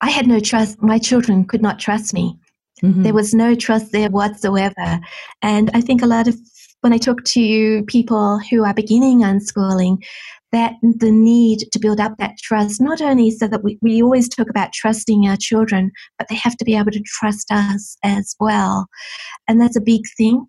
I 0.02 0.10
had 0.10 0.28
no 0.28 0.42
trust. 0.42 0.82
My 0.82 0.98
children 0.98 1.46
could 1.46 1.62
not 1.62 1.80
trust 1.80 2.14
me. 2.14 2.38
Mm-hmm. 2.84 3.04
There 3.04 3.14
was 3.14 3.34
no 3.34 3.56
trust 3.56 3.94
there 3.94 4.10
whatsoever. 4.10 5.00
And 5.42 5.72
I 5.74 5.80
think 5.80 6.02
a 6.02 6.06
lot 6.06 6.28
of, 6.28 6.36
when 6.82 6.92
I 6.92 6.98
talk 6.98 7.24
to 7.24 7.84
people 7.88 8.40
who 8.40 8.66
are 8.66 8.74
beginning 8.74 9.22
unschooling, 9.22 10.04
that 10.52 10.74
the 10.82 11.10
need 11.10 11.60
to 11.72 11.80
build 11.80 12.02
up 12.02 12.18
that 12.18 12.36
trust, 12.44 12.82
not 12.82 13.02
only 13.02 13.32
so 13.32 13.48
that 13.48 13.64
we, 13.64 13.80
we 13.82 14.04
always 14.04 14.28
talk 14.28 14.50
about 14.50 14.74
trusting 14.74 15.30
our 15.30 15.38
children, 15.38 15.92
but 16.18 16.28
they 16.28 16.36
have 16.36 16.58
to 16.58 16.66
be 16.66 16.76
able 16.76 16.92
to 16.92 17.04
trust 17.06 17.50
us 17.52 17.96
as 18.04 18.36
well. 18.42 18.88
And 19.48 19.62
that's 19.62 19.78
a 19.78 19.82
big 19.82 20.02
thing 20.18 20.46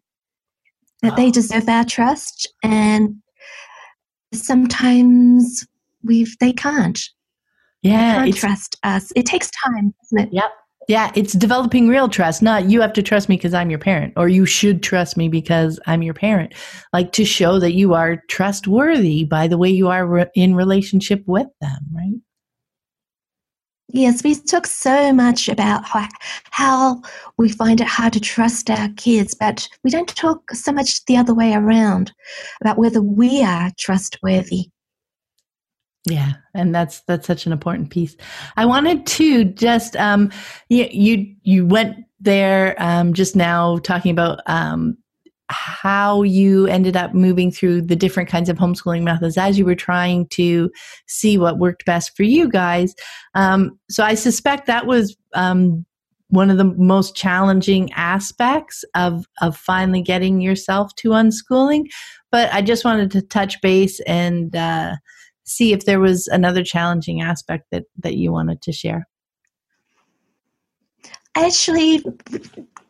that 1.05 1.17
they 1.17 1.31
deserve 1.31 1.69
our 1.69 1.85
trust 1.85 2.53
and 2.63 3.17
sometimes 4.33 5.67
we've 6.03 6.37
they 6.39 6.53
can't. 6.53 7.01
Yeah 7.83 8.19
they 8.19 8.25
can't 8.25 8.37
trust 8.37 8.77
us. 8.83 9.13
It 9.17 9.27
takes 9.27 9.51
time 9.65 9.95
doesn't 10.03 10.29
it? 10.29 10.35
Yep. 10.35 10.53
Yeah 10.89 11.13
it's 11.15 11.33
developing 11.33 11.89
real 11.89 12.09
trust 12.09 12.43
not 12.43 12.69
you 12.69 12.81
have 12.81 12.93
to 12.95 13.03
trust 13.03 13.29
me 13.29 13.37
because 13.37 13.55
i'm 13.55 13.71
your 13.71 13.79
parent 13.79 14.13
or 14.17 14.29
you 14.29 14.45
should 14.45 14.83
trust 14.83 15.17
me 15.17 15.29
because 15.29 15.79
i'm 15.87 16.03
your 16.03 16.15
parent. 16.15 16.55
Like 16.93 17.13
to 17.13 17.25
show 17.25 17.59
that 17.59 17.73
you 17.73 17.95
are 17.95 18.23
trustworthy 18.29 19.25
by 19.25 19.49
the 19.49 19.59
way 19.59 19.71
you 19.71 19.89
are 19.89 20.07
re- 20.07 20.31
in 20.35 20.55
relationship 20.55 21.23
with 21.27 21.49
them 21.61 21.79
right 21.95 22.21
Yes, 23.89 24.25
we 24.25 24.35
talk 24.35 24.67
so 24.67 25.13
much 25.13 25.49
about 25.49 25.85
how, 26.51 27.03
we 27.37 27.51
find 27.51 27.81
it 27.81 27.87
hard 27.87 28.13
to 28.15 28.21
trust 28.21 28.71
our 28.71 28.89
kids, 28.97 29.35
but 29.35 29.69
we 29.85 29.91
don't 29.91 30.09
talk 30.09 30.51
so 30.53 30.73
much 30.73 31.05
the 31.05 31.17
other 31.17 31.35
way 31.35 31.53
around 31.53 32.13
about 32.61 32.79
whether 32.79 33.03
we 33.03 33.43
are 33.43 33.71
trustworthy. 33.79 34.71
Yeah, 36.07 36.33
and 36.55 36.75
that's 36.75 37.01
that's 37.07 37.27
such 37.27 37.47
an 37.47 37.53
important 37.53 37.91
piece. 37.91 38.15
I 38.57 38.67
wanted 38.67 39.07
to 39.07 39.45
just 39.45 39.97
um, 39.97 40.31
you, 40.69 41.35
you 41.43 41.67
went 41.67 41.97
there 42.21 42.75
um, 42.79 43.15
just 43.15 43.37
now 43.37 43.79
talking 43.79 44.11
about 44.11 44.41
um, 44.47 44.99
how 45.51 46.23
you 46.23 46.67
ended 46.67 46.97
up 46.97 47.13
moving 47.15 47.51
through 47.51 47.83
the 47.83 47.97
different 47.97 48.29
kinds 48.29 48.49
of 48.49 48.57
homeschooling 48.57 49.03
methods 49.03 49.37
as 49.37 49.59
you 49.59 49.65
were 49.65 49.75
trying 49.75 50.27
to 50.29 50.71
see 51.07 51.37
what 51.37 51.59
worked 51.59 51.85
best 51.85 52.17
for 52.17 52.23
you 52.23 52.49
guys. 52.49 52.95
Um, 53.35 53.79
so 53.91 54.03
I 54.03 54.15
suspect 54.15 54.67
that 54.67 54.87
was 54.87 55.17
um, 55.35 55.85
one 56.29 56.51
of 56.51 56.57
the 56.57 56.65
most 56.65 57.15
challenging 57.15 57.93
aspects 57.93 58.85
of 58.95 59.27
of 59.41 59.57
finally 59.57 60.03
getting 60.03 60.41
yourself 60.41 60.95
to 60.97 61.11
unschooling. 61.11 61.85
But 62.33 62.53
I 62.53 62.63
just 62.63 62.85
wanted 62.85 63.11
to 63.13 63.23
touch 63.23 63.61
base 63.61 64.01
and 64.01 64.55
uh, 64.57 64.97
see 65.45 65.73
if 65.73 65.85
there 65.85 66.01
was 66.01 66.27
another 66.29 66.65
challenging 66.65 67.21
aspect 67.21 67.67
that 67.71 67.85
that 67.99 68.15
you 68.15 68.33
wanted 68.33 68.63
to 68.63 68.73
share. 68.73 69.07
Actually, 71.37 72.03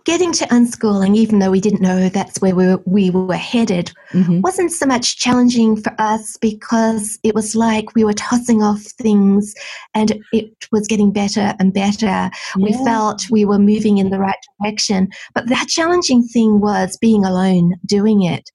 getting 0.05 0.33
to 0.33 0.45
unschooling, 0.47 1.17
even 1.17 1.39
though 1.39 1.51
we 1.51 1.61
didn't 1.61 1.81
know 1.81 2.09
that's 2.09 2.41
where 2.41 2.55
we 2.55 2.67
were, 2.67 2.83
we 2.85 3.11
were 3.11 3.35
headed, 3.35 3.91
mm-hmm. 4.13 4.41
wasn't 4.43 4.71
so 4.71 4.87
much 4.87 5.19
challenging 5.19 5.77
for 5.77 5.95
us 5.99 6.37
because 6.37 7.19
it 7.23 7.35
was 7.35 7.57
like 7.57 7.95
we 7.95 8.05
were 8.05 8.13
tossing 8.13 8.63
off 8.63 8.83
things 8.83 9.55
and 9.95 10.23
it 10.33 10.53
was 10.71 10.87
getting 10.87 11.11
better 11.11 11.55
and 11.59 11.73
better. 11.73 12.07
Yeah. 12.07 12.31
We 12.57 12.73
felt 12.85 13.31
we 13.31 13.45
were 13.45 13.59
moving 13.59 13.99
in 13.99 14.11
the 14.11 14.19
right 14.19 14.35
direction. 14.61 15.09
But 15.35 15.49
that 15.49 15.69
challenging 15.69 16.23
thing 16.25 16.61
was 16.61 16.99
being 16.99 17.25
alone 17.25 17.75
doing 17.87 18.23
it, 18.23 18.51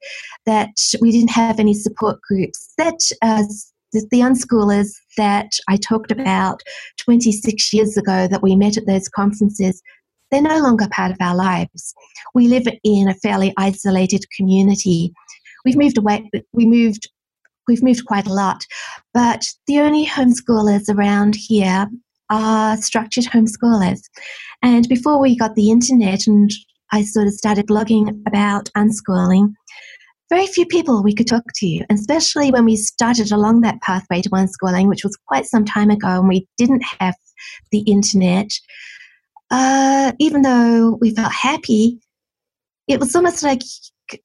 that 0.46 0.76
we 1.02 1.12
didn't 1.12 1.32
have 1.32 1.60
any 1.60 1.74
support 1.74 2.22
groups. 2.22 2.74
That 2.78 3.00
uh, 3.24 3.44
the, 3.92 4.08
the 4.12 4.20
unschoolers 4.20 4.94
that 5.18 5.50
I 5.68 5.78
talked 5.78 6.12
about 6.12 6.62
26 6.98 7.74
years 7.74 7.98
ago 7.98 8.28
that 8.28 8.44
we 8.44 8.56
met 8.56 8.78
at 8.78 8.86
those 8.86 9.10
conferences 9.10 9.82
they're 10.32 10.42
no 10.42 10.60
longer 10.60 10.88
part 10.92 11.12
of 11.12 11.18
our 11.20 11.36
lives. 11.36 11.94
We 12.34 12.48
live 12.48 12.68
in 12.84 13.10
a 13.10 13.16
fairly 13.16 13.54
isolated 13.58 14.26
community. 14.36 15.14
We've 15.66 15.78
moved 15.78 15.98
away, 15.98 16.30
we 16.54 16.66
moved, 16.66 17.10
we've 17.68 17.84
moved 17.84 18.06
quite 18.06 18.28
a 18.28 18.34
lot, 18.34 18.66
but 19.14 19.46
the 19.68 19.80
only 19.80 20.06
homeschoolers 20.06 20.94
around 20.94 21.36
here 21.36 21.88
are 22.30 22.78
structured 22.78 23.26
homeschoolers. 23.26 24.02
And 24.62 24.88
before 24.88 25.20
we 25.20 25.38
got 25.38 25.56
the 25.56 25.72
internet 25.72 26.28
and 26.28 26.52
I 26.92 27.04
sort 27.04 27.28
of 27.28 27.34
started 27.34 27.68
blogging 27.68 28.22
about 28.28 28.70
unschooling, 28.78 29.54
very 30.30 30.46
few 30.46 30.66
people 30.66 31.02
we 31.02 31.14
could 31.14 31.28
talk 31.28 31.44
to, 31.56 31.86
especially 31.90 32.52
when 32.52 32.66
we 32.66 32.76
started 32.76 33.32
along 33.32 33.62
that 33.62 33.82
pathway 33.82 34.22
to 34.22 34.30
unschooling, 34.30 34.88
which 34.88 35.04
was 35.04 35.18
quite 35.28 35.46
some 35.46 35.66
time 35.66 35.90
ago, 35.90 36.20
and 36.20 36.28
we 36.28 36.48
didn't 36.58 36.84
have 37.00 37.16
the 37.72 37.80
internet 37.80 38.50
uh, 39.52 40.12
even 40.20 40.42
though 40.42 40.98
we 41.02 41.14
felt 41.14 41.32
happy, 41.32 42.00
it 42.88 43.00
was 43.00 43.16
almost 43.16 43.44
like 43.44 43.62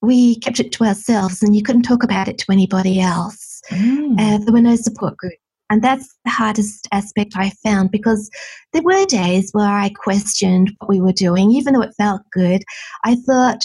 we 0.01 0.39
kept 0.41 0.61
it 0.61 0.73
to 0.73 0.85
ourselves 0.85 1.43
and 1.43 1.55
you 1.55 1.63
couldn't 1.63 1.83
talk 1.83 2.03
about 2.03 2.29
it 2.29 2.39
to 2.39 2.53
anybody 2.53 3.01
else. 3.01 3.61
Mm. 3.71 4.19
Uh, 4.19 4.39
there 4.39 4.53
were 4.53 4.61
no 4.61 4.77
support 4.77 5.17
groups. 5.17 5.37
And 5.71 5.83
that's 5.83 6.15
the 6.25 6.31
hardest 6.31 6.89
aspect 6.93 7.35
I 7.37 7.51
found 7.63 7.91
because 7.91 8.31
there 8.73 8.83
were 8.83 9.07
days 9.07 9.51
where 9.53 9.69
I 9.69 9.91
questioned 9.91 10.73
what 10.79 10.89
we 10.89 11.01
were 11.01 11.13
doing, 11.13 11.51
even 11.51 11.75
though 11.75 11.83
it 11.83 11.95
felt 11.97 12.23
good. 12.33 12.63
I 13.05 13.17
thought, 13.17 13.61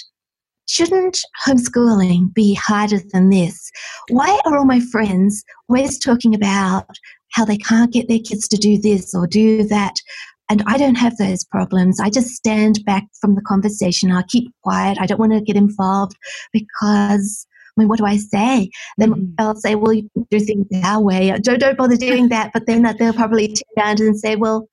shouldn't 0.68 1.20
homeschooling 1.46 2.34
be 2.34 2.54
harder 2.54 3.00
than 3.12 3.30
this? 3.30 3.70
Why 4.10 4.40
are 4.46 4.58
all 4.58 4.66
my 4.66 4.80
friends 4.92 5.44
always 5.68 6.00
talking 6.00 6.34
about 6.34 6.88
how 7.34 7.44
they 7.44 7.58
can't 7.58 7.94
get 7.94 8.08
their 8.08 8.20
kids 8.20 8.48
to 8.48 8.58
do 8.58 8.78
this 8.78 9.14
or 9.14 9.28
do 9.28 9.64
that? 9.66 9.96
And 10.50 10.64
I 10.66 10.78
don't 10.78 10.96
have 10.96 11.18
those 11.18 11.44
problems. 11.46 12.00
I 12.00 12.10
just 12.10 12.30
stand 12.30 12.84
back 12.86 13.06
from 13.22 13.36
the 13.36 13.42
conversation. 13.42 14.12
I 14.12 14.24
keep 14.24 14.52
quiet. 14.64 14.98
I 15.00 15.06
don't 15.06 15.20
want 15.20 15.34
to 15.34 15.42
get 15.42 15.56
involved 15.56 16.16
because 16.52 17.46
I 17.78 17.82
mean, 17.82 17.88
what 17.88 18.00
do 18.00 18.06
I 18.06 18.18
say? 18.18 18.70
Then 18.98 19.14
mm-hmm. 19.14 19.34
I'll 19.38 19.56
say, 19.56 19.76
well, 19.76 19.94
you 19.94 20.10
do 20.32 20.40
things 20.40 20.66
our 20.84 21.02
way. 21.02 21.34
Don't, 21.42 21.60
don't 21.60 21.78
bother 21.78 21.96
doing 21.96 22.28
that. 22.30 22.52
But 22.52 22.66
then 22.66 22.84
they'll 22.98 23.14
probably 23.14 23.48
turn 23.48 23.86
around 23.86 24.00
and 24.02 24.20
say, 24.20 24.36
well, 24.36 24.68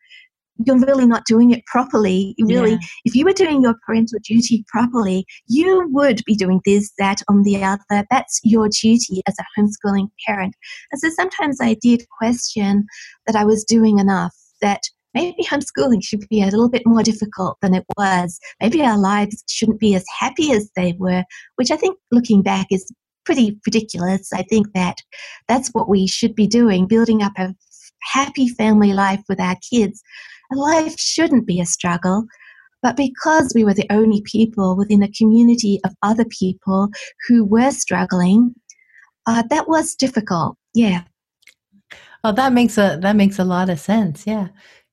you're 0.64 0.78
really 0.78 1.06
not 1.06 1.24
doing 1.26 1.50
it 1.50 1.64
properly. 1.66 2.34
really, 2.40 2.72
yeah. 2.72 2.78
if 3.04 3.14
you 3.14 3.24
were 3.24 3.32
doing 3.32 3.62
your 3.62 3.74
parental 3.84 4.18
duty 4.24 4.64
properly, 4.68 5.26
you 5.46 5.86
would 5.92 6.22
be 6.24 6.34
doing 6.34 6.60
this, 6.64 6.90
that, 6.98 7.20
on 7.28 7.42
the 7.42 7.62
other. 7.62 8.06
That's 8.10 8.40
your 8.42 8.68
duty 8.68 9.22
as 9.28 9.36
a 9.38 9.60
homeschooling 9.60 10.08
parent. 10.26 10.54
And 10.90 11.00
so 11.00 11.10
sometimes 11.10 11.58
I 11.60 11.76
did 11.80 12.06
question 12.18 12.86
that 13.26 13.36
I 13.36 13.44
was 13.44 13.64
doing 13.64 13.98
enough, 13.98 14.34
that 14.62 14.80
maybe 15.16 15.42
homeschooling 15.44 16.04
should 16.04 16.28
be 16.28 16.42
a 16.42 16.46
little 16.46 16.68
bit 16.68 16.82
more 16.84 17.02
difficult 17.02 17.56
than 17.62 17.74
it 17.74 17.84
was. 17.96 18.38
Maybe 18.60 18.82
our 18.82 18.98
lives 18.98 19.42
shouldn't 19.48 19.80
be 19.80 19.94
as 19.94 20.04
happy 20.18 20.52
as 20.52 20.70
they 20.76 20.94
were, 20.98 21.24
which 21.56 21.70
I 21.70 21.76
think 21.76 21.96
looking 22.12 22.42
back 22.42 22.66
is 22.70 22.86
pretty 23.24 23.58
ridiculous. 23.66 24.30
I 24.34 24.42
think 24.42 24.66
that 24.74 24.98
that's 25.48 25.70
what 25.70 25.88
we 25.88 26.06
should 26.06 26.34
be 26.34 26.46
doing, 26.46 26.86
building 26.86 27.22
up 27.22 27.32
a 27.38 27.54
happy 28.12 28.48
family 28.48 28.92
life 28.92 29.22
with 29.26 29.40
our 29.40 29.56
kids. 29.70 30.02
And 30.50 30.60
life 30.60 30.98
shouldn't 30.98 31.46
be 31.46 31.60
a 31.60 31.66
struggle. 31.66 32.26
But 32.82 32.96
because 32.96 33.52
we 33.54 33.64
were 33.64 33.74
the 33.74 33.90
only 33.90 34.22
people 34.30 34.76
within 34.76 35.02
a 35.02 35.10
community 35.10 35.80
of 35.82 35.94
other 36.02 36.26
people 36.26 36.90
who 37.26 37.42
were 37.42 37.70
struggling, 37.70 38.54
uh, 39.26 39.42
that 39.48 39.66
was 39.66 39.94
difficult. 39.94 40.56
Yeah. 40.74 41.04
Oh, 42.22 42.32
that 42.32 42.52
makes 42.52 42.76
a 42.76 42.98
that 43.02 43.16
makes 43.16 43.38
a 43.38 43.44
lot 43.44 43.70
of 43.70 43.80
sense. 43.80 44.26
Yeah, 44.26 44.48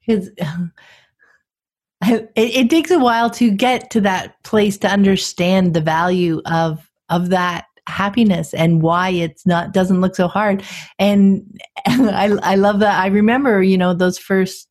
because 0.05 0.29
it, 2.03 2.31
it 2.35 2.69
takes 2.69 2.91
a 2.91 2.99
while 2.99 3.29
to 3.31 3.51
get 3.51 3.89
to 3.91 4.01
that 4.01 4.41
place 4.43 4.77
to 4.79 4.87
understand 4.87 5.73
the 5.73 5.81
value 5.81 6.41
of 6.45 6.89
of 7.09 7.29
that 7.29 7.65
happiness 7.85 8.53
and 8.53 8.81
why 8.81 9.09
it's 9.09 9.45
not 9.45 9.73
doesn't 9.73 10.01
look 10.01 10.15
so 10.15 10.27
hard. 10.27 10.63
And, 10.99 11.59
I, 11.85 12.37
I 12.41 12.55
love 12.55 12.79
that. 12.79 12.99
I 12.99 13.07
remember 13.07 13.61
you 13.61 13.77
know 13.77 13.93
those 13.93 14.17
first 14.17 14.67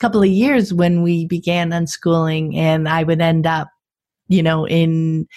couple 0.00 0.22
of 0.22 0.28
years 0.28 0.72
when 0.72 1.02
we 1.02 1.26
began 1.26 1.70
unschooling 1.70 2.56
and 2.56 2.88
i 2.88 3.02
would 3.02 3.20
end 3.20 3.46
up 3.46 3.68
you 4.28 4.42
know 4.42 4.66
in 4.66 5.28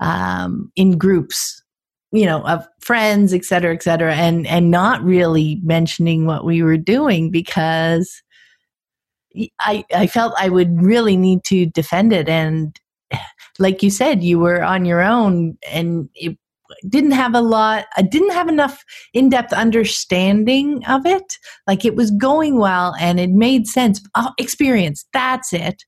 um 0.00 0.72
in 0.76 0.96
groups 0.96 1.62
you 2.10 2.24
know 2.24 2.42
of 2.46 2.66
friends 2.80 3.34
et 3.34 3.44
cetera 3.44 3.74
et 3.74 3.82
cetera 3.82 4.14
and 4.14 4.46
and 4.46 4.70
not 4.70 5.02
really 5.02 5.60
mentioning 5.62 6.24
what 6.24 6.44
we 6.44 6.62
were 6.62 6.78
doing 6.78 7.30
because 7.30 8.22
i 9.60 9.84
i 9.94 10.06
felt 10.06 10.34
i 10.38 10.48
would 10.48 10.80
really 10.82 11.16
need 11.16 11.42
to 11.44 11.66
defend 11.66 12.12
it 12.12 12.28
and 12.28 12.78
like 13.58 13.82
you 13.82 13.90
said 13.90 14.22
you 14.22 14.38
were 14.38 14.62
on 14.62 14.84
your 14.84 15.02
own 15.02 15.56
and 15.70 16.08
it 16.14 16.36
didn't 16.88 17.12
have 17.12 17.34
a 17.34 17.40
lot 17.40 17.86
i 17.96 18.02
didn't 18.02 18.32
have 18.32 18.48
enough 18.48 18.84
in-depth 19.14 19.52
understanding 19.52 20.84
of 20.86 21.06
it 21.06 21.38
like 21.66 21.84
it 21.84 21.96
was 21.96 22.10
going 22.12 22.58
well 22.58 22.94
and 23.00 23.18
it 23.18 23.30
made 23.30 23.66
sense 23.66 24.00
oh, 24.14 24.32
experience 24.38 25.06
that's 25.12 25.52
it 25.52 25.82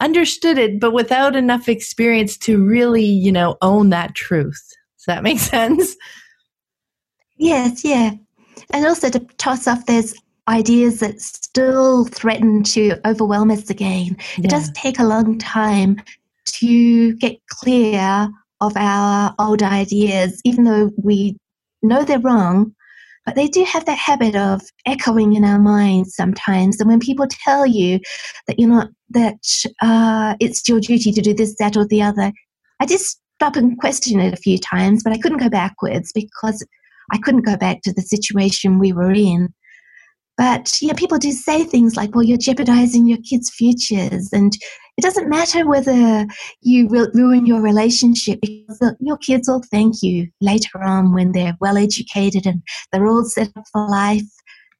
understood 0.00 0.58
it 0.58 0.80
but 0.80 0.92
without 0.92 1.36
enough 1.36 1.68
experience 1.68 2.36
to 2.36 2.64
really 2.64 3.04
you 3.04 3.30
know 3.30 3.56
own 3.62 3.90
that 3.90 4.14
truth 4.16 4.72
does 5.02 5.16
that 5.16 5.22
make 5.24 5.38
sense? 5.40 5.96
Yes, 7.36 7.84
yeah. 7.84 8.12
And 8.70 8.86
also 8.86 9.10
to 9.10 9.18
toss 9.38 9.66
off 9.66 9.86
there's 9.86 10.14
ideas 10.48 11.00
that 11.00 11.20
still 11.20 12.04
threaten 12.06 12.62
to 12.64 12.98
overwhelm 13.06 13.50
us 13.50 13.70
again. 13.70 14.16
Yeah. 14.36 14.44
It 14.44 14.50
does 14.50 14.70
take 14.72 14.98
a 14.98 15.04
long 15.04 15.38
time 15.38 16.02
to 16.46 17.14
get 17.16 17.36
clear 17.48 18.28
of 18.60 18.76
our 18.76 19.34
old 19.38 19.62
ideas, 19.62 20.40
even 20.44 20.64
though 20.64 20.90
we 20.96 21.36
know 21.82 22.04
they're 22.04 22.18
wrong, 22.18 22.74
but 23.24 23.34
they 23.34 23.46
do 23.46 23.64
have 23.64 23.84
that 23.86 23.98
habit 23.98 24.34
of 24.34 24.62
echoing 24.86 25.34
in 25.34 25.44
our 25.44 25.58
minds 25.58 26.14
sometimes. 26.14 26.80
And 26.80 26.88
when 26.88 27.00
people 27.00 27.26
tell 27.28 27.66
you 27.66 28.00
that 28.46 28.58
you're 28.58 28.68
not, 28.68 28.88
that 29.10 29.38
uh, 29.80 30.36
it's 30.40 30.68
your 30.68 30.80
duty 30.80 31.12
to 31.12 31.20
do 31.20 31.34
this, 31.34 31.54
that, 31.58 31.76
or 31.76 31.86
the 31.86 32.02
other, 32.02 32.32
I 32.80 32.86
just 32.86 33.20
stop 33.36 33.56
and 33.56 33.78
question 33.78 34.20
it 34.20 34.34
a 34.34 34.36
few 34.36 34.58
times, 34.58 35.02
but 35.02 35.12
I 35.12 35.18
couldn't 35.18 35.38
go 35.38 35.48
backwards 35.48 36.12
because 36.12 36.64
I 37.12 37.18
couldn't 37.18 37.42
go 37.42 37.56
back 37.56 37.82
to 37.82 37.92
the 37.92 38.02
situation 38.02 38.78
we 38.78 38.92
were 38.92 39.12
in. 39.12 39.52
But 40.42 40.82
you 40.82 40.88
know, 40.88 40.94
people 40.94 41.18
do 41.18 41.30
say 41.30 41.62
things 41.62 41.94
like, 41.94 42.16
"Well, 42.16 42.24
you're 42.24 42.36
jeopardizing 42.36 43.06
your 43.06 43.18
kids' 43.18 43.48
futures," 43.48 44.30
and 44.32 44.52
it 44.98 45.02
doesn't 45.02 45.28
matter 45.28 45.68
whether 45.68 46.26
you 46.62 46.88
ruin 46.88 47.46
your 47.46 47.60
relationship 47.60 48.40
because 48.40 48.96
your 48.98 49.18
kids 49.18 49.46
will 49.46 49.62
thank 49.70 50.02
you 50.02 50.26
later 50.40 50.82
on 50.82 51.14
when 51.14 51.30
they're 51.30 51.56
well 51.60 51.76
educated 51.76 52.44
and 52.44 52.60
they're 52.90 53.06
all 53.06 53.24
set 53.24 53.52
up 53.54 53.62
for 53.70 53.88
life. 53.88 54.32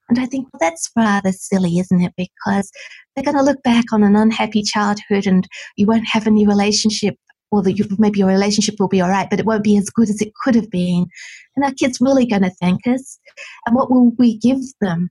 And 0.08 0.18
I 0.18 0.26
think 0.26 0.48
well, 0.52 0.58
that's 0.58 0.90
rather 0.96 1.30
silly, 1.30 1.78
isn't 1.78 2.02
it? 2.02 2.14
Because 2.16 2.68
they're 3.14 3.24
going 3.24 3.36
to 3.36 3.44
look 3.44 3.62
back 3.62 3.84
on 3.92 4.02
an 4.02 4.16
unhappy 4.16 4.64
childhood 4.64 5.28
and 5.28 5.46
you 5.76 5.86
won't 5.86 6.08
have 6.08 6.26
any 6.26 6.44
relationship 6.44 7.14
or 7.52 7.62
that 7.62 7.74
you, 7.74 7.86
maybe 7.98 8.18
your 8.18 8.28
relationship 8.28 8.74
will 8.80 8.88
be 8.88 9.00
all 9.00 9.10
right, 9.10 9.30
but 9.30 9.38
it 9.38 9.46
won't 9.46 9.62
be 9.62 9.76
as 9.76 9.90
good 9.90 10.08
as 10.08 10.20
it 10.20 10.32
could 10.42 10.56
have 10.56 10.70
been. 10.70 11.06
And 11.54 11.64
our 11.64 11.72
kids 11.72 12.00
really 12.00 12.26
going 12.26 12.42
to 12.42 12.50
thank 12.50 12.84
us. 12.88 13.20
And 13.66 13.76
what 13.76 13.90
will 13.90 14.10
we 14.18 14.38
give 14.38 14.58
them? 14.80 15.10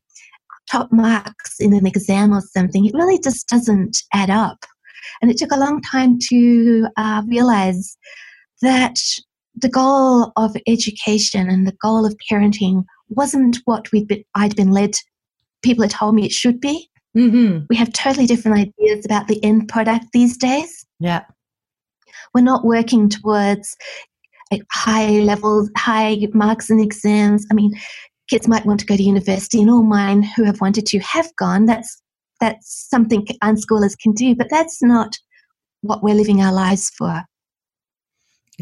Top 0.72 0.92
marks 0.92 1.60
in 1.60 1.74
an 1.74 1.86
exam 1.86 2.34
or 2.34 2.42
something. 2.42 2.86
It 2.86 2.94
really 2.94 3.20
just 3.20 3.48
doesn't 3.48 3.98
add 4.14 4.30
up. 4.30 4.66
And 5.22 5.30
it 5.30 5.38
took 5.38 5.52
a 5.52 5.60
long 5.60 5.82
time 5.82 6.18
to 6.30 6.88
uh, 6.98 7.24
realize 7.28 7.98
that 8.62 8.96
the 9.56 9.70
goal 9.70 10.32
of 10.38 10.56
education 10.68 11.50
and 11.50 11.68
the 11.68 11.76
goal 11.82 12.06
of 12.06 12.16
parenting 12.32 12.86
wasn't 13.10 13.58
what 13.66 13.92
we'd 13.92 14.08
been, 14.08 14.24
I'd 14.36 14.56
been 14.56 14.72
led. 14.72 14.92
People 15.62 15.84
had 15.84 15.92
told 15.92 16.16
me 16.16 16.26
it 16.26 16.32
should 16.32 16.62
be. 16.62 16.90
Mm-hmm. 17.18 17.66
We 17.70 17.76
have 17.76 17.92
totally 17.92 18.26
different 18.26 18.58
ideas 18.60 19.06
about 19.06 19.28
the 19.28 19.44
end 19.44 19.68
product 19.68 20.06
these 20.14 20.38
days. 20.38 20.86
Yeah. 21.00 21.26
We're 22.34 22.42
not 22.42 22.64
working 22.64 23.10
towards 23.10 23.76
high 24.72 25.20
levels, 25.20 25.70
high 25.78 26.18
marks 26.34 26.70
in 26.70 26.80
exams. 26.80 27.46
I 27.52 27.54
mean, 27.54 27.74
kids 28.32 28.48
might 28.48 28.66
want 28.66 28.80
to 28.80 28.86
go 28.86 28.96
to 28.96 29.04
university, 29.04 29.62
and 29.62 29.70
all 29.70 29.84
mine 29.84 30.24
who 30.24 30.44
have 30.44 30.62
wanted 30.62 30.86
to 30.88 31.00
have 31.00 31.36
gone. 31.36 31.66
That's 31.66 32.02
that's 32.40 32.88
something 32.90 33.28
unschoolers 33.44 33.96
can 34.00 34.14
do, 34.14 34.36
but 34.36 34.50
that's 34.50 34.82
not 34.82 35.16
what 35.82 36.02
we're 36.02 36.16
living 36.16 36.42
our 36.42 36.54
lives 36.54 36.90
for. 36.98 37.24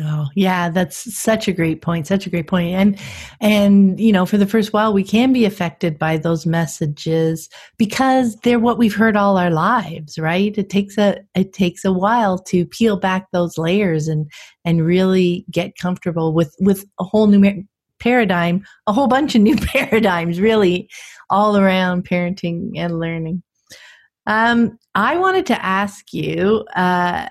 Oh, 0.02 0.28
yeah, 0.36 0.70
that's 0.70 1.14
such 1.18 1.48
a 1.48 1.52
great 1.52 1.82
point. 1.82 2.08
Such 2.08 2.26
a 2.26 2.30
great 2.30 2.48
point. 2.48 2.70
And 2.70 3.00
and 3.42 4.00
you 4.00 4.12
know, 4.12 4.26
for 4.26 4.38
the 4.38 4.48
first 4.48 4.72
while 4.74 4.94
we 4.94 5.04
can 5.04 5.34
be 5.34 5.46
affected 5.46 6.00
by 6.00 6.18
those 6.18 6.46
messages 6.46 7.50
because 7.78 8.38
they're 8.38 8.60
what 8.60 8.78
we've 8.78 8.96
heard 8.96 9.16
all 9.16 9.38
our 9.38 9.50
lives, 9.50 10.18
right? 10.18 10.58
It 10.58 10.70
takes 10.70 10.98
a 10.98 11.18
it 11.36 11.54
takes 11.54 11.84
a 11.84 11.94
while 11.94 12.38
to 12.40 12.66
peel 12.66 12.98
back 12.98 13.28
those 13.32 13.58
layers 13.58 14.08
and 14.08 14.30
and 14.66 14.86
really 14.86 15.46
get 15.52 15.78
comfortable 15.78 16.34
with 16.34 16.56
with 16.60 16.86
a 17.00 17.04
whole 17.04 17.28
new 17.28 17.40
paradigm, 18.00 18.64
a 18.88 18.94
whole 18.94 19.08
bunch 19.08 19.36
of 19.36 19.42
new 19.42 19.56
paradigms 19.74 20.40
really 20.40 20.90
all 21.30 21.58
around 21.58 22.08
parenting 22.08 22.72
and 22.76 23.00
learning. 23.00 23.44
Um, 24.26 24.78
I 24.96 25.18
wanted 25.18 25.46
to 25.48 25.66
ask 25.66 26.14
you 26.14 26.66
uh, 26.76 27.28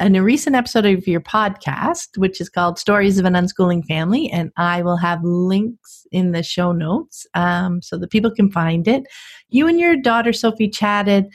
in 0.00 0.16
a 0.16 0.22
recent 0.22 0.56
episode 0.56 0.86
of 0.86 1.06
your 1.06 1.20
podcast, 1.20 2.18
which 2.18 2.40
is 2.40 2.48
called 2.48 2.78
Stories 2.78 3.18
of 3.18 3.24
an 3.24 3.34
Unschooling 3.34 3.84
Family, 3.84 4.28
and 4.30 4.50
I 4.56 4.82
will 4.82 4.96
have 4.96 5.22
links 5.22 6.06
in 6.10 6.32
the 6.32 6.42
show 6.42 6.72
notes 6.72 7.26
um, 7.34 7.80
so 7.80 7.96
that 7.98 8.10
people 8.10 8.30
can 8.30 8.50
find 8.50 8.88
it. 8.88 9.04
You 9.50 9.68
and 9.68 9.78
your 9.78 9.96
daughter 9.96 10.32
Sophie 10.32 10.68
chatted 10.68 11.26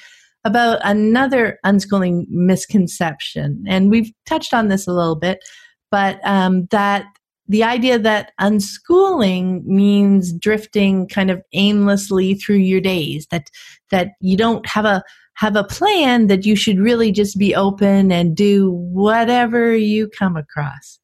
about 0.44 0.80
another 0.84 1.60
unschooling 1.66 2.26
misconception, 2.30 3.64
and 3.68 3.90
we've 3.90 4.12
touched 4.26 4.54
on 4.54 4.68
this 4.68 4.88
a 4.88 4.94
little 4.94 5.16
bit, 5.16 5.40
but 5.90 6.20
um, 6.26 6.66
that 6.72 7.06
the 7.48 7.64
idea 7.64 7.98
that 7.98 8.32
unschooling 8.42 9.64
means 9.66 10.34
drifting 10.34 11.08
kind 11.08 11.32
of 11.32 11.42
aimlessly 11.54 12.36
through 12.36 12.58
your 12.58 12.82
days 12.82 13.28
that 13.32 13.50
that 13.92 14.10
you 14.20 14.38
don't 14.38 14.66
have 14.66 14.86
a 14.86 15.04
have 15.36 15.56
a 15.56 15.64
plan 15.64 16.28
that 16.28 16.46
you 16.46 16.56
should 16.56 16.80
really 16.80 17.12
just 17.12 17.38
be 17.38 17.56
open 17.56 18.12
and 18.12 18.36
do 18.36 18.72
whatever 18.72 19.76
you 19.76 20.10
come 20.10 20.36
across. 20.36 21.00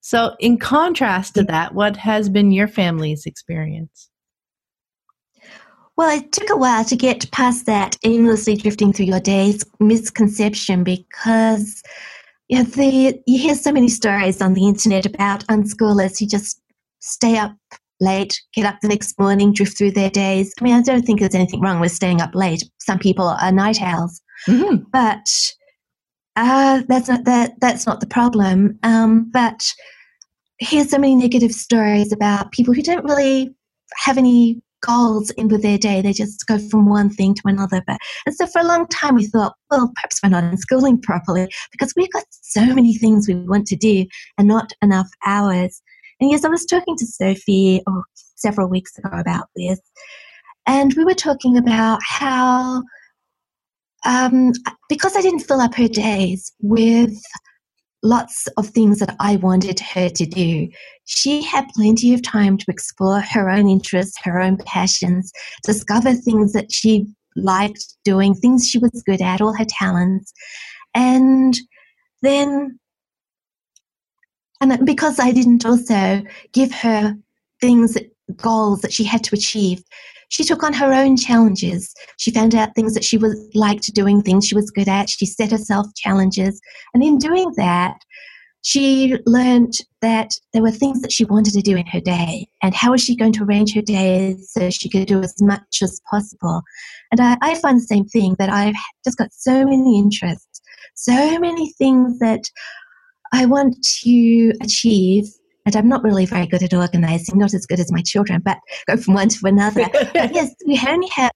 So, 0.00 0.36
in 0.38 0.58
contrast 0.58 1.34
to 1.34 1.44
that, 1.44 1.74
what 1.74 1.96
has 1.96 2.28
been 2.28 2.52
your 2.52 2.68
family's 2.68 3.24
experience? 3.24 4.10
Well, 5.96 6.18
it 6.18 6.30
took 6.32 6.50
a 6.50 6.56
while 6.56 6.84
to 6.84 6.96
get 6.96 7.30
past 7.30 7.64
that 7.66 7.96
aimlessly 8.04 8.56
drifting 8.56 8.92
through 8.92 9.06
your 9.06 9.20
days 9.20 9.64
misconception 9.80 10.84
because 10.84 11.82
you, 12.54 12.62
know, 12.62 12.70
the, 12.70 13.22
you 13.26 13.38
hear 13.38 13.54
so 13.54 13.72
many 13.72 13.88
stories 13.88 14.40
on 14.40 14.54
the 14.54 14.66
internet 14.66 15.06
about 15.06 15.44
unschoolers 15.46 16.18
who 16.18 16.26
just 16.26 16.60
stay 17.00 17.36
up 17.36 17.56
late, 18.00 18.40
get 18.54 18.64
up 18.64 18.80
the 18.80 18.88
next 18.88 19.18
morning, 19.18 19.52
drift 19.52 19.76
through 19.76 19.90
their 19.90 20.10
days. 20.10 20.52
I 20.60 20.64
mean, 20.64 20.74
I 20.74 20.82
don't 20.82 21.02
think 21.02 21.18
there's 21.18 21.34
anything 21.34 21.60
wrong 21.60 21.80
with 21.80 21.90
staying 21.90 22.20
up 22.20 22.34
late. 22.34 22.62
Some 22.78 23.00
people 23.00 23.26
are 23.26 23.50
night 23.50 23.82
owls, 23.82 24.20
mm-hmm. 24.46 24.84
but 24.92 25.28
uh, 26.36 26.82
that's 26.86 27.08
not 27.08 27.24
that. 27.24 27.54
That's 27.60 27.86
not 27.86 27.98
the 27.98 28.06
problem. 28.06 28.78
Um, 28.84 29.30
but 29.32 29.68
here's 30.58 30.90
so 30.90 30.98
many 30.98 31.16
negative 31.16 31.52
stories 31.52 32.12
about 32.12 32.52
people 32.52 32.72
who 32.72 32.82
don't 32.82 33.04
really 33.04 33.52
have 33.96 34.16
any 34.16 34.62
goals 34.86 35.30
in 35.30 35.48
with 35.48 35.62
their 35.62 35.78
day. 35.78 36.02
They 36.02 36.12
just 36.12 36.46
go 36.46 36.58
from 36.58 36.88
one 36.88 37.10
thing 37.10 37.34
to 37.34 37.42
another. 37.44 37.82
But 37.86 37.98
and 38.26 38.34
so 38.34 38.46
for 38.46 38.60
a 38.60 38.66
long 38.66 38.86
time 38.88 39.14
we 39.14 39.26
thought, 39.26 39.54
well, 39.70 39.90
perhaps 39.94 40.20
we're 40.22 40.30
not 40.30 40.44
in 40.44 40.56
schooling 40.56 41.00
properly 41.00 41.48
because 41.72 41.92
we've 41.96 42.12
got 42.12 42.24
so 42.30 42.64
many 42.66 42.94
things 42.94 43.28
we 43.28 43.34
want 43.34 43.66
to 43.68 43.76
do 43.76 44.06
and 44.38 44.48
not 44.48 44.72
enough 44.82 45.08
hours. 45.26 45.82
And 46.20 46.30
yes, 46.30 46.44
I 46.44 46.48
was 46.48 46.64
talking 46.64 46.96
to 46.96 47.06
Sophie 47.06 47.82
oh, 47.88 48.02
several 48.36 48.68
weeks 48.68 48.96
ago 48.98 49.10
about 49.12 49.48
this, 49.56 49.80
and 50.66 50.94
we 50.94 51.04
were 51.04 51.14
talking 51.14 51.56
about 51.56 51.98
how, 52.02 52.82
um, 54.06 54.52
because 54.88 55.16
I 55.16 55.22
didn't 55.22 55.40
fill 55.40 55.60
up 55.60 55.74
her 55.74 55.88
days 55.88 56.52
with 56.60 57.14
lots 58.04 58.46
of 58.56 58.68
things 58.68 59.00
that 59.00 59.16
I 59.18 59.36
wanted 59.36 59.80
her 59.80 60.08
to 60.08 60.26
do, 60.26 60.68
she 61.06 61.42
had 61.42 61.66
plenty 61.74 62.14
of 62.14 62.22
time 62.22 62.56
to 62.58 62.66
explore 62.68 63.20
her 63.20 63.50
own 63.50 63.68
interests, 63.68 64.16
her 64.22 64.40
own 64.40 64.58
passions, 64.58 65.32
discover 65.64 66.12
things 66.12 66.52
that 66.52 66.70
she 66.70 67.06
liked 67.34 67.84
doing, 68.04 68.34
things 68.34 68.68
she 68.68 68.78
was 68.78 69.02
good 69.04 69.20
at, 69.20 69.40
all 69.40 69.56
her 69.56 69.66
talents. 69.68 70.32
And 70.94 71.58
then 72.22 72.78
and 74.60 74.86
because 74.86 75.18
I 75.18 75.32
didn't 75.32 75.66
also 75.66 76.22
give 76.52 76.72
her 76.72 77.16
things, 77.60 77.98
goals 78.36 78.80
that 78.80 78.92
she 78.92 79.04
had 79.04 79.22
to 79.24 79.34
achieve, 79.34 79.82
she 80.34 80.42
took 80.42 80.64
on 80.64 80.72
her 80.72 80.92
own 80.92 81.16
challenges. 81.16 81.94
She 82.16 82.32
found 82.32 82.56
out 82.56 82.74
things 82.74 82.94
that 82.94 83.04
she 83.04 83.16
was 83.16 83.48
liked 83.54 83.94
doing, 83.94 84.20
things 84.20 84.48
she 84.48 84.56
was 84.56 84.68
good 84.68 84.88
at. 84.88 85.08
She 85.08 85.26
set 85.26 85.52
herself 85.52 85.86
challenges. 85.94 86.60
And 86.92 87.04
in 87.04 87.18
doing 87.18 87.52
that, 87.56 87.98
she 88.62 89.16
learned 89.26 89.74
that 90.02 90.32
there 90.52 90.62
were 90.62 90.72
things 90.72 91.02
that 91.02 91.12
she 91.12 91.24
wanted 91.24 91.54
to 91.54 91.62
do 91.62 91.76
in 91.76 91.86
her 91.86 92.00
day 92.00 92.48
and 92.64 92.74
how 92.74 92.90
was 92.90 93.00
she 93.00 93.14
going 93.14 93.32
to 93.34 93.44
arrange 93.44 93.74
her 93.74 93.82
day 93.82 94.36
so 94.40 94.70
she 94.70 94.88
could 94.88 95.06
do 95.06 95.22
as 95.22 95.40
much 95.40 95.82
as 95.82 96.00
possible 96.10 96.62
and 97.12 97.20
I, 97.20 97.36
I, 97.40 97.54
find 97.60 97.76
the 97.76 97.84
same 97.84 98.06
thing 98.06 98.36
that 98.38 98.48
i've 98.48 98.74
just 99.04 99.18
got 99.18 99.34
so 99.34 99.66
many 99.66 99.98
interests 99.98 100.62
so 100.94 101.38
many 101.38 101.72
things 101.72 102.18
that 102.20 102.44
i 103.34 103.44
want 103.44 103.76
to 104.02 104.52
achieve 104.62 105.26
and 105.66 105.76
i'm 105.76 105.88
not 105.88 106.02
really 106.02 106.26
very 106.26 106.46
good 106.46 106.62
at 106.62 106.74
organizing 106.74 107.38
not 107.38 107.54
as 107.54 107.66
good 107.66 107.80
as 107.80 107.92
my 107.92 108.02
children 108.02 108.40
but 108.44 108.58
go 108.86 108.96
from 108.96 109.14
one 109.14 109.28
to 109.28 109.46
another 109.46 109.86
but 110.14 110.34
yes 110.34 110.54
we 110.66 110.80
only 110.88 111.08
have 111.14 111.32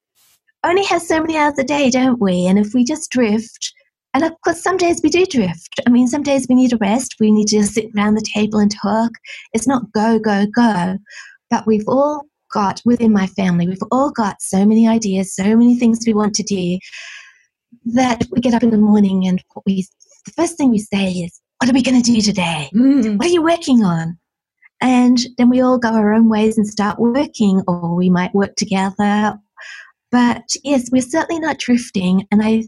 only 0.65 0.85
have 0.85 1.03
so 1.03 1.21
many 1.21 1.37
hours 1.37 1.59
a 1.59 1.65
day 1.65 1.91
don't 1.91 2.21
we 2.21 2.47
and 2.47 2.59
if 2.59 2.75
we 2.75 2.85
just 2.85 3.11
drift 3.11 3.73
and 4.15 4.25
of 4.25 4.33
course, 4.43 4.63
some 4.63 4.77
days 4.77 5.01
we 5.03 5.11
do 5.11 5.25
drift. 5.27 5.81
I 5.87 5.91
mean, 5.91 6.09
some 6.09 6.23
days 6.23 6.47
we 6.49 6.55
need 6.55 6.73
a 6.73 6.79
rest. 6.79 7.17
We 7.21 7.31
need 7.31 7.49
to 7.49 7.63
sit 7.65 7.91
around 7.97 8.15
the 8.15 8.27
table 8.35 8.59
and 8.59 8.71
talk. 8.71 9.13
It's 9.53 9.69
not 9.69 9.93
go, 9.93 10.19
go, 10.19 10.47
go. 10.47 10.99
But 11.51 11.67
we've 11.67 11.87
all 11.87 12.23
got, 12.53 12.81
within 12.85 13.13
my 13.13 13.27
family, 13.27 13.69
we've 13.69 13.83
all 13.93 14.11
got 14.11 14.41
so 14.41 14.65
many 14.65 14.89
ideas, 14.89 15.35
so 15.35 15.57
many 15.57 15.79
things 15.79 16.01
we 16.07 16.15
want 16.15 16.35
to 16.35 16.43
do 16.43 16.79
that 17.93 18.25
we 18.31 18.41
get 18.41 18.55
up 18.55 18.63
in 18.63 18.71
the 18.71 18.79
morning 18.79 19.27
and 19.27 19.43
we, 19.67 19.87
the 20.25 20.33
first 20.33 20.57
thing 20.57 20.71
we 20.71 20.79
say 20.79 21.11
is, 21.11 21.41
What 21.59 21.71
are 21.71 21.75
we 21.75 21.83
going 21.83 22.01
to 22.01 22.13
do 22.13 22.21
today? 22.21 22.71
Mm. 22.75 23.19
What 23.19 23.27
are 23.27 23.33
you 23.33 23.43
working 23.43 23.85
on? 23.85 24.19
And 24.81 25.19
then 25.39 25.51
we 25.51 25.61
all 25.61 25.79
go 25.79 25.89
our 25.89 26.13
own 26.13 26.29
ways 26.29 26.57
and 26.57 26.67
start 26.67 27.01
working, 27.01 27.63
or 27.67 27.97
we 27.97 28.11
might 28.11 28.35
work 28.35 28.55
together. 28.55 29.35
But 30.13 30.45
yes, 30.63 30.89
we're 30.93 31.03
certainly 31.03 31.41
not 31.41 31.59
drifting. 31.59 32.27
And 32.31 32.43
I, 32.43 32.65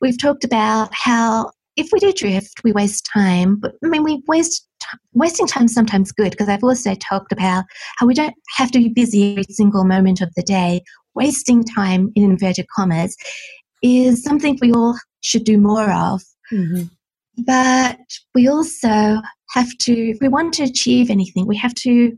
we've 0.00 0.18
talked 0.18 0.44
about 0.44 0.88
how 0.92 1.50
if 1.76 1.88
we 1.92 1.98
do 1.98 2.12
drift, 2.12 2.62
we 2.64 2.72
waste 2.72 3.08
time. 3.12 3.56
But 3.56 3.74
I 3.84 3.88
mean, 3.88 4.04
we 4.04 4.22
waste 4.26 4.66
wasting 5.12 5.46
time 5.46 5.68
sometimes 5.68 6.12
good 6.12 6.30
because 6.30 6.48
I've 6.48 6.64
also 6.64 6.94
talked 6.94 7.32
about 7.32 7.64
how 7.96 8.06
we 8.06 8.14
don't 8.14 8.34
have 8.56 8.70
to 8.72 8.78
be 8.78 8.88
busy 8.88 9.32
every 9.32 9.44
single 9.50 9.84
moment 9.84 10.20
of 10.20 10.32
the 10.34 10.42
day. 10.42 10.82
Wasting 11.14 11.62
time 11.62 12.10
in 12.14 12.24
inverted 12.24 12.66
commas 12.74 13.16
is 13.82 14.22
something 14.22 14.58
we 14.60 14.72
all 14.72 14.98
should 15.20 15.44
do 15.44 15.58
more 15.58 15.90
of. 15.90 16.22
Mm-hmm. 16.52 16.84
But 17.38 17.98
we 18.34 18.48
also 18.48 19.20
have 19.50 19.70
to, 19.80 20.10
if 20.10 20.18
we 20.20 20.28
want 20.28 20.54
to 20.54 20.64
achieve 20.64 21.10
anything, 21.10 21.46
we 21.46 21.56
have 21.56 21.74
to 21.74 22.16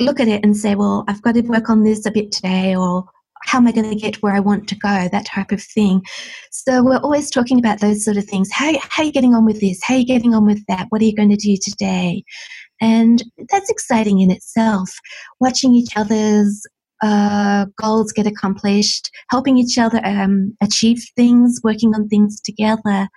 look 0.00 0.20
at 0.20 0.28
it 0.28 0.44
and 0.44 0.56
say, 0.56 0.74
well, 0.74 1.04
I've 1.08 1.22
got 1.22 1.34
to 1.34 1.42
work 1.42 1.70
on 1.70 1.84
this 1.84 2.06
a 2.06 2.10
bit 2.10 2.32
today, 2.32 2.76
or 2.76 3.04
how 3.44 3.58
am 3.58 3.66
I 3.66 3.72
going 3.72 3.88
to 3.88 3.96
get 3.96 4.22
where 4.22 4.34
I 4.34 4.40
want 4.40 4.68
to 4.68 4.74
go? 4.76 5.08
That 5.10 5.26
type 5.26 5.52
of 5.52 5.62
thing. 5.62 6.02
So 6.50 6.82
we're 6.82 6.98
always 6.98 7.30
talking 7.30 7.58
about 7.58 7.80
those 7.80 8.04
sort 8.04 8.16
of 8.16 8.24
things. 8.24 8.50
How, 8.52 8.72
how 8.90 9.02
are 9.02 9.06
you 9.06 9.12
getting 9.12 9.34
on 9.34 9.44
with 9.44 9.60
this? 9.60 9.80
How 9.82 9.94
are 9.94 9.98
you 9.98 10.06
getting 10.06 10.34
on 10.34 10.44
with 10.44 10.64
that? 10.66 10.86
What 10.90 11.00
are 11.00 11.04
you 11.04 11.14
going 11.14 11.30
to 11.30 11.36
do 11.36 11.56
today? 11.62 12.24
And 12.80 13.22
that's 13.50 13.70
exciting 13.70 14.20
in 14.20 14.30
itself. 14.30 14.90
Watching 15.40 15.74
each 15.74 15.96
other's 15.96 16.66
uh, 17.02 17.66
goals 17.80 18.12
get 18.12 18.26
accomplished, 18.26 19.10
helping 19.30 19.58
each 19.58 19.78
other 19.78 20.00
um, 20.04 20.56
achieve 20.62 21.02
things, 21.14 21.60
working 21.62 21.94
on 21.94 22.08
things 22.08 22.40
together. 22.40 23.08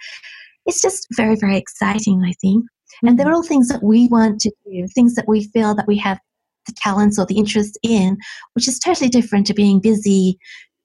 It's 0.70 0.82
just 0.82 1.08
very, 1.16 1.36
very 1.36 1.58
exciting, 1.58 2.24
I 2.24 2.34
think. 2.42 2.66
And 3.04 3.18
they're 3.18 3.28
mm-hmm. 3.28 3.36
all 3.36 3.44
things 3.44 3.68
that 3.70 3.84
we 3.84 4.08
want 4.08 4.40
to 4.42 4.52
do, 4.66 4.88
things 4.94 5.16
that 5.16 5.28
we 5.28 5.46
feel 5.46 5.76
that 5.76 5.88
we 5.88 5.98
have 5.98 6.20
the 6.66 6.74
talents 6.74 7.18
or 7.18 7.26
the 7.26 7.38
interests 7.38 7.78
in, 7.84 8.18
which 8.54 8.68
is 8.68 8.80
totally 8.80 9.10
different 9.10 9.48
to 9.48 9.54
being 9.54 9.80
busy 9.80 10.38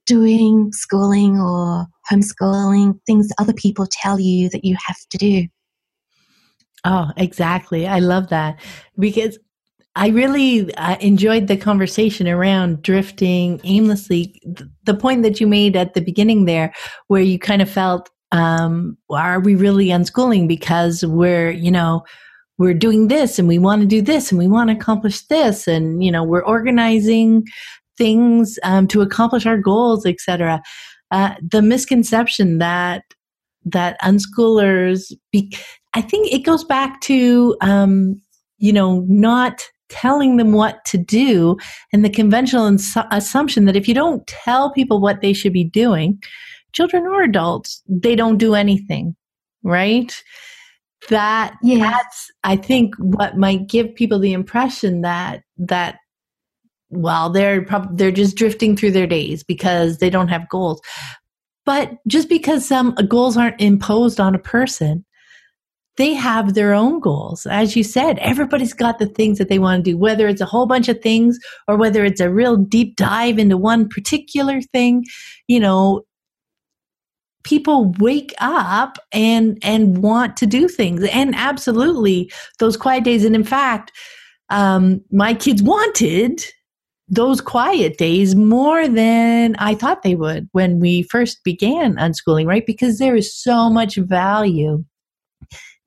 doing 0.07 0.73
schooling 0.73 1.39
or 1.41 1.87
homeschooling, 2.11 2.99
things 3.07 3.31
other 3.39 3.55
people 3.55 3.87
tell 3.91 4.21
you 4.21 4.49
that 4.51 4.65
you 4.65 4.77
have 4.87 4.99
to 5.11 5.19
do. 5.19 5.47
Oh, 6.85 7.11
exactly. 7.17 7.87
I 7.87 7.99
love 8.01 8.29
that 8.29 8.61
because 8.99 9.39
I 9.97 10.09
really 10.09 10.75
uh, 10.75 10.97
enjoyed 11.01 11.47
the 11.47 11.57
conversation 11.57 12.29
around 12.29 12.83
drifting 12.83 13.61
aimlessly. 13.65 14.43
The 14.83 14.95
point 14.95 15.23
that 15.23 15.41
you 15.41 15.47
made 15.47 15.77
at 15.77 15.95
the 15.95 16.03
beginning 16.03 16.45
there, 16.45 16.75
where 17.07 17.23
you 17.23 17.39
kind 17.39 17.63
of 17.63 17.71
felt, 17.71 18.11
um, 18.35 18.99
are 19.11 19.41
we 19.41 19.55
really 19.55 19.87
unschooling? 19.87 20.49
Because 20.49 21.05
we're, 21.05 21.51
you 21.51 21.71
know, 21.71 22.05
we're 22.59 22.75
doing 22.75 23.09
this 23.09 23.39
and 23.39 23.49
we 23.49 23.59
want 23.59 23.81
to 23.81 23.87
do 23.87 24.03
this 24.03 24.31
and 24.31 24.39
we 24.39 24.49
want 24.49 24.71
to 24.71 24.77
accomplish 24.77 25.23
this 25.27 25.67
and 25.67 26.05
you 26.05 26.11
know 26.11 26.23
we're 26.23 26.45
organizing 26.45 27.45
things 27.99 28.59
um, 28.63 28.87
to 28.87 29.03
accomplish 29.03 29.47
our 29.47 29.59
goals 29.59 30.07
etc 30.07 30.63
uh, 31.11 31.35
the 31.51 31.63
misconception 31.63 32.59
that 32.59 33.03
that 33.65 34.01
unschoolers 34.03 35.13
be 35.33 35.53
i 35.95 36.01
think 36.01 36.33
it 36.33 36.45
goes 36.45 36.65
back 36.65 37.01
to 37.01 37.57
um, 37.61 38.21
you 38.59 38.73
know 38.73 39.05
not 39.09 39.65
telling 39.89 40.37
them 40.37 40.53
what 40.53 40.85
to 40.85 40.97
do 40.97 41.57
and 41.93 42.05
the 42.05 42.11
conventional 42.11 42.67
ins- 42.67 42.97
assumption 43.11 43.65
that 43.65 43.77
if 43.77 43.87
you 43.87 43.95
don't 43.95 44.27
tell 44.27 44.73
people 44.73 45.01
what 45.01 45.21
they 45.21 45.33
should 45.33 45.53
be 45.53 45.65
doing 45.65 46.21
children 46.75 47.07
or 47.07 47.23
adults. 47.23 47.83
They 47.89 48.15
don't 48.15 48.39
do 48.39 48.55
anything 48.55 49.17
right? 49.65 50.23
That 51.11 51.57
yes. 51.63 51.81
that's 51.81 52.31
i 52.45 52.57
think 52.57 52.95
what 52.97 53.37
might 53.37 53.67
give 53.67 53.95
people 53.95 54.19
the 54.19 54.33
impression 54.33 55.03
that 55.03 55.43
that 55.59 55.97
well 56.89 57.29
they're 57.29 57.61
probably 57.63 57.95
they're 57.97 58.11
just 58.11 58.37
drifting 58.37 58.75
through 58.75 58.93
their 58.93 59.07
days 59.07 59.43
because 59.45 59.99
they 59.99 60.09
don't 60.09 60.29
have 60.29 60.49
goals. 60.49 60.81
But 61.67 61.99
just 62.07 62.29
because 62.29 62.67
some 62.67 62.95
uh, 62.97 63.03
goals 63.03 63.37
aren't 63.37 63.61
imposed 63.61 64.21
on 64.21 64.35
a 64.35 64.39
person 64.39 65.05
they 65.97 66.13
have 66.13 66.55
their 66.55 66.75
own 66.75 66.99
goals. 67.01 67.47
As 67.47 67.77
you 67.77 67.85
said 67.85 68.19
everybody's 68.21 68.73
got 68.73 68.99
the 68.99 69.07
things 69.07 69.37
that 69.37 69.51
they 69.51 69.59
want 69.59 69.85
to 69.85 69.91
do 69.91 69.99
whether 69.99 70.27
it's 70.27 70.41
a 70.41 70.47
whole 70.47 70.65
bunch 70.65 70.89
of 70.89 71.03
things 71.03 71.39
or 71.69 71.77
whether 71.77 72.03
it's 72.03 72.21
a 72.21 72.31
real 72.31 72.57
deep 72.57 72.97
dive 72.97 73.39
into 73.39 73.59
one 73.59 73.91
particular 73.91 74.63
thing 74.63 75.05
you 75.49 75.61
know 75.61 76.03
people 77.45 77.93
wake 77.99 78.35
up 78.39 78.99
and 79.13 79.59
and 79.63 79.99
want 79.99 80.37
to 80.37 80.47
do 80.47 80.67
things 80.67 81.05
and 81.05 81.35
absolutely 81.35 82.31
those 82.59 82.77
quiet 82.77 83.05
days 83.05 83.25
and 83.25 83.35
in 83.35 83.45
fact 83.45 83.93
um, 84.51 85.01
my 85.11 85.35
kids 85.35 85.63
wanted 85.63 86.45
those 87.09 87.41
quiet 87.41 87.99
days 87.99 88.35
more 88.35 88.89
than 88.89 89.57
I 89.59 89.75
thought 89.75 90.03
they 90.03 90.15
would 90.15 90.49
when 90.53 90.81
we 90.81 91.03
first 91.03 91.45
began 91.45 91.97
unschooling, 91.97 92.47
right? 92.47 92.65
Because 92.65 92.99
there 92.99 93.15
is 93.15 93.35
so 93.35 93.69
much 93.69 93.97
value 93.97 94.85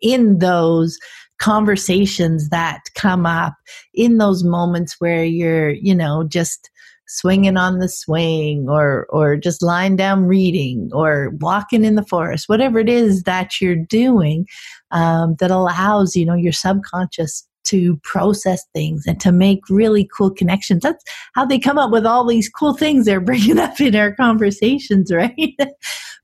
in 0.02 0.40
those 0.40 0.98
conversations 1.40 2.50
that 2.50 2.82
come 2.96 3.26
up 3.26 3.54
in 3.94 4.18
those 4.18 4.44
moments 4.44 4.96
where 5.00 5.24
you're, 5.24 5.70
you 5.70 5.94
know, 5.94 6.24
just 6.24 6.70
swinging 7.08 7.58
on 7.58 7.80
the 7.80 7.90
swing 7.90 8.68
or 8.70 9.06
or 9.10 9.36
just 9.38 9.62
lying 9.62 9.96
down 9.96 10.26
reading 10.26 10.90
or 10.94 11.32
walking 11.40 11.86
in 11.86 11.96
the 11.96 12.06
forest 12.06 12.50
whatever 12.50 12.80
it 12.80 12.90
is 12.90 13.24
that 13.24 13.62
you're 13.62 13.76
doing 13.76 14.46
um, 14.92 15.36
that 15.40 15.52
allows 15.52 16.16
you 16.16 16.26
know 16.26 16.34
your 16.36 16.52
subconscious 16.52 17.48
to 17.64 17.98
process 17.98 18.66
things 18.74 19.04
and 19.06 19.20
to 19.20 19.30
make 19.30 19.60
really 19.70 20.10
cool 20.16 20.32
connections. 20.32 20.84
That's 20.84 21.04
how 21.34 21.46
they 21.46 21.60
come 21.60 21.78
up 21.78 21.92
with 21.92 22.06
all 22.06 22.26
these 22.26 22.48
cool 22.48 22.74
things 22.74 23.06
they're 23.06 23.20
bringing 23.32 23.60
up 23.60 23.80
in 23.82 23.96
our 23.96 24.14
conversations 24.14 25.12
right? 25.12 25.54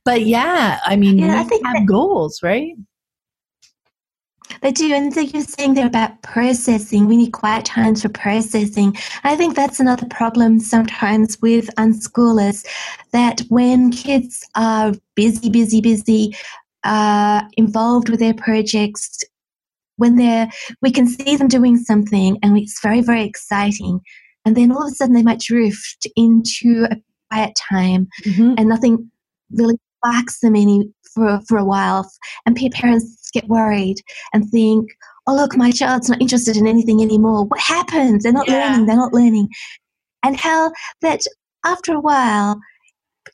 But 0.05 0.25
yeah 0.25 0.81
i 0.85 0.97
mean 0.97 1.17
yeah, 1.19 1.39
I 1.39 1.43
think 1.45 1.65
have 1.65 1.75
that- 1.75 1.85
goals 1.87 2.43
right 2.43 2.73
they 4.63 4.71
do, 4.71 4.93
and 4.93 5.13
you're 5.15 5.43
saying 5.43 5.73
there 5.73 5.85
about 5.85 6.21
processing. 6.21 7.05
We 7.05 7.17
need 7.17 7.33
quiet 7.33 7.65
times 7.65 8.01
for 8.01 8.09
processing. 8.09 8.95
I 9.23 9.35
think 9.35 9.55
that's 9.55 9.79
another 9.79 10.07
problem 10.07 10.59
sometimes 10.59 11.37
with 11.41 11.69
unschoolers, 11.75 12.65
that 13.11 13.41
when 13.49 13.91
kids 13.91 14.47
are 14.55 14.93
busy, 15.15 15.49
busy, 15.49 15.81
busy, 15.81 16.35
uh, 16.83 17.43
involved 17.57 18.07
with 18.07 18.19
their 18.19 18.33
projects, 18.33 19.19
when 19.97 20.15
they're, 20.15 20.49
we 20.81 20.91
can 20.91 21.07
see 21.07 21.35
them 21.35 21.49
doing 21.49 21.77
something, 21.77 22.39
and 22.41 22.57
it's 22.57 22.81
very, 22.81 23.01
very 23.01 23.23
exciting, 23.23 23.99
and 24.45 24.55
then 24.55 24.71
all 24.71 24.87
of 24.87 24.91
a 24.91 24.95
sudden 24.95 25.13
they 25.13 25.23
might 25.23 25.39
drift 25.39 26.07
into 26.15 26.87
a 26.89 26.95
quiet 27.29 27.53
time, 27.69 28.07
mm-hmm. 28.25 28.55
and 28.57 28.69
nothing 28.69 29.11
really 29.51 29.75
sparks 29.97 30.39
them 30.39 30.55
any 30.55 30.89
for, 31.13 31.39
for 31.47 31.57
a 31.57 31.65
while. 31.65 32.09
And 32.45 32.55
parents 32.73 33.22
get 33.33 33.47
worried 33.47 33.97
and 34.33 34.49
think, 34.49 34.89
oh, 35.27 35.35
look, 35.35 35.55
my 35.55 35.71
child's 35.71 36.09
not 36.09 36.21
interested 36.21 36.57
in 36.57 36.67
anything 36.67 37.01
anymore. 37.01 37.45
What 37.45 37.59
happened? 37.59 38.21
They're 38.21 38.31
not 38.31 38.47
yeah. 38.47 38.69
learning. 38.69 38.85
They're 38.85 38.95
not 38.95 39.13
learning. 39.13 39.49
And 40.23 40.37
how 40.37 40.71
that 41.01 41.21
after 41.65 41.93
a 41.93 41.99
while, 41.99 42.59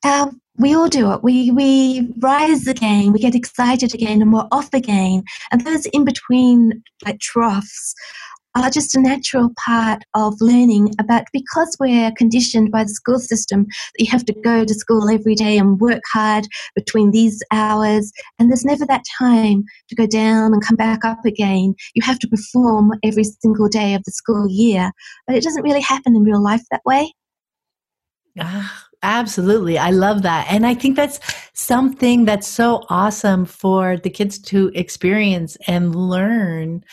uh, 0.03 0.31
we 0.57 0.75
all 0.75 0.89
do 0.89 1.11
it. 1.13 1.23
We 1.23 1.51
we 1.51 2.11
rise 2.19 2.67
again, 2.67 3.13
we 3.13 3.19
get 3.19 3.33
excited 3.33 3.93
again, 3.93 4.21
and 4.21 4.33
we're 4.33 4.47
off 4.51 4.69
again. 4.73 5.23
And 5.51 5.65
those 5.65 5.85
in 5.87 6.03
between 6.03 6.83
like 7.05 7.19
troughs 7.19 7.95
are 8.59 8.69
just 8.69 8.95
a 8.95 9.01
natural 9.01 9.49
part 9.65 10.03
of 10.15 10.35
learning 10.41 10.93
about 10.99 11.23
because 11.31 11.75
we're 11.79 12.11
conditioned 12.17 12.71
by 12.71 12.83
the 12.83 12.89
school 12.89 13.17
system 13.17 13.65
that 13.65 14.03
you 14.03 14.11
have 14.11 14.25
to 14.25 14.33
go 14.33 14.65
to 14.65 14.73
school 14.73 15.09
every 15.09 15.33
day 15.33 15.57
and 15.57 15.79
work 15.79 16.01
hard 16.11 16.45
between 16.75 17.11
these 17.11 17.41
hours 17.51 18.11
and 18.37 18.49
there's 18.49 18.65
never 18.65 18.85
that 18.85 19.03
time 19.17 19.63
to 19.87 19.95
go 19.95 20.05
down 20.05 20.53
and 20.53 20.63
come 20.63 20.75
back 20.75 21.05
up 21.05 21.23
again 21.25 21.73
you 21.95 22.01
have 22.03 22.19
to 22.19 22.27
perform 22.27 22.91
every 23.03 23.23
single 23.23 23.69
day 23.69 23.93
of 23.93 24.03
the 24.03 24.11
school 24.11 24.47
year 24.49 24.91
but 25.25 25.35
it 25.35 25.43
doesn't 25.43 25.63
really 25.63 25.81
happen 25.81 26.15
in 26.15 26.23
real 26.23 26.43
life 26.43 26.61
that 26.69 26.81
way 26.85 27.11
ah, 28.39 28.85
Absolutely. 29.01 29.77
I 29.77 29.91
love 29.91 30.23
that. 30.23 30.47
And 30.51 30.65
I 30.65 30.73
think 30.73 30.97
that's 30.97 31.21
something 31.53 32.25
that's 32.25 32.47
so 32.47 32.83
awesome 32.89 33.45
for 33.45 33.95
the 33.95 34.09
kids 34.09 34.37
to 34.39 34.71
experience 34.75 35.55
and 35.67 35.95
learn 35.95 36.83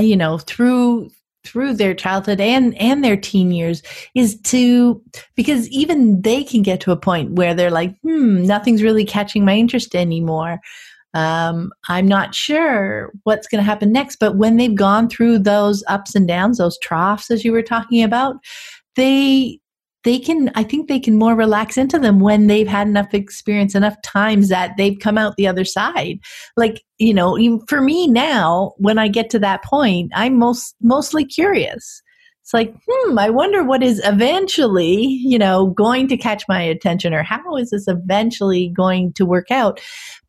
you 0.00 0.16
know 0.16 0.38
through 0.38 1.10
through 1.44 1.74
their 1.74 1.94
childhood 1.94 2.40
and 2.40 2.76
and 2.78 3.02
their 3.02 3.16
teen 3.16 3.52
years 3.52 3.82
is 4.14 4.40
to 4.42 5.02
because 5.34 5.68
even 5.68 6.20
they 6.22 6.44
can 6.44 6.62
get 6.62 6.80
to 6.80 6.92
a 6.92 6.96
point 6.96 7.32
where 7.32 7.54
they're 7.54 7.70
like 7.70 7.94
hmm 8.02 8.42
nothing's 8.44 8.82
really 8.82 9.04
catching 9.04 9.44
my 9.44 9.56
interest 9.56 9.94
anymore. 9.94 10.58
Um, 11.14 11.70
i'm 11.88 12.06
not 12.06 12.34
sure 12.34 13.10
what's 13.24 13.48
going 13.48 13.60
to 13.60 13.64
happen 13.64 13.92
next. 13.92 14.16
But 14.16 14.36
when 14.36 14.56
they've 14.56 14.74
gone 14.74 15.08
through 15.08 15.38
those 15.38 15.82
ups 15.88 16.14
and 16.14 16.28
downs 16.28 16.58
those 16.58 16.78
troughs 16.80 17.30
as 17.30 17.44
you 17.44 17.52
were 17.52 17.62
talking 17.62 18.02
about 18.02 18.36
they 18.94 19.58
they 20.04 20.18
can 20.18 20.50
i 20.54 20.62
think 20.62 20.88
they 20.88 21.00
can 21.00 21.16
more 21.16 21.34
relax 21.34 21.76
into 21.76 21.98
them 21.98 22.20
when 22.20 22.46
they've 22.46 22.68
had 22.68 22.86
enough 22.86 23.12
experience 23.14 23.74
enough 23.74 24.00
times 24.02 24.48
that 24.48 24.76
they've 24.76 24.98
come 25.00 25.18
out 25.18 25.36
the 25.36 25.46
other 25.46 25.64
side. 25.64 26.18
Like 26.56 26.82
you 26.98 27.14
know 27.14 27.60
for 27.68 27.80
me 27.80 28.06
now 28.06 28.72
when 28.78 28.98
i 28.98 29.08
get 29.08 29.30
to 29.30 29.38
that 29.40 29.64
point 29.64 30.10
i'm 30.14 30.38
most 30.38 30.74
mostly 30.82 31.24
curious. 31.24 32.02
It's 32.42 32.54
like 32.54 32.74
hmm 32.88 33.18
i 33.18 33.28
wonder 33.30 33.62
what 33.64 33.82
is 33.82 34.00
eventually 34.04 35.02
you 35.02 35.38
know 35.38 35.66
going 35.68 36.08
to 36.08 36.16
catch 36.16 36.44
my 36.48 36.62
attention 36.62 37.12
or 37.12 37.22
how 37.22 37.56
is 37.56 37.70
this 37.70 37.88
eventually 37.88 38.68
going 38.68 39.12
to 39.14 39.26
work 39.26 39.50
out? 39.50 39.80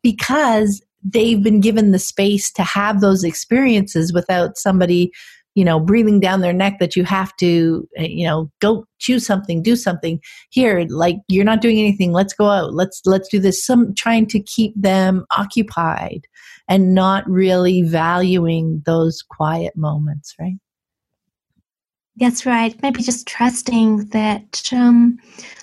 Because 0.02 0.82
they've 1.02 1.42
been 1.42 1.60
given 1.60 1.92
the 1.92 1.98
space 1.98 2.52
to 2.52 2.62
have 2.62 3.00
those 3.00 3.24
experiences 3.24 4.12
without 4.12 4.58
somebody 4.58 5.10
you 5.54 5.64
know 5.64 5.80
breathing 5.80 6.20
down 6.20 6.40
their 6.40 6.52
neck 6.52 6.78
that 6.78 6.96
you 6.96 7.04
have 7.04 7.34
to 7.36 7.88
eh, 7.96 8.06
you 8.06 8.26
know 8.26 8.50
go 8.60 8.86
choose 8.98 9.26
something 9.26 9.62
do 9.62 9.76
something. 9.76 10.20
Here 10.50 10.86
like 10.88 11.16
you're 11.28 11.44
not 11.44 11.60
doing 11.60 11.78
anything. 11.78 12.12
Let's 12.12 12.34
go 12.34 12.48
out. 12.48 12.74
Let's 12.74 13.00
let's 13.04 13.28
do 13.28 13.38
this. 13.38 13.64
Some 13.64 13.94
trying 13.94 14.26
to 14.26 14.40
keep 14.40 14.72
them 14.76 15.24
occupied 15.36 16.26
and 16.68 16.94
not 16.94 17.28
really 17.28 17.82
valuing 17.82 18.82
those 18.86 19.22
quiet 19.22 19.76
moments 19.76 20.34
right? 20.38 20.56
That's 22.16 22.44
right. 22.44 22.80
Maybe 22.82 23.02
just 23.02 23.26
trusting 23.26 24.06
that 24.08 24.70
um, 24.72 25.18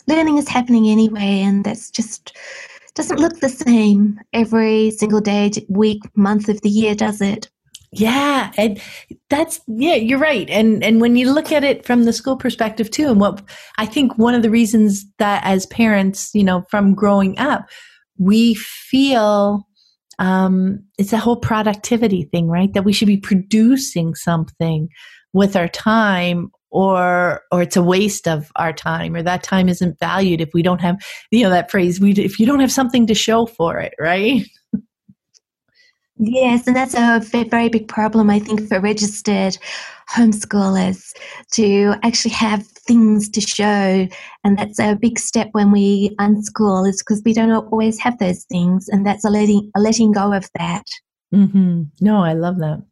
learning 0.08 0.38
is 0.38 0.48
happening 0.48 0.88
anyway 0.88 1.42
and 1.42 1.64
that's 1.64 1.92
just 1.92 2.36
doesn't 2.96 3.20
look 3.20 3.40
the 3.40 3.50
same 3.50 4.20
every 4.34 4.90
single 4.90 5.22
day 5.22 5.52
week 5.70 6.02
month 6.16 6.50
of 6.50 6.60
the 6.62 6.70
year 6.70 6.96
does 6.96 7.22
it 7.22 7.48
yeah, 7.92 8.52
and 8.58 8.82
that's 9.30 9.62
yeah, 9.68 9.96
you're 9.96 10.20
right. 10.20 10.50
And 10.50 10.84
and 10.84 11.00
when 11.00 11.16
you 11.16 11.32
look 11.32 11.52
at 11.52 11.64
it 11.64 11.86
from 11.86 12.04
the 12.04 12.14
school 12.14 12.36
perspective 12.36 12.92
too, 12.92 13.08
and 13.08 13.20
what 13.20 13.42
I 13.78 13.86
think 13.86 14.18
one 14.18 14.36
of 14.36 14.42
the 14.42 14.50
reasons 14.50 15.06
that 15.20 15.42
as 15.46 15.66
parents, 15.68 16.32
you 16.34 16.44
know, 16.44 16.64
from 16.70 16.94
growing 16.94 17.40
up, 17.40 17.66
we 18.18 18.56
feel 18.56 19.66
um, 20.20 20.84
it's 20.98 21.14
a 21.14 21.18
whole 21.18 21.38
productivity 21.38 22.24
thing, 22.24 22.50
right? 22.50 22.74
That 22.74 22.84
we 22.84 22.94
should 22.94 23.08
be 23.08 23.18
producing 23.18 24.16
something 24.16 24.90
with 25.34 25.56
our 25.56 25.70
time 25.70 26.52
or 26.70 27.42
or 27.52 27.62
it's 27.62 27.78
a 27.78 27.82
waste 27.82 28.28
of 28.28 28.52
our 28.58 28.74
time 28.74 29.16
or 29.16 29.24
that 29.24 29.44
time 29.44 29.70
isn't 29.70 30.00
valued 30.00 30.42
if 30.42 30.50
we 30.54 30.62
don't 30.62 30.82
have 30.82 30.98
you 31.32 31.44
know 31.44 31.50
that 31.50 31.72
phrase 31.72 32.00
we 32.00 32.12
if 32.12 32.40
you 32.40 32.46
don't 32.46 32.60
have 32.60 32.72
something 32.72 33.08
to 33.08 33.14
show 33.14 33.46
for 33.46 33.80
it 33.80 33.94
right 34.00 34.46
Yes, 36.20 36.66
and 36.66 36.76
that's 36.76 36.96
a 36.96 37.22
very 37.24 37.70
big 37.70 37.88
problem, 37.88 38.30
I 38.30 38.40
think, 38.40 38.68
for 38.68 38.80
registered 38.80 39.58
homeschoolers 40.10 41.14
to 41.52 41.94
actually 42.02 42.32
have 42.32 42.66
things 42.66 43.30
to 43.30 43.42
show. 43.42 44.08
And 44.44 44.58
that's 44.58 44.80
a 44.80 44.96
big 44.96 45.20
step 45.20 45.50
when 45.52 45.72
we 45.72 46.16
unschool, 46.20 46.90
is 46.90 47.04
because 47.04 47.22
we 47.24 47.34
don't 47.34 47.52
always 47.52 48.00
have 48.00 48.18
those 48.18 48.46
things. 48.46 48.88
And 48.90 49.06
that's 49.06 49.26
a 49.26 49.30
letting, 49.30 49.72
a 49.76 49.80
letting 49.80 50.12
go 50.12 50.34
of 50.34 50.50
that. 50.58 50.86
Mm-hmm. 51.34 51.84
No, 52.02 52.24
I 52.24 52.34
love 52.34 52.58
that. 52.60 52.84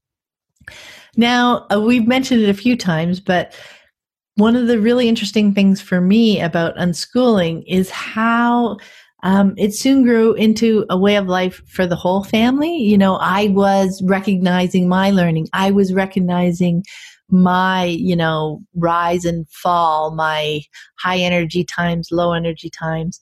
Now, 1.17 1.65
uh, 1.71 1.79
we've 1.79 2.07
mentioned 2.07 2.43
it 2.43 2.49
a 2.49 2.53
few 2.53 2.75
times, 2.75 3.19
but 3.19 3.55
one 4.35 4.55
of 4.55 4.67
the 4.67 4.79
really 4.79 5.07
interesting 5.07 5.53
things 5.53 5.81
for 5.81 6.01
me 6.01 6.41
about 6.41 6.75
unschooling 6.75 7.63
is 7.67 7.89
how 7.89 8.77
um, 9.25 9.55
it 9.57 9.73
soon 9.73 10.03
grew 10.03 10.33
into 10.33 10.85
a 10.87 10.97
way 10.97 11.15
of 11.15 11.25
life 11.25 11.59
for 11.67 11.87
the 11.87 11.95
whole 11.95 12.23
family. 12.23 12.77
You 12.77 12.95
know, 12.95 13.15
I 13.15 13.47
was 13.47 14.01
recognizing 14.05 14.87
my 14.87 15.09
learning. 15.09 15.47
I 15.51 15.71
was 15.71 15.93
recognizing 15.93 16.83
my, 17.29 17.85
you 17.85 18.15
know, 18.15 18.61
rise 18.75 19.25
and 19.25 19.49
fall, 19.49 20.13
my 20.13 20.61
high 20.99 21.17
energy 21.17 21.63
times, 21.63 22.09
low 22.11 22.33
energy 22.33 22.69
times. 22.69 23.19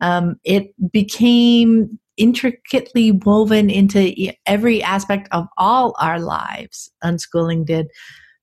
Um, 0.00 0.34
it 0.42 0.74
became 0.90 2.00
intricately 2.16 3.12
woven 3.12 3.70
into 3.70 4.12
every 4.46 4.82
aspect 4.82 5.28
of 5.30 5.46
all 5.56 5.94
our 6.00 6.18
lives. 6.18 6.90
Unschooling 7.04 7.64
did. 7.64 7.86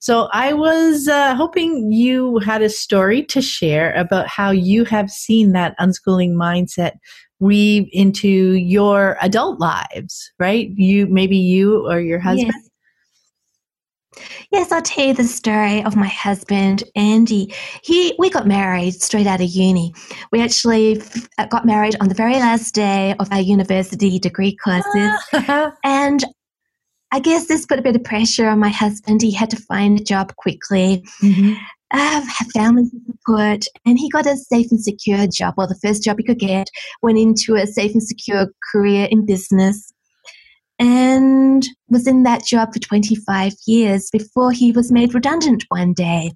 So 0.02 0.30
I 0.34 0.54
was 0.54 1.08
uh, 1.08 1.36
hoping 1.36 1.92
you 1.92 2.40
had 2.40 2.64
a 2.64 2.70
story 2.70 3.24
to 3.26 3.40
share 3.40 3.94
about 3.94 4.28
how 4.28 4.50
you 4.50 4.84
have 4.86 5.12
seen 5.12 5.52
that 5.52 5.78
unschooling 5.80 6.32
mindset 6.32 6.94
weave 7.40 7.88
into 7.92 8.28
your 8.28 9.16
adult 9.22 9.60
lives, 9.60 10.32
right? 10.40 10.72
You 10.76 11.06
maybe 11.06 11.38
you 11.38 11.88
or 11.88 12.00
your 12.00 12.18
husband. 12.18 12.52
Yes. 12.56 12.68
Yes, 14.52 14.72
I'll 14.72 14.82
tell 14.82 15.06
you 15.06 15.14
the 15.14 15.24
story 15.24 15.84
of 15.84 15.96
my 15.96 16.08
husband, 16.08 16.84
Andy. 16.96 17.54
He, 17.84 18.16
we 18.18 18.30
got 18.30 18.48
married 18.48 18.96
straight 18.96 19.28
out 19.28 19.40
of 19.40 19.50
uni. 19.50 19.94
We 20.32 20.42
actually 20.42 21.02
uh, 21.38 21.46
got 21.46 21.66
married 21.66 21.96
on 22.02 22.10
the 22.10 22.16
very 22.16 22.36
last 22.36 22.74
day 22.74 23.16
of 23.20 23.32
our 23.32 23.40
university 23.40 24.20
degree 24.20 24.58
courses, 24.58 25.12
and 25.84 26.26
I 27.12 27.20
guess 27.20 27.48
this 27.48 27.66
put 27.66 27.80
a 27.80 27.82
bit 27.82 27.96
of 27.96 28.04
pressure 28.04 28.48
on 28.48 28.60
my 28.60 28.70
husband. 28.70 29.22
He 29.22 29.32
had 29.32 29.50
to 29.50 29.58
find 29.58 30.00
a 30.00 30.04
job 30.04 30.36
quickly, 30.38 31.04
mm-hmm. 31.22 31.54
uh, 31.92 32.22
have 32.22 32.52
family 32.54 32.90
support, 33.06 33.66
and 33.86 34.00
he 34.00 34.10
got 34.10 34.26
a 34.26 34.38
safe 34.38 34.72
and 34.72 34.82
secure 34.82 35.28
job. 35.28 35.56
Well, 35.58 35.68
the 35.68 35.80
first 35.84 36.04
job 36.04 36.18
he 36.20 36.24
could 36.24 36.40
get 36.40 36.70
went 37.02 37.18
into 37.18 37.56
a 37.56 37.68
safe 37.68 37.92
and 37.92 38.04
secure 38.04 38.48
career 38.72 39.08
in 39.12 39.26
business 39.26 39.92
and 40.80 41.64
was 41.90 42.08
in 42.08 42.24
that 42.24 42.44
job 42.44 42.74
for 42.74 42.80
25 42.80 43.54
years 43.68 44.10
before 44.12 44.52
he 44.52 44.72
was 44.72 44.92
made 44.92 45.14
redundant 45.14 45.64
one 45.70 45.94
day. 45.94 46.32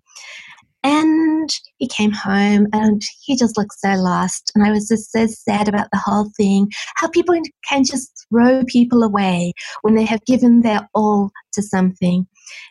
And 0.86 1.50
he 1.80 1.88
came 1.88 2.12
home 2.12 2.68
and 2.72 3.02
he 3.24 3.36
just 3.36 3.58
looked 3.58 3.74
so 3.80 3.96
lost. 3.96 4.52
And 4.54 4.64
I 4.64 4.70
was 4.70 4.88
just 4.88 5.12
so 5.12 5.26
sad 5.26 5.68
about 5.68 5.88
the 5.92 5.98
whole 5.98 6.30
thing 6.38 6.70
how 6.98 7.08
people 7.08 7.36
can 7.68 7.84
just 7.84 8.28
throw 8.30 8.64
people 8.66 9.02
away 9.02 9.54
when 9.82 9.96
they 9.96 10.06
have 10.06 10.24
given 10.26 10.62
their 10.62 10.88
all 10.94 11.32
to 11.54 11.64
something. 11.64 12.28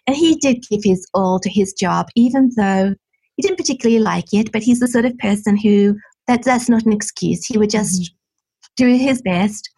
And 0.07 0.15
he 0.15 0.37
did 0.37 0.65
give 0.71 0.85
his 0.85 1.05
all 1.13 1.41
to 1.41 1.51
his 1.51 1.73
job, 1.73 2.07
even 2.15 2.53
though 2.57 2.95
he 3.35 3.43
didn't 3.43 3.59
particularly 3.59 4.01
like 4.01 4.33
it, 4.33 4.53
but 4.53 4.63
he's 4.63 4.79
the 4.79 4.87
sort 4.87 5.07
of 5.07 5.19
person 5.19 5.57
who 5.57 5.97
that, 6.29 6.45
that's 6.45 6.69
not 6.69 6.87
an 6.87 6.93
excuse. 6.93 7.45
He 7.45 7.59
would 7.59 7.71
just 7.71 8.01
mm-hmm. 8.01 8.85
do 8.85 8.97
his 8.97 9.23
best. 9.23 9.69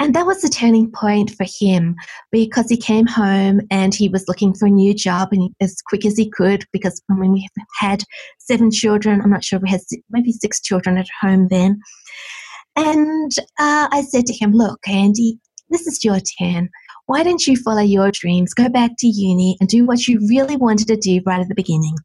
And 0.00 0.14
that 0.14 0.24
was 0.24 0.40
the 0.40 0.48
turning 0.48 0.90
point 0.90 1.30
for 1.30 1.44
him 1.46 1.94
because 2.32 2.70
he 2.70 2.76
came 2.78 3.06
home 3.06 3.60
and 3.70 3.94
he 3.94 4.08
was 4.08 4.24
looking 4.26 4.54
for 4.54 4.64
a 4.64 4.70
new 4.70 4.94
job 4.94 5.28
and 5.30 5.50
as 5.60 5.76
quick 5.86 6.06
as 6.06 6.16
he 6.16 6.30
could 6.30 6.64
because 6.72 7.02
I 7.10 7.14
mean 7.14 7.32
we 7.34 7.46
had 7.78 8.02
seven 8.38 8.70
children. 8.70 9.20
I'm 9.20 9.28
not 9.28 9.44
sure 9.44 9.58
we 9.58 9.68
had 9.68 9.82
maybe 10.08 10.32
six 10.32 10.62
children 10.62 10.96
at 10.96 11.06
home 11.20 11.48
then. 11.48 11.80
And 12.76 13.30
uh, 13.58 13.88
I 13.92 14.02
said 14.08 14.24
to 14.26 14.32
him, 14.32 14.52
"Look, 14.52 14.80
Andy, 14.88 15.38
this 15.68 15.86
is 15.86 16.02
your 16.02 16.18
turn. 16.40 16.70
Why 17.10 17.24
don't 17.24 17.44
you 17.44 17.56
follow 17.56 17.82
your 17.82 18.12
dreams, 18.12 18.54
go 18.54 18.68
back 18.68 18.92
to 18.98 19.08
uni 19.08 19.56
and 19.58 19.68
do 19.68 19.84
what 19.84 20.06
you 20.06 20.24
really 20.28 20.54
wanted 20.54 20.86
to 20.86 20.96
do 20.96 21.20
right 21.26 21.40
at 21.40 21.48
the 21.48 21.56
beginning? 21.56 21.96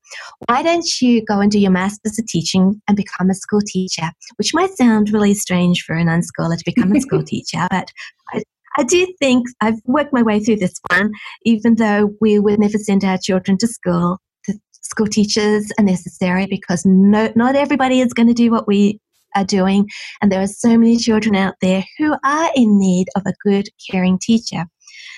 Why 0.47 0.64
don't 0.64 0.99
you 0.99 1.24
go 1.24 1.41
and 1.41 1.51
do 1.51 1.60
your 1.60 1.70
Master's 1.70 2.18
of 2.18 2.26
Teaching 2.26 2.82
and 2.88 2.97
become 2.97 3.30
a 3.30 3.36
school 3.36 3.62
teacher? 3.64 4.10
Which 4.38 4.56
might 4.56 4.72
sound 4.72 5.12
really 5.14 5.36
strange 5.36 5.84
for 5.84 5.93
an 5.93 6.08
unschooler 6.08 6.58
to 6.58 6.64
become 6.66 6.91
a 6.91 7.01
school 7.01 7.22
teacher, 7.28 7.68
but 7.70 7.91
I, 8.34 8.41
I 8.80 8.84
do 8.84 9.06
think 9.20 9.45
I've 9.62 9.80
worked 9.86 10.12
my 10.12 10.24
way 10.24 10.39
through 10.39 10.56
this 10.56 10.82
one, 10.89 11.12
even 11.43 11.76
though 11.76 12.10
we 12.20 12.39
would 12.39 12.60
never 12.60 12.80
send 12.80 13.03
our 13.03 13.20
children 13.20 13.60
to 13.60 13.68
school. 13.68 14.18
The 14.47 14.60
school 14.82 15.06
teachers 15.06 15.72
are 15.78 15.86
necessary 15.86 16.47
because 16.47 16.84
no, 16.84 17.32
not 17.36 17.56
everybody 17.56 18.01
is 18.01 18.12
going 18.12 18.30
to 18.30 18.34
do 18.34 18.49
what 18.49 18.68
we 18.68 18.99
are 19.36 19.45
doing. 19.45 19.88
And 20.22 20.32
there 20.32 20.41
are 20.41 20.47
so 20.47 20.70
many 20.80 20.97
children 20.97 21.36
out 21.36 21.53
there 21.62 21.84
who 21.99 22.16
are 22.24 22.49
in 22.56 22.80
need 22.80 23.08
of 23.16 23.22
a 23.28 23.34
good, 23.43 23.68
caring 23.91 24.18
teacher. 24.18 24.66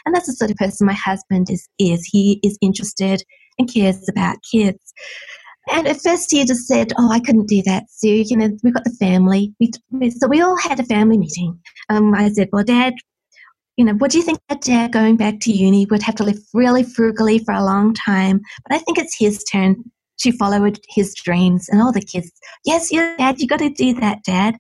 And 0.07 0.15
that's 0.15 0.27
the 0.27 0.33
sort 0.33 0.51
of 0.51 0.55
person 0.55 0.87
my 0.87 0.93
husband 0.93 1.49
is. 1.49 1.67
is. 1.79 2.05
He 2.05 2.39
is 2.41 2.57
interested 2.61 3.23
and 3.59 3.71
cares 3.71 4.07
about 4.07 4.37
kids. 4.49 4.93
And 5.69 5.85
at 5.85 6.01
first 6.01 6.31
he 6.31 6.45
just 6.45 6.65
said, 6.65 6.93
Oh, 6.97 7.11
I 7.11 7.19
couldn't 7.19 7.49
do 7.49 7.61
that, 7.63 7.83
Sue. 7.89 8.23
You 8.25 8.37
know, 8.37 8.49
we've 8.63 8.73
got 8.73 8.85
the 8.85 8.97
family. 9.01 9.53
We, 9.59 9.71
so 10.11 10.29
we 10.29 10.39
all 10.39 10.55
had 10.55 10.79
a 10.79 10.85
family 10.85 11.17
meeting. 11.17 11.59
Um, 11.89 12.15
I 12.15 12.29
said, 12.29 12.47
Well, 12.53 12.63
Dad, 12.63 12.93
you 13.75 13.83
know, 13.83 13.95
what 13.95 14.11
do 14.11 14.17
you 14.17 14.23
think 14.23 14.39
about 14.49 14.61
Dad 14.61 14.93
going 14.93 15.17
back 15.17 15.41
to 15.41 15.51
uni? 15.51 15.85
Would 15.87 16.03
have 16.03 16.15
to 16.15 16.23
live 16.23 16.39
really 16.53 16.83
frugally 16.83 17.39
for 17.39 17.53
a 17.53 17.65
long 17.65 17.93
time. 17.93 18.39
But 18.63 18.77
I 18.77 18.79
think 18.79 18.97
it's 18.97 19.17
his 19.19 19.43
turn 19.43 19.83
to 20.19 20.31
follow 20.37 20.71
his 20.87 21.13
dreams. 21.15 21.67
And 21.67 21.81
all 21.81 21.91
the 21.91 21.99
kids, 21.99 22.31
Yes, 22.63 22.93
yes, 22.93 23.17
Dad, 23.17 23.41
you 23.41 23.47
got 23.47 23.59
to 23.59 23.69
do 23.69 23.93
that, 23.95 24.23
Dad. 24.23 24.55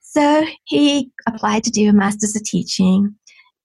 So 0.00 0.44
he 0.64 1.12
applied 1.28 1.62
to 1.62 1.70
do 1.70 1.90
a 1.90 1.92
Master's 1.92 2.34
of 2.34 2.42
Teaching. 2.42 3.14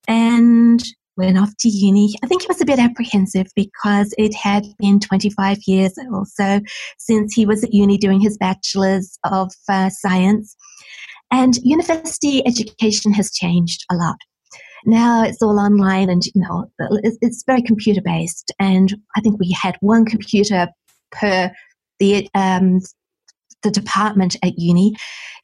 And 0.08 0.84
went 1.20 1.38
off 1.38 1.56
to 1.60 1.70
uni. 1.70 2.16
I 2.24 2.28
think 2.28 2.42
he 2.42 2.48
was 2.48 2.62
a 2.62 2.66
bit 2.66 2.80
apprehensive 2.80 3.48
because 3.56 4.14
it 4.18 4.34
had 4.34 4.66
been 4.80 5.00
25 5.00 5.60
years 5.68 5.94
or 6.12 6.26
so 6.26 6.62
since 6.98 7.34
he 7.34 7.46
was 7.46 7.64
at 7.64 7.74
uni 7.74 7.98
doing 7.98 8.22
his 8.22 8.38
bachelor's 8.38 9.20
of 9.26 9.52
uh, 9.68 9.90
science. 9.90 10.56
And 11.32 11.58
university 11.58 12.46
education 12.48 13.14
has 13.14 13.32
changed 13.32 13.86
a 13.92 13.96
lot. 13.96 14.18
Now 14.86 15.24
it's 15.24 15.42
all 15.42 15.60
online 15.60 16.10
and, 16.10 16.26
you 16.26 16.42
know, 16.42 16.72
it's 17.04 17.44
very 17.46 17.62
computer 17.62 18.02
based. 18.02 18.52
And 18.58 18.96
I 19.16 19.22
think 19.22 19.40
we 19.40 19.52
had 19.52 19.78
one 19.82 20.06
computer 20.06 20.70
per 21.12 21.52
the 22.00 22.30
um, 22.34 22.80
the 23.62 23.72
department 23.72 24.38
at 24.42 24.58
uni, 24.58 24.96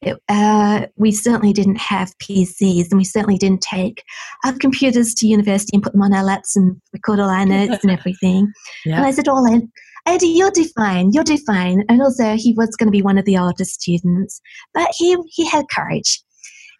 it, 0.02 0.18
uh, 0.28 0.86
we 0.96 1.12
certainly 1.12 1.52
didn't 1.52 1.78
have 1.78 2.16
PCs 2.18 2.90
and 2.90 2.98
we 2.98 3.04
certainly 3.04 3.38
didn't 3.38 3.62
take 3.62 4.04
our 4.44 4.52
computers 4.58 5.14
to 5.14 5.26
university 5.26 5.76
and 5.76 5.82
put 5.82 5.92
them 5.92 6.02
on 6.02 6.14
our 6.14 6.24
laps 6.24 6.56
and 6.56 6.80
record 6.92 7.20
all 7.20 7.30
our 7.30 7.46
notes 7.46 7.82
and 7.82 7.92
everything. 7.92 8.52
Yeah. 8.84 8.96
And 8.96 9.06
I 9.06 9.10
said, 9.10 9.28
all 9.28 9.46
in, 9.46 9.70
Eddie, 10.06 10.28
you'll 10.28 10.50
do 10.50 10.68
fine, 10.76 11.10
you'll 11.12 11.24
do 11.24 11.38
fine. 11.38 11.84
And 11.88 12.00
also, 12.02 12.36
he 12.36 12.54
was 12.56 12.76
going 12.76 12.86
to 12.86 12.92
be 12.92 13.02
one 13.02 13.18
of 13.18 13.24
the 13.24 13.38
older 13.38 13.64
students, 13.64 14.40
but 14.74 14.88
he, 14.96 15.16
he 15.28 15.46
had 15.46 15.64
courage. 15.70 16.22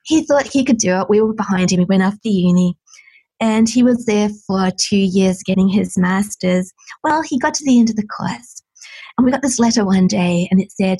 He 0.05 0.25
thought 0.25 0.47
he 0.47 0.64
could 0.64 0.79
do 0.79 1.01
it. 1.01 1.09
We 1.09 1.21
were 1.21 1.35
behind 1.35 1.73
him. 1.73 1.81
He 1.81 1.87
went 1.87 2.05
off 2.05 2.21
to 2.23 2.29
uni 2.29 2.77
and 3.41 3.69
he 3.69 3.83
was 3.83 4.07
there 4.07 4.31
for 4.47 4.71
two 4.79 4.97
years 4.97 5.43
getting 5.45 5.69
his 5.69 5.99
master's. 5.99 6.73
Well, 7.03 7.23
he 7.23 7.39
got 7.39 7.55
to 7.55 7.64
the 7.64 7.79
end 7.79 7.91
of 7.91 7.97
the 7.97 8.07
course 8.07 8.62
and 9.17 9.25
we 9.25 9.33
got 9.33 9.43
this 9.43 9.59
letter 9.59 9.85
one 9.85 10.07
day, 10.07 10.49
and 10.51 10.61
it 10.61 10.71
said, 10.73 10.99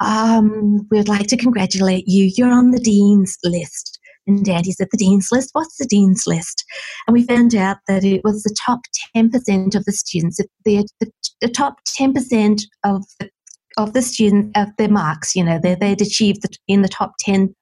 um, 0.00 0.86
We'd 0.90 1.08
like 1.08 1.26
to 1.28 1.36
congratulate 1.36 2.04
you. 2.06 2.30
You're 2.36 2.52
on 2.52 2.70
the 2.70 2.80
Dean's 2.80 3.36
list. 3.44 4.00
And 4.26 4.44
Daddy 4.44 4.72
said, 4.72 4.88
The 4.90 4.96
Dean's 4.96 5.28
list? 5.30 5.50
What's 5.52 5.76
the 5.76 5.86
Dean's 5.86 6.24
list? 6.26 6.64
And 7.06 7.12
we 7.12 7.24
found 7.24 7.54
out 7.54 7.76
that 7.88 8.04
it 8.04 8.22
was 8.24 8.42
the 8.42 8.56
top 8.64 8.80
10% 9.14 9.74
of 9.74 9.84
the 9.84 9.92
students, 9.92 10.38
the, 10.64 10.86
the, 11.00 11.10
the 11.40 11.48
top 11.48 11.76
10% 11.98 12.62
of 12.84 13.04
the 13.20 13.28
of 13.76 13.92
the 13.92 14.02
students 14.02 14.50
of 14.56 14.68
their 14.78 14.88
marks, 14.88 15.34
you 15.34 15.44
know, 15.44 15.58
they, 15.62 15.74
they'd 15.74 16.00
achieved 16.00 16.42
the, 16.42 16.56
in 16.68 16.82
the 16.82 16.88
top 16.88 17.14
10%. 17.26 17.52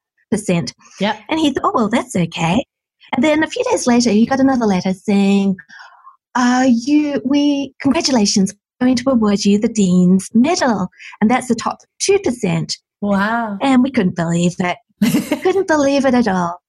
Yep. 0.99 1.19
And 1.29 1.39
he 1.39 1.51
thought, 1.51 1.63
oh, 1.63 1.71
well, 1.73 1.89
that's 1.89 2.15
okay. 2.15 2.63
And 3.15 3.23
then 3.23 3.43
a 3.43 3.47
few 3.47 3.63
days 3.65 3.87
later, 3.87 4.09
he 4.09 4.25
got 4.25 4.39
another 4.39 4.65
letter 4.65 4.93
saying, 4.93 5.55
uh, 6.35 6.65
you, 6.67 7.21
we, 7.25 7.73
congratulations, 7.81 8.53
going 8.83 8.95
to 8.95 9.09
award 9.09 9.45
you 9.45 9.57
the 9.57 9.69
Dean's 9.69 10.29
Medal. 10.33 10.89
And 11.21 11.29
that's 11.29 11.47
the 11.47 11.55
top 11.55 11.79
2%. 12.01 12.77
Wow. 13.01 13.57
And 13.61 13.83
we 13.83 13.91
couldn't 13.91 14.15
believe 14.15 14.55
it. 14.59 14.77
couldn't 15.41 15.67
believe 15.67 16.05
it 16.05 16.13
at 16.13 16.27
all. 16.27 16.59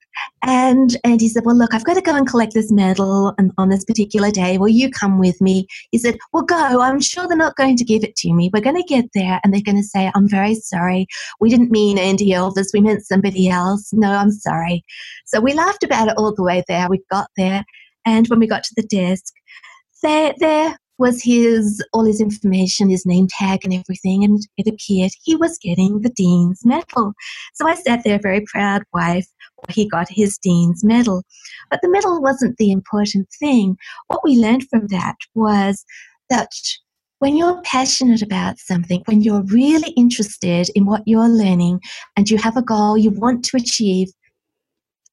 And 0.43 0.97
and 1.03 1.21
he 1.21 1.29
said, 1.29 1.45
Well, 1.45 1.57
look, 1.57 1.75
I've 1.75 1.85
got 1.85 1.95
to 1.95 2.01
go 2.01 2.15
and 2.15 2.25
collect 2.25 2.55
this 2.55 2.71
medal 2.71 3.35
on, 3.37 3.51
on 3.59 3.69
this 3.69 3.85
particular 3.85 4.31
day. 4.31 4.59
Will 4.59 4.69
you 4.69 4.89
come 4.89 5.19
with 5.19 5.41
me? 5.41 5.67
He 5.91 5.99
said, 5.99 6.19
Well, 6.33 6.45
go. 6.45 6.81
I'm 6.81 7.01
sure 7.01 7.27
they're 7.27 7.37
not 7.37 7.57
going 7.57 7.77
to 7.79 7.85
give 7.85 8.05
it 8.05 8.15
to 8.17 8.33
me. 8.33 8.49
We're 8.53 8.62
going 8.62 8.81
to 8.81 8.89
get 8.89 9.07
there 9.12 9.41
and 9.43 9.53
they're 9.53 9.61
going 9.61 9.77
to 9.77 9.83
say, 9.83 10.12
I'm 10.15 10.29
very 10.29 10.55
sorry. 10.55 11.09
We 11.41 11.51
didn't 11.51 11.73
mean 11.73 11.99
Andy 11.99 12.31
Elvis. 12.31 12.69
We 12.73 12.81
meant 12.81 13.05
somebody 13.05 13.49
else. 13.49 13.93
No, 13.93 14.12
I'm 14.12 14.31
sorry. 14.31 14.85
So 15.27 15.41
we 15.41 15.53
laughed 15.53 15.83
about 15.83 16.07
it 16.07 16.15
all 16.17 16.33
the 16.33 16.45
way 16.45 16.62
there. 16.69 16.89
We 16.89 17.01
got 17.11 17.29
there. 17.37 17.65
And 18.07 18.29
when 18.29 18.39
we 18.39 18.47
got 18.47 18.62
to 18.62 18.75
the 18.77 18.87
desk, 18.87 19.33
there, 20.05 20.35
there 20.39 20.79
was 20.99 21.22
his 21.22 21.84
all 21.92 22.05
his 22.05 22.20
information, 22.20 22.88
his 22.88 23.07
name 23.07 23.26
tag 23.28 23.61
and 23.64 23.74
everything, 23.74 24.24
and 24.24 24.40
it 24.57 24.68
appeared 24.68 25.12
he 25.22 25.36
was 25.36 25.59
getting 25.59 26.01
the 26.01 26.11
Dean's 26.11 26.64
Medal. 26.64 27.12
So 27.55 27.66
I 27.66 27.74
sat 27.74 28.05
there, 28.05 28.18
very 28.22 28.45
proud 28.53 28.82
wife, 28.92 29.26
he 29.70 29.88
got 29.88 30.09
his 30.09 30.38
Dean's 30.38 30.84
Medal. 30.84 31.22
But 31.70 31.80
the 31.82 31.88
medal 31.88 32.20
wasn't 32.20 32.57
the 32.59 32.70
important 32.70 33.28
thing. 33.38 33.76
What 34.09 34.20
we 34.24 34.38
learned 34.38 34.68
from 34.68 34.86
that 34.88 35.16
was 35.34 35.84
that 36.30 36.51
when 37.18 37.36
you're 37.36 37.61
passionate 37.62 38.22
about 38.22 38.59
something, 38.59 39.03
when 39.07 39.22
you're 39.22 39.45
really 39.45 39.90
interested 39.92 40.68
in 40.74 40.84
what 40.84 41.03
you're 41.07 41.28
learning 41.28 41.80
and 42.16 42.28
you 42.28 42.36
have 42.38 42.57
a 42.57 42.62
goal 42.62 42.99
you 42.99 43.11
want 43.11 43.45
to 43.47 43.57
achieve, 43.57 44.09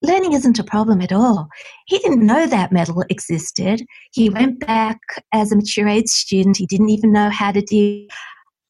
learning 0.02 0.34
isn't 0.34 0.60
a 0.60 0.64
problem 0.64 1.02
at 1.02 1.12
all. 1.12 1.48
He 1.86 2.00
didn't 2.00 2.26
know 2.26 2.48
that 2.48 2.72
medal 2.72 3.04
existed. 3.10 3.86
He 4.12 4.30
went 4.30 4.60
back 4.60 5.00
as 5.34 5.52
a 5.52 5.56
mature 5.56 5.88
age 5.88 6.08
student. 6.08 6.58
He 6.58 6.66
didn't 6.66 6.90
even 6.90 7.12
know 7.12 7.30
how 7.30 7.52
to 7.52 7.62
do. 7.62 8.08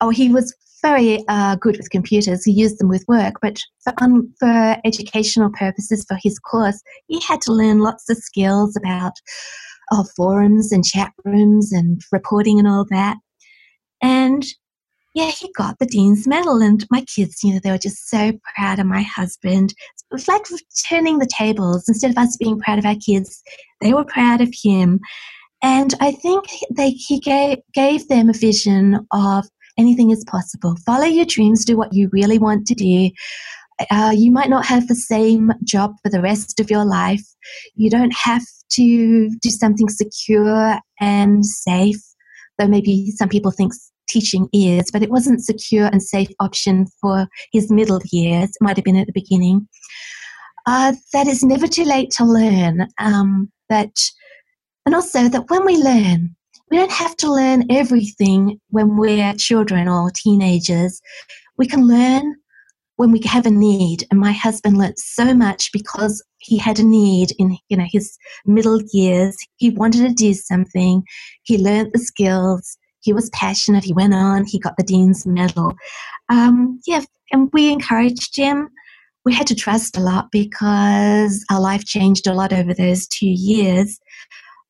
Oh, 0.01 0.09
he 0.09 0.29
was 0.29 0.53
very 0.81 1.23
uh, 1.27 1.55
good 1.55 1.77
with 1.77 1.91
computers. 1.91 2.43
He 2.43 2.51
used 2.51 2.79
them 2.79 2.89
with 2.89 3.05
work, 3.07 3.35
but 3.41 3.59
for, 3.83 3.93
for 4.39 4.77
educational 4.83 5.51
purposes 5.51 6.03
for 6.07 6.17
his 6.21 6.39
course, 6.39 6.81
he 7.07 7.21
had 7.21 7.41
to 7.41 7.53
learn 7.53 7.79
lots 7.79 8.09
of 8.09 8.17
skills 8.17 8.75
about 8.75 9.13
oh, 9.91 10.05
forums 10.15 10.71
and 10.71 10.83
chat 10.83 11.13
rooms 11.23 11.71
and 11.71 12.01
reporting 12.11 12.57
and 12.57 12.67
all 12.67 12.85
that. 12.89 13.17
And 14.01 14.43
yeah, 15.13 15.29
he 15.29 15.51
got 15.57 15.77
the 15.79 15.85
Dean's 15.85 16.27
Medal. 16.27 16.61
And 16.61 16.85
my 16.89 17.01
kids, 17.01 17.43
you 17.43 17.53
know, 17.53 17.59
they 17.61 17.71
were 17.71 17.77
just 17.77 18.09
so 18.09 18.31
proud 18.55 18.79
of 18.79 18.85
my 18.85 19.01
husband. 19.01 19.71
It 19.71 20.13
was 20.13 20.27
like 20.27 20.43
turning 20.87 21.19
the 21.19 21.29
tables. 21.37 21.87
Instead 21.87 22.11
of 22.11 22.17
us 22.17 22.37
being 22.37 22.59
proud 22.59 22.79
of 22.79 22.85
our 22.85 22.95
kids, 22.95 23.41
they 23.81 23.93
were 23.93 24.05
proud 24.05 24.41
of 24.41 24.53
him. 24.63 24.99
And 25.61 25.93
I 25.99 26.11
think 26.11 26.45
they, 26.75 26.91
he 26.91 27.19
gave, 27.19 27.59
gave 27.73 28.07
them 28.07 28.29
a 28.29 28.33
vision 28.33 29.05
of 29.11 29.45
anything 29.77 30.11
is 30.11 30.23
possible. 30.25 30.75
Follow 30.85 31.05
your 31.05 31.25
dreams, 31.25 31.65
do 31.65 31.77
what 31.77 31.93
you 31.93 32.09
really 32.11 32.39
want 32.39 32.65
to 32.67 32.75
do. 32.75 33.11
Uh, 33.89 34.13
you 34.15 34.31
might 34.31 34.49
not 34.49 34.65
have 34.65 34.87
the 34.87 34.95
same 34.95 35.51
job 35.63 35.93
for 36.03 36.09
the 36.09 36.21
rest 36.21 36.59
of 36.59 36.69
your 36.69 36.85
life. 36.85 37.23
You 37.75 37.89
don't 37.89 38.13
have 38.15 38.43
to 38.73 39.29
do 39.41 39.49
something 39.49 39.89
secure 39.89 40.79
and 40.99 41.45
safe, 41.45 42.01
though 42.57 42.67
maybe 42.67 43.11
some 43.11 43.29
people 43.29 43.51
think 43.51 43.73
teaching 44.11 44.47
is, 44.53 44.91
but 44.91 45.03
it 45.03 45.09
wasn't 45.09 45.43
secure 45.43 45.85
and 45.87 46.01
safe 46.01 46.29
option 46.39 46.87
for 46.99 47.27
his 47.51 47.71
middle 47.71 48.01
years. 48.11 48.49
It 48.49 48.61
might 48.61 48.77
have 48.77 48.85
been 48.85 48.97
at 48.97 49.07
the 49.07 49.13
beginning. 49.13 49.67
Uh, 50.65 50.93
that 51.13 51.27
is 51.27 51.43
never 51.43 51.67
too 51.67 51.85
late 51.85 52.11
to 52.11 52.25
learn. 52.25 52.87
Um, 52.99 53.51
that, 53.69 53.95
and 54.85 54.93
also 54.93 55.27
that 55.27 55.49
when 55.49 55.65
we 55.65 55.77
learn, 55.77 56.35
we 56.69 56.77
don't 56.77 56.91
have 56.91 57.17
to 57.17 57.31
learn 57.31 57.65
everything 57.69 58.59
when 58.69 58.97
we're 58.97 59.33
children 59.33 59.87
or 59.87 60.11
teenagers. 60.11 61.01
We 61.57 61.67
can 61.67 61.87
learn 61.87 62.35
when 62.95 63.11
we 63.11 63.19
have 63.25 63.45
a 63.45 63.51
need. 63.51 64.05
And 64.11 64.19
my 64.19 64.31
husband 64.31 64.77
learnt 64.77 64.99
so 64.99 65.33
much 65.33 65.71
because 65.73 66.23
he 66.37 66.57
had 66.57 66.79
a 66.79 66.83
need 66.83 67.31
in 67.39 67.57
you 67.69 67.77
know 67.77 67.87
his 67.89 68.17
middle 68.45 68.79
years. 68.93 69.35
He 69.57 69.71
wanted 69.71 70.07
to 70.07 70.13
do 70.13 70.33
something. 70.33 71.03
He 71.43 71.57
learnt 71.57 71.93
the 71.93 71.99
skills 71.99 72.77
he 73.01 73.13
was 73.13 73.29
passionate. 73.31 73.83
He 73.83 73.93
went 73.93 74.13
on. 74.13 74.45
He 74.45 74.59
got 74.59 74.77
the 74.77 74.83
Dean's 74.83 75.25
Medal. 75.25 75.73
Um, 76.29 76.79
yeah, 76.87 77.01
and 77.31 77.49
we 77.53 77.71
encouraged 77.71 78.35
him. 78.37 78.69
We 79.25 79.33
had 79.33 79.47
to 79.47 79.55
trust 79.55 79.97
a 79.97 80.01
lot 80.01 80.29
because 80.31 81.43
our 81.51 81.59
life 81.59 81.85
changed 81.85 82.27
a 82.27 82.33
lot 82.33 82.53
over 82.53 82.73
those 82.73 83.07
two 83.07 83.29
years. 83.29 83.99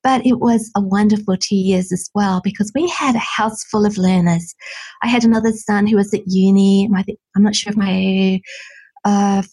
But 0.03 0.25
it 0.25 0.39
was 0.39 0.71
a 0.75 0.82
wonderful 0.82 1.38
two 1.38 1.55
years 1.55 1.91
as 1.91 2.09
well 2.15 2.41
because 2.43 2.71
we 2.73 2.89
had 2.89 3.15
a 3.15 3.19
house 3.19 3.63
full 3.65 3.86
of 3.86 3.99
learners. 3.99 4.55
I 5.03 5.07
had 5.07 5.23
another 5.23 5.51
son 5.51 5.86
who 5.86 5.95
was 5.95 6.11
at 6.13 6.23
uni. 6.25 6.88
My, 6.88 7.05
I'm 7.36 7.43
not 7.43 7.55
sure 7.55 7.71
if 7.71 7.77
my 7.77 8.41
uh, 9.05 9.43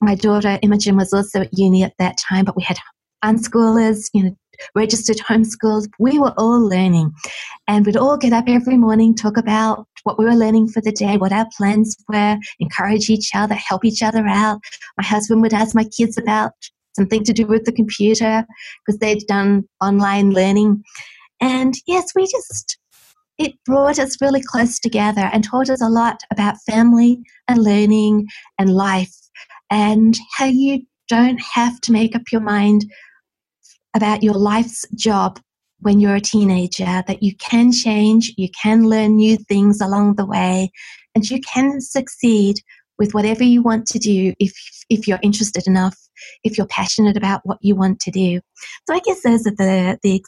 my 0.00 0.14
daughter 0.14 0.58
Imogen 0.62 0.96
was 0.96 1.12
also 1.12 1.40
at 1.42 1.50
uni 1.52 1.82
at 1.82 1.94
that 1.98 2.16
time, 2.16 2.44
but 2.44 2.56
we 2.56 2.62
had 2.62 2.78
unschoolers, 3.24 4.08
you 4.14 4.24
know, 4.24 4.36
registered 4.74 5.18
homeschools. 5.18 5.88
We 5.98 6.18
were 6.18 6.34
all 6.36 6.60
learning. 6.60 7.12
And 7.68 7.86
we'd 7.86 7.96
all 7.96 8.16
get 8.16 8.32
up 8.32 8.44
every 8.48 8.76
morning, 8.76 9.14
talk 9.14 9.36
about 9.36 9.86
what 10.04 10.18
we 10.18 10.24
were 10.24 10.34
learning 10.34 10.68
for 10.68 10.80
the 10.80 10.92
day, 10.92 11.16
what 11.16 11.32
our 11.32 11.46
plans 11.56 11.96
were, 12.08 12.38
encourage 12.58 13.10
each 13.10 13.30
other, 13.34 13.54
help 13.54 13.84
each 13.84 14.02
other 14.02 14.26
out. 14.26 14.60
My 14.96 15.04
husband 15.04 15.42
would 15.42 15.54
ask 15.54 15.74
my 15.74 15.84
kids 15.84 16.16
about 16.18 16.52
something 16.96 17.24
to 17.24 17.32
do 17.32 17.46
with 17.46 17.64
the 17.64 17.72
computer 17.72 18.44
because 18.84 18.98
they'd 18.98 19.26
done 19.26 19.64
online 19.80 20.30
learning. 20.30 20.82
And 21.40 21.74
yes, 21.86 22.12
we 22.14 22.26
just, 22.26 22.78
it 23.38 23.52
brought 23.64 23.98
us 23.98 24.20
really 24.20 24.42
close 24.42 24.78
together 24.78 25.30
and 25.32 25.44
taught 25.44 25.70
us 25.70 25.82
a 25.82 25.88
lot 25.88 26.20
about 26.32 26.56
family 26.68 27.22
and 27.48 27.62
learning 27.62 28.26
and 28.58 28.74
life 28.74 29.14
and 29.70 30.18
how 30.36 30.46
you 30.46 30.82
don't 31.08 31.40
have 31.40 31.80
to 31.82 31.92
make 31.92 32.14
up 32.14 32.22
your 32.30 32.40
mind 32.40 32.84
about 33.94 34.22
your 34.22 34.34
life's 34.34 34.86
job 34.94 35.40
when 35.80 35.98
you're 35.98 36.16
a 36.16 36.20
teenager, 36.20 37.02
that 37.06 37.22
you 37.22 37.34
can 37.36 37.72
change, 37.72 38.32
you 38.36 38.48
can 38.62 38.88
learn 38.88 39.16
new 39.16 39.36
things 39.36 39.80
along 39.80 40.16
the 40.16 40.26
way, 40.26 40.70
and 41.14 41.28
you 41.28 41.40
can 41.40 41.80
succeed 41.80 42.56
with 42.98 43.14
whatever 43.14 43.42
you 43.42 43.62
want 43.62 43.86
to 43.86 43.98
do 43.98 44.34
if, 44.38 44.52
if 44.90 45.08
you're 45.08 45.18
interested 45.22 45.66
enough, 45.66 45.96
if 46.44 46.58
you're 46.58 46.66
passionate 46.66 47.16
about 47.16 47.40
what 47.44 47.58
you 47.62 47.74
want 47.74 47.98
to 48.00 48.10
do. 48.10 48.40
So 48.86 48.94
I 48.94 49.00
guess 49.00 49.22
those 49.22 49.46
are 49.46 49.52
the, 49.52 49.98
the, 50.02 50.22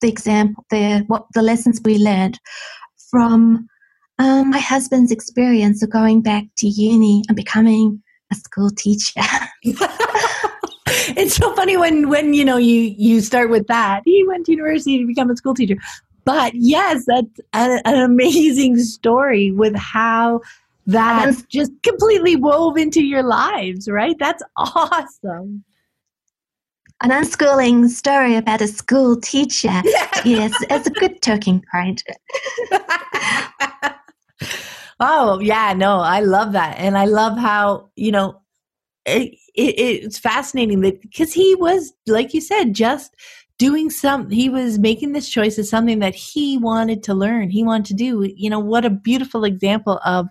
the 0.00 0.08
example, 0.08 0.64
the, 0.70 1.04
what, 1.08 1.26
the 1.34 1.42
lessons 1.42 1.78
we 1.84 1.98
learned 1.98 2.40
from 3.10 3.68
um, 4.18 4.50
my 4.50 4.58
husband's 4.58 5.12
experience 5.12 5.82
of 5.82 5.90
going 5.90 6.22
back 6.22 6.44
to 6.58 6.66
uni 6.66 7.22
and 7.28 7.36
becoming 7.36 8.02
a 8.32 8.34
school 8.34 8.70
teacher. 8.70 9.20
it's 11.22 11.36
so 11.36 11.54
funny 11.54 11.76
when 11.76 12.08
when 12.08 12.34
you 12.34 12.44
know 12.44 12.56
you 12.56 12.94
you 12.96 13.20
start 13.20 13.50
with 13.50 13.66
that. 13.68 14.02
He 14.04 14.24
went 14.26 14.46
to 14.46 14.52
university 14.52 14.98
to 14.98 15.06
become 15.06 15.30
a 15.30 15.36
school 15.36 15.54
teacher. 15.54 15.76
But 16.24 16.52
yes, 16.54 17.04
that's 17.06 17.40
an, 17.52 17.80
an 17.84 18.02
amazing 18.02 18.78
story 18.78 19.52
with 19.52 19.76
how 19.76 20.40
that 20.86 21.34
just 21.48 21.72
completely 21.82 22.36
wove 22.36 22.76
into 22.76 23.02
your 23.02 23.22
lives, 23.22 23.88
right? 23.88 24.16
That's 24.18 24.42
awesome. 24.56 25.64
An 27.02 27.10
unschooling 27.10 27.88
story 27.88 28.36
about 28.36 28.60
a 28.60 28.68
school 28.68 29.16
teacher. 29.20 29.68
Yeah. 29.84 30.22
Yes, 30.24 30.52
it's 30.70 30.86
a 30.86 30.90
good 30.90 31.22
talking 31.22 31.62
point. 31.72 32.02
oh, 35.00 35.38
yeah, 35.40 35.72
no, 35.74 35.98
I 36.00 36.20
love 36.20 36.52
that. 36.52 36.76
And 36.78 36.98
I 36.98 37.04
love 37.04 37.38
how, 37.38 37.90
you 37.94 38.10
know, 38.10 38.40
it, 39.06 39.38
it, 39.54 39.78
it's 40.04 40.18
fascinating 40.18 40.80
that 40.80 41.00
because 41.00 41.32
he 41.32 41.54
was, 41.54 41.92
like 42.06 42.34
you 42.34 42.40
said, 42.40 42.74
just 42.74 43.14
doing 43.58 43.88
some 43.88 44.28
he 44.28 44.50
was 44.50 44.78
making 44.78 45.12
this 45.12 45.30
choice 45.30 45.58
as 45.58 45.70
something 45.70 46.00
that 46.00 46.14
he 46.14 46.58
wanted 46.58 47.02
to 47.02 47.14
learn 47.14 47.48
he 47.48 47.62
wanted 47.62 47.86
to 47.86 47.94
do. 47.94 48.30
You 48.36 48.50
know 48.50 48.60
what 48.60 48.84
a 48.84 48.90
beautiful 48.90 49.44
example 49.44 50.00
of 50.04 50.28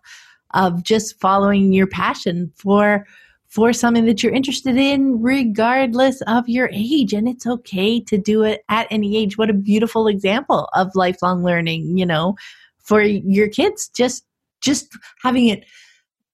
of 0.53 0.83
just 0.83 1.19
following 1.19 1.73
your 1.73 1.87
passion 1.87 2.51
for 2.55 3.07
for 3.47 3.71
something 3.71 4.05
that 4.05 4.21
you're 4.21 4.33
interested 4.33 4.77
in 4.77 5.21
regardless 5.21 6.21
of 6.23 6.47
your 6.47 6.69
age 6.73 7.13
and 7.13 7.27
it's 7.27 7.47
okay 7.47 7.99
to 8.01 8.17
do 8.17 8.43
it 8.43 8.63
at 8.69 8.87
any 8.91 9.17
age. 9.17 9.37
What 9.37 9.49
a 9.49 9.53
beautiful 9.53 10.07
example 10.07 10.69
of 10.73 10.95
lifelong 10.95 11.43
learning 11.43 11.97
you 11.97 12.05
know 12.05 12.35
for 12.83 13.01
your 13.01 13.47
kids 13.47 13.87
just 13.87 14.25
just 14.61 14.95
having 15.23 15.47
it 15.47 15.65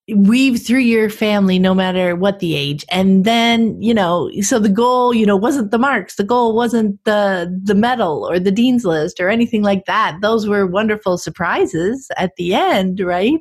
weave 0.10 0.62
through 0.62 0.80
your 0.80 1.10
family 1.10 1.60
no 1.60 1.74
matter 1.74 2.16
what 2.16 2.40
the 2.40 2.56
age. 2.56 2.86
And 2.90 3.26
then 3.26 3.82
you 3.82 3.94
know 3.94 4.32
so 4.42 4.60
the 4.60 4.70
goal 4.70 5.14
you 5.14 5.26
know 5.26 5.38
wasn't 5.38 5.72
the 5.72 5.78
marks. 5.78 6.16
The 6.16 6.24
goal 6.24 6.56
wasn't 6.56 7.04
the 7.06 7.60
the 7.64 7.76
medal 7.76 8.28
or 8.30 8.40
the 8.40 8.52
dean's 8.52 8.86
list 8.86 9.20
or 9.20 9.30
anything 9.30 9.64
like 9.64 9.86
that. 9.86 10.18
Those 10.22 10.48
were 10.48 10.66
wonderful 10.68 11.18
surprises 11.18 12.10
at 12.18 12.36
the 12.38 12.54
end 12.54 13.00
right? 13.00 13.40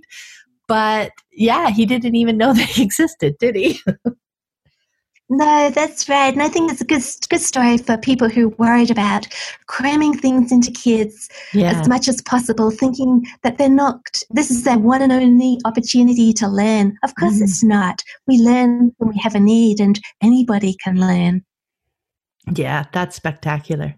But 0.69 1.13
yeah 1.33 1.71
he 1.71 1.87
didn't 1.87 2.17
even 2.17 2.37
know 2.37 2.53
they 2.55 2.83
existed 2.83 3.37
did 3.39 3.57
he 3.57 3.81
No, 5.33 5.71
that's 5.71 6.09
right. 6.09 6.33
And 6.33 6.43
I 6.43 6.49
think 6.49 6.73
it's 6.73 6.81
a 6.81 6.85
good, 6.85 7.05
good 7.29 7.41
story 7.41 7.79
for 7.79 7.97
people 7.97 8.29
who 8.29 8.49
are 8.49 8.57
worried 8.57 8.91
about 8.91 9.29
cramming 9.69 10.19
things 10.19 10.51
into 10.51 10.73
kids 10.73 11.29
yeah. 11.55 11.71
as 11.71 11.89
much 11.89 12.09
as 12.09 12.21
possible, 12.23 12.73
thinking 12.73 13.25
that 13.43 13.57
they're 13.57 13.69
not, 13.69 14.01
this 14.31 14.51
is 14.51 14.65
their 14.65 14.79
one 14.79 15.03
and 15.03 15.13
only 15.13 15.61
opportunity 15.65 16.33
to 16.33 16.49
learn. 16.49 16.99
Of 17.05 17.15
course, 17.15 17.39
mm. 17.39 17.43
it's 17.43 17.63
not. 17.63 18.03
We 18.27 18.39
learn 18.39 18.93
when 18.99 19.11
we 19.11 19.21
have 19.23 19.37
a 19.37 19.41
need, 19.41 19.79
and 19.79 20.01
anybody 20.21 20.75
can 20.83 20.99
learn. 20.99 21.45
Yeah, 22.53 22.87
that's 22.93 23.15
spectacular. 23.15 23.95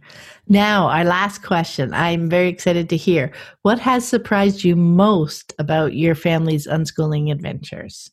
Now, 0.49 0.89
our 0.89 1.05
last 1.05 1.43
question. 1.43 1.95
I'm 1.95 2.29
very 2.29 2.49
excited 2.49 2.91
to 2.91 2.97
hear. 2.99 3.33
What 3.63 3.79
has 3.79 4.07
surprised 4.07 4.65
you 4.65 4.77
most 4.77 5.55
about 5.59 5.95
your 5.95 6.15
family's 6.15 6.67
unschooling 6.67 7.33
adventures? 7.33 8.11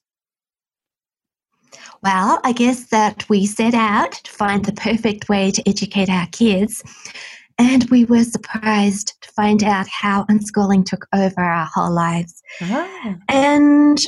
Well, 2.02 2.40
I 2.44 2.54
guess 2.54 2.86
that 2.88 3.28
we 3.28 3.46
set 3.46 3.74
out 3.74 4.14
to 4.14 4.32
find 4.32 4.64
the 4.64 4.72
perfect 4.72 5.28
way 5.28 5.52
to 5.52 5.68
educate 5.68 6.10
our 6.10 6.28
kids, 6.28 6.82
and 7.58 7.90
we 7.90 8.06
were 8.06 8.24
surprised 8.24 9.22
to 9.22 9.32
find 9.32 9.64
out 9.64 9.88
how 9.90 10.24
unschooling 10.26 10.86
took 10.86 11.06
over 11.14 11.42
our 11.42 11.68
whole 11.74 11.92
lives. 11.92 12.42
Ah. 12.62 13.16
And 13.28 14.00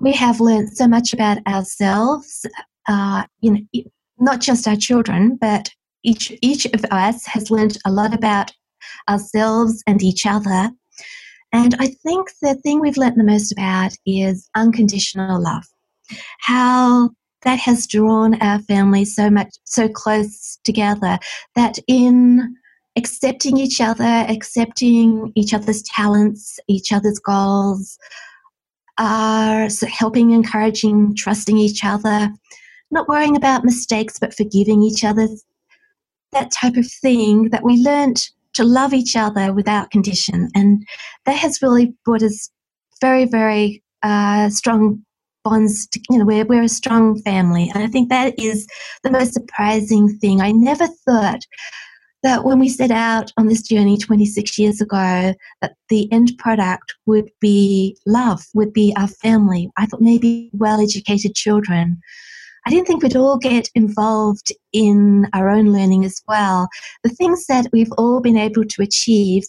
we 0.00 0.12
have 0.12 0.40
learned 0.40 0.76
so 0.76 0.88
much 0.88 1.12
about 1.12 1.38
ourselves, 1.46 2.44
uh, 2.88 3.22
you 3.40 3.52
know, 3.52 3.82
not 4.18 4.40
just 4.40 4.66
our 4.66 4.76
children, 4.76 5.38
but 5.40 5.70
each 6.02 6.32
each 6.42 6.64
of 6.66 6.84
us 6.90 7.24
has 7.26 7.52
learned 7.52 7.78
a 7.86 7.92
lot 7.92 8.12
about 8.12 8.50
ourselves 9.08 9.80
and 9.86 10.02
each 10.02 10.26
other. 10.26 10.70
And 11.52 11.76
I 11.78 11.86
think 11.86 12.30
the 12.40 12.54
thing 12.54 12.80
we've 12.80 12.96
learned 12.96 13.20
the 13.20 13.24
most 13.24 13.52
about 13.52 13.92
is 14.06 14.48
unconditional 14.56 15.40
love 15.40 15.64
how 16.40 17.10
that 17.42 17.58
has 17.58 17.86
drawn 17.86 18.40
our 18.40 18.60
family 18.60 19.04
so 19.04 19.30
much 19.30 19.48
so 19.64 19.88
close 19.88 20.58
together 20.64 21.18
that 21.54 21.78
in 21.88 22.54
accepting 22.96 23.56
each 23.56 23.80
other 23.80 24.24
accepting 24.28 25.32
each 25.34 25.54
other's 25.54 25.82
talents 25.82 26.58
each 26.68 26.92
other's 26.92 27.18
goals 27.18 27.98
are 28.98 29.68
helping 29.88 30.30
encouraging 30.30 31.14
trusting 31.16 31.56
each 31.56 31.84
other 31.84 32.30
not 32.90 33.08
worrying 33.08 33.36
about 33.36 33.64
mistakes 33.64 34.18
but 34.20 34.34
forgiving 34.34 34.82
each 34.82 35.04
other 35.04 35.26
that 36.32 36.50
type 36.50 36.76
of 36.76 36.90
thing 36.90 37.50
that 37.50 37.62
we 37.62 37.76
learnt 37.76 38.30
to 38.54 38.64
love 38.64 38.92
each 38.92 39.16
other 39.16 39.52
without 39.52 39.90
condition. 39.90 40.48
And 40.54 40.84
that 41.24 41.36
has 41.36 41.62
really 41.62 41.94
brought 42.04 42.22
us 42.22 42.50
very 43.00 43.24
very 43.24 43.82
uh, 44.02 44.48
strong 44.50 45.04
bonds 45.44 45.86
to, 45.88 46.00
you 46.10 46.18
know 46.18 46.24
we're, 46.24 46.44
we're 46.44 46.62
a 46.62 46.68
strong 46.68 47.20
family. 47.22 47.70
And 47.74 47.82
i 47.82 47.86
think 47.86 48.08
that 48.08 48.38
is 48.38 48.66
the 49.02 49.10
most 49.10 49.32
surprising 49.32 50.18
thing. 50.18 50.40
I 50.40 50.52
never 50.52 50.86
thought 50.86 51.40
that 52.22 52.44
when 52.44 52.58
we 52.58 52.68
set 52.68 52.90
out 52.90 53.32
on 53.36 53.48
this 53.48 53.62
journey 53.62 53.98
26 53.98 54.58
years 54.58 54.80
ago 54.80 55.34
that 55.60 55.74
the 55.88 56.10
end 56.12 56.32
product 56.38 56.94
would 57.06 57.30
be 57.40 57.96
love 58.06 58.44
would 58.54 58.72
be 58.72 58.94
our 58.96 59.08
family. 59.08 59.70
I 59.76 59.86
thought 59.86 60.00
maybe 60.00 60.50
well 60.52 60.80
educated 60.80 61.34
children. 61.34 62.00
I 62.64 62.70
didn't 62.70 62.86
think 62.86 63.02
we'd 63.02 63.16
all 63.16 63.38
get 63.38 63.68
involved 63.74 64.52
in 64.72 65.26
our 65.32 65.48
own 65.48 65.72
learning 65.72 66.04
as 66.04 66.22
well. 66.28 66.68
The 67.02 67.10
things 67.10 67.46
that 67.46 67.66
we've 67.72 67.90
all 67.98 68.20
been 68.20 68.36
able 68.36 68.64
to 68.64 68.82
achieve 68.82 69.44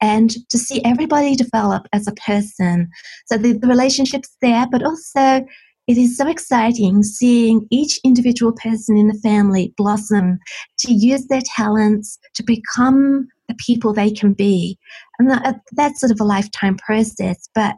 and 0.00 0.30
to 0.50 0.58
see 0.58 0.82
everybody 0.84 1.34
develop 1.34 1.86
as 1.92 2.06
a 2.06 2.12
person. 2.12 2.88
So 3.26 3.36
the, 3.36 3.52
the 3.52 3.68
relationship's 3.68 4.36
there, 4.40 4.66
but 4.70 4.82
also 4.82 5.44
it 5.86 5.98
is 5.98 6.16
so 6.16 6.26
exciting 6.28 7.02
seeing 7.02 7.66
each 7.70 7.98
individual 8.04 8.52
person 8.52 8.96
in 8.96 9.08
the 9.08 9.20
family 9.22 9.74
blossom 9.76 10.38
to 10.78 10.92
use 10.92 11.26
their 11.26 11.42
talents 11.44 12.18
to 12.34 12.42
become 12.42 13.28
the 13.48 13.54
people 13.66 13.92
they 13.92 14.10
can 14.10 14.32
be. 14.32 14.78
And 15.18 15.30
that, 15.30 15.60
that's 15.72 16.00
sort 16.00 16.12
of 16.12 16.20
a 16.20 16.24
lifetime 16.24 16.76
process. 16.78 17.48
But 17.54 17.76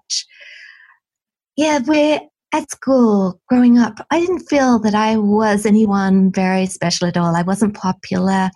yeah, 1.56 1.80
we're 1.84 2.20
at 2.52 2.70
school 2.70 3.40
growing 3.48 3.78
up, 3.78 3.98
I 4.10 4.20
didn't 4.20 4.48
feel 4.48 4.78
that 4.80 4.94
I 4.94 5.16
was 5.16 5.66
anyone 5.66 6.30
very 6.32 6.66
special 6.66 7.08
at 7.08 7.16
all. 7.16 7.34
I 7.34 7.42
wasn't 7.42 7.74
popular. 7.74 8.50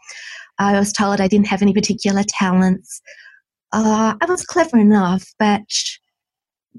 I 0.59 0.79
was 0.79 0.93
told 0.93 1.21
I 1.21 1.29
didn't 1.29 1.49
have 1.49 1.63
any 1.63 1.73
particular 1.73 2.23
talents 2.27 3.01
uh, 3.73 4.15
I 4.21 4.27
was 4.27 4.45
clever 4.45 4.79
enough, 4.79 5.25
but 5.39 5.63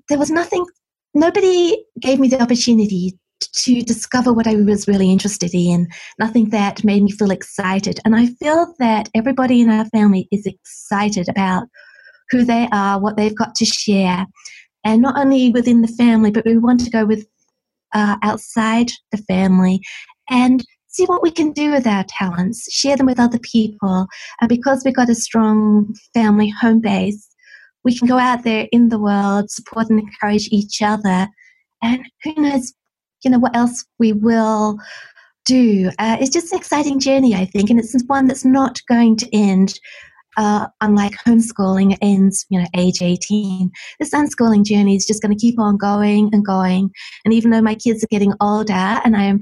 there 0.09 0.19
was 0.19 0.31
nothing, 0.31 0.65
nobody 1.13 1.83
gave 1.99 2.19
me 2.19 2.27
the 2.27 2.41
opportunity 2.41 3.17
to 3.53 3.81
discover 3.81 4.31
what 4.33 4.47
I 4.47 4.55
was 4.55 4.87
really 4.87 5.11
interested 5.11 5.53
in, 5.53 5.87
nothing 6.19 6.49
that 6.49 6.83
made 6.83 7.03
me 7.03 7.11
feel 7.11 7.31
excited. 7.31 7.99
And 8.05 8.15
I 8.15 8.27
feel 8.27 8.73
that 8.79 9.09
everybody 9.15 9.61
in 9.61 9.69
our 9.69 9.85
family 9.85 10.27
is 10.31 10.45
excited 10.45 11.27
about 11.27 11.67
who 12.29 12.45
they 12.45 12.67
are, 12.71 12.99
what 12.99 13.17
they've 13.17 13.35
got 13.35 13.55
to 13.55 13.65
share, 13.65 14.25
and 14.85 15.01
not 15.01 15.17
only 15.17 15.49
within 15.49 15.81
the 15.81 15.87
family, 15.87 16.31
but 16.31 16.45
we 16.45 16.57
want 16.57 16.79
to 16.81 16.89
go 16.89 17.05
with 17.05 17.25
uh, 17.93 18.15
outside 18.23 18.91
the 19.11 19.17
family. 19.17 19.81
And 20.29 20.63
see 20.91 21.05
what 21.05 21.23
we 21.23 21.31
can 21.31 21.51
do 21.51 21.71
with 21.71 21.87
our 21.87 22.05
talents, 22.07 22.71
share 22.71 22.97
them 22.97 23.05
with 23.05 23.19
other 23.19 23.39
people. 23.39 24.07
And 24.39 24.49
because 24.49 24.83
we've 24.83 24.95
got 24.95 25.09
a 25.09 25.15
strong 25.15 25.93
family 26.13 26.49
home 26.49 26.81
base, 26.81 27.27
we 27.83 27.97
can 27.97 28.07
go 28.07 28.19
out 28.19 28.43
there 28.43 28.67
in 28.71 28.89
the 28.89 28.99
world, 28.99 29.49
support 29.49 29.89
and 29.89 29.99
encourage 29.99 30.47
each 30.51 30.81
other. 30.81 31.27
And 31.81 32.05
who 32.23 32.33
knows, 32.35 32.73
you 33.23 33.31
know, 33.31 33.39
what 33.39 33.55
else 33.55 33.85
we 33.97 34.13
will 34.13 34.77
do. 35.45 35.89
Uh, 35.97 36.17
it's 36.19 36.29
just 36.29 36.51
an 36.51 36.59
exciting 36.59 36.99
journey, 36.99 37.33
I 37.33 37.45
think, 37.45 37.69
and 37.69 37.79
it's 37.79 37.95
one 38.05 38.27
that's 38.27 38.45
not 38.45 38.79
going 38.87 39.15
to 39.17 39.35
end 39.35 39.79
uh, 40.37 40.67
unlike 40.81 41.13
homeschooling, 41.25 41.97
ends 42.01 42.45
you 42.49 42.59
know 42.59 42.67
age 42.75 43.01
18. 43.01 43.69
This 43.99 44.13
unschooling 44.13 44.63
journey 44.63 44.95
is 44.95 45.05
just 45.05 45.21
going 45.21 45.35
to 45.35 45.39
keep 45.39 45.59
on 45.59 45.77
going 45.77 46.29
and 46.33 46.45
going. 46.45 46.89
And 47.25 47.33
even 47.33 47.51
though 47.51 47.61
my 47.61 47.75
kids 47.75 48.03
are 48.03 48.07
getting 48.11 48.33
older, 48.41 48.73
and 48.73 49.15
I 49.15 49.23
am 49.23 49.39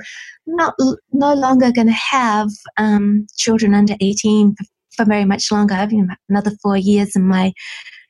not 0.48 0.74
no 1.12 1.34
longer 1.34 1.72
going 1.72 1.88
to 1.88 1.94
have 1.94 2.50
um, 2.78 3.28
children 3.38 3.74
under 3.74 3.96
18 4.02 4.56
for, 4.56 4.66
for 4.98 5.06
very 5.06 5.26
much 5.26 5.52
longer, 5.52 5.88
you 5.90 6.06
know, 6.06 6.16
another 6.30 6.52
four 6.62 6.78
years, 6.78 7.16
and 7.16 7.28
my 7.28 7.54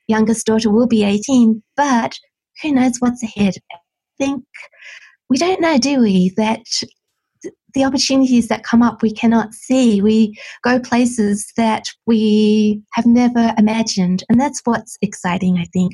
youngest 0.07 0.45
daughter 0.45 0.71
will 0.71 0.88
be 0.88 1.03
18. 1.03 1.61
But 1.75 2.17
who 2.61 2.73
knows 2.73 2.97
what's 2.99 3.23
ahead? 3.23 3.55
I 3.71 3.77
think 4.17 4.43
we 5.30 5.38
don't 5.38 5.61
know, 5.61 5.77
do 5.77 6.01
we? 6.01 6.34
That 6.38 6.63
the 7.74 7.84
opportunities 7.84 8.47
that 8.47 8.63
come 8.63 8.82
up 8.82 9.01
we 9.01 9.11
cannot 9.11 9.53
see. 9.53 10.01
We 10.01 10.38
go 10.63 10.80
places 10.80 11.51
that 11.57 11.88
we 12.05 12.82
have 12.93 13.05
never 13.05 13.53
imagined. 13.57 14.24
And 14.30 14.39
that's 14.39 14.61
what's 14.63 14.97
exciting, 15.01 15.57
I 15.57 15.65
think. 15.74 15.93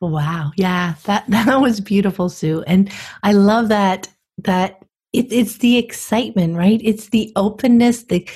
Wow. 0.00 0.52
Yeah. 0.56 0.94
That 1.04 1.24
that 1.28 1.60
was 1.60 1.80
beautiful, 1.80 2.28
Sue. 2.28 2.62
And 2.66 2.90
I 3.22 3.32
love 3.32 3.68
that 3.68 4.08
that 4.38 4.82
it, 5.12 5.32
it's 5.32 5.58
the 5.58 5.76
excitement, 5.76 6.56
right? 6.56 6.80
It's 6.82 7.08
the 7.08 7.32
openness, 7.36 8.04
the 8.04 8.28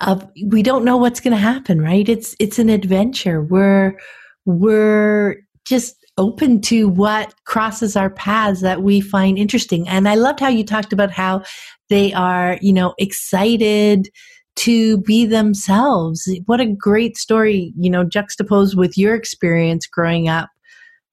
of 0.00 0.28
we 0.46 0.62
don't 0.62 0.84
know 0.84 0.96
what's 0.96 1.20
gonna 1.20 1.36
happen, 1.36 1.80
right? 1.80 2.08
It's 2.08 2.34
it's 2.40 2.58
an 2.58 2.68
adventure. 2.68 3.42
We're 3.42 3.98
we're 4.44 5.36
just 5.64 6.01
open 6.18 6.60
to 6.60 6.88
what 6.88 7.34
crosses 7.44 7.96
our 7.96 8.10
paths 8.10 8.60
that 8.60 8.82
we 8.82 9.00
find 9.00 9.38
interesting. 9.38 9.88
And 9.88 10.08
I 10.08 10.14
loved 10.14 10.40
how 10.40 10.48
you 10.48 10.64
talked 10.64 10.92
about 10.92 11.10
how 11.10 11.42
they 11.88 12.12
are, 12.12 12.58
you 12.60 12.72
know, 12.72 12.94
excited 12.98 14.08
to 14.56 14.98
be 14.98 15.24
themselves. 15.24 16.28
What 16.46 16.60
a 16.60 16.66
great 16.66 17.16
story, 17.16 17.72
you 17.78 17.90
know, 17.90 18.04
juxtaposed 18.04 18.76
with 18.76 18.98
your 18.98 19.14
experience 19.14 19.86
growing 19.86 20.28
up, 20.28 20.50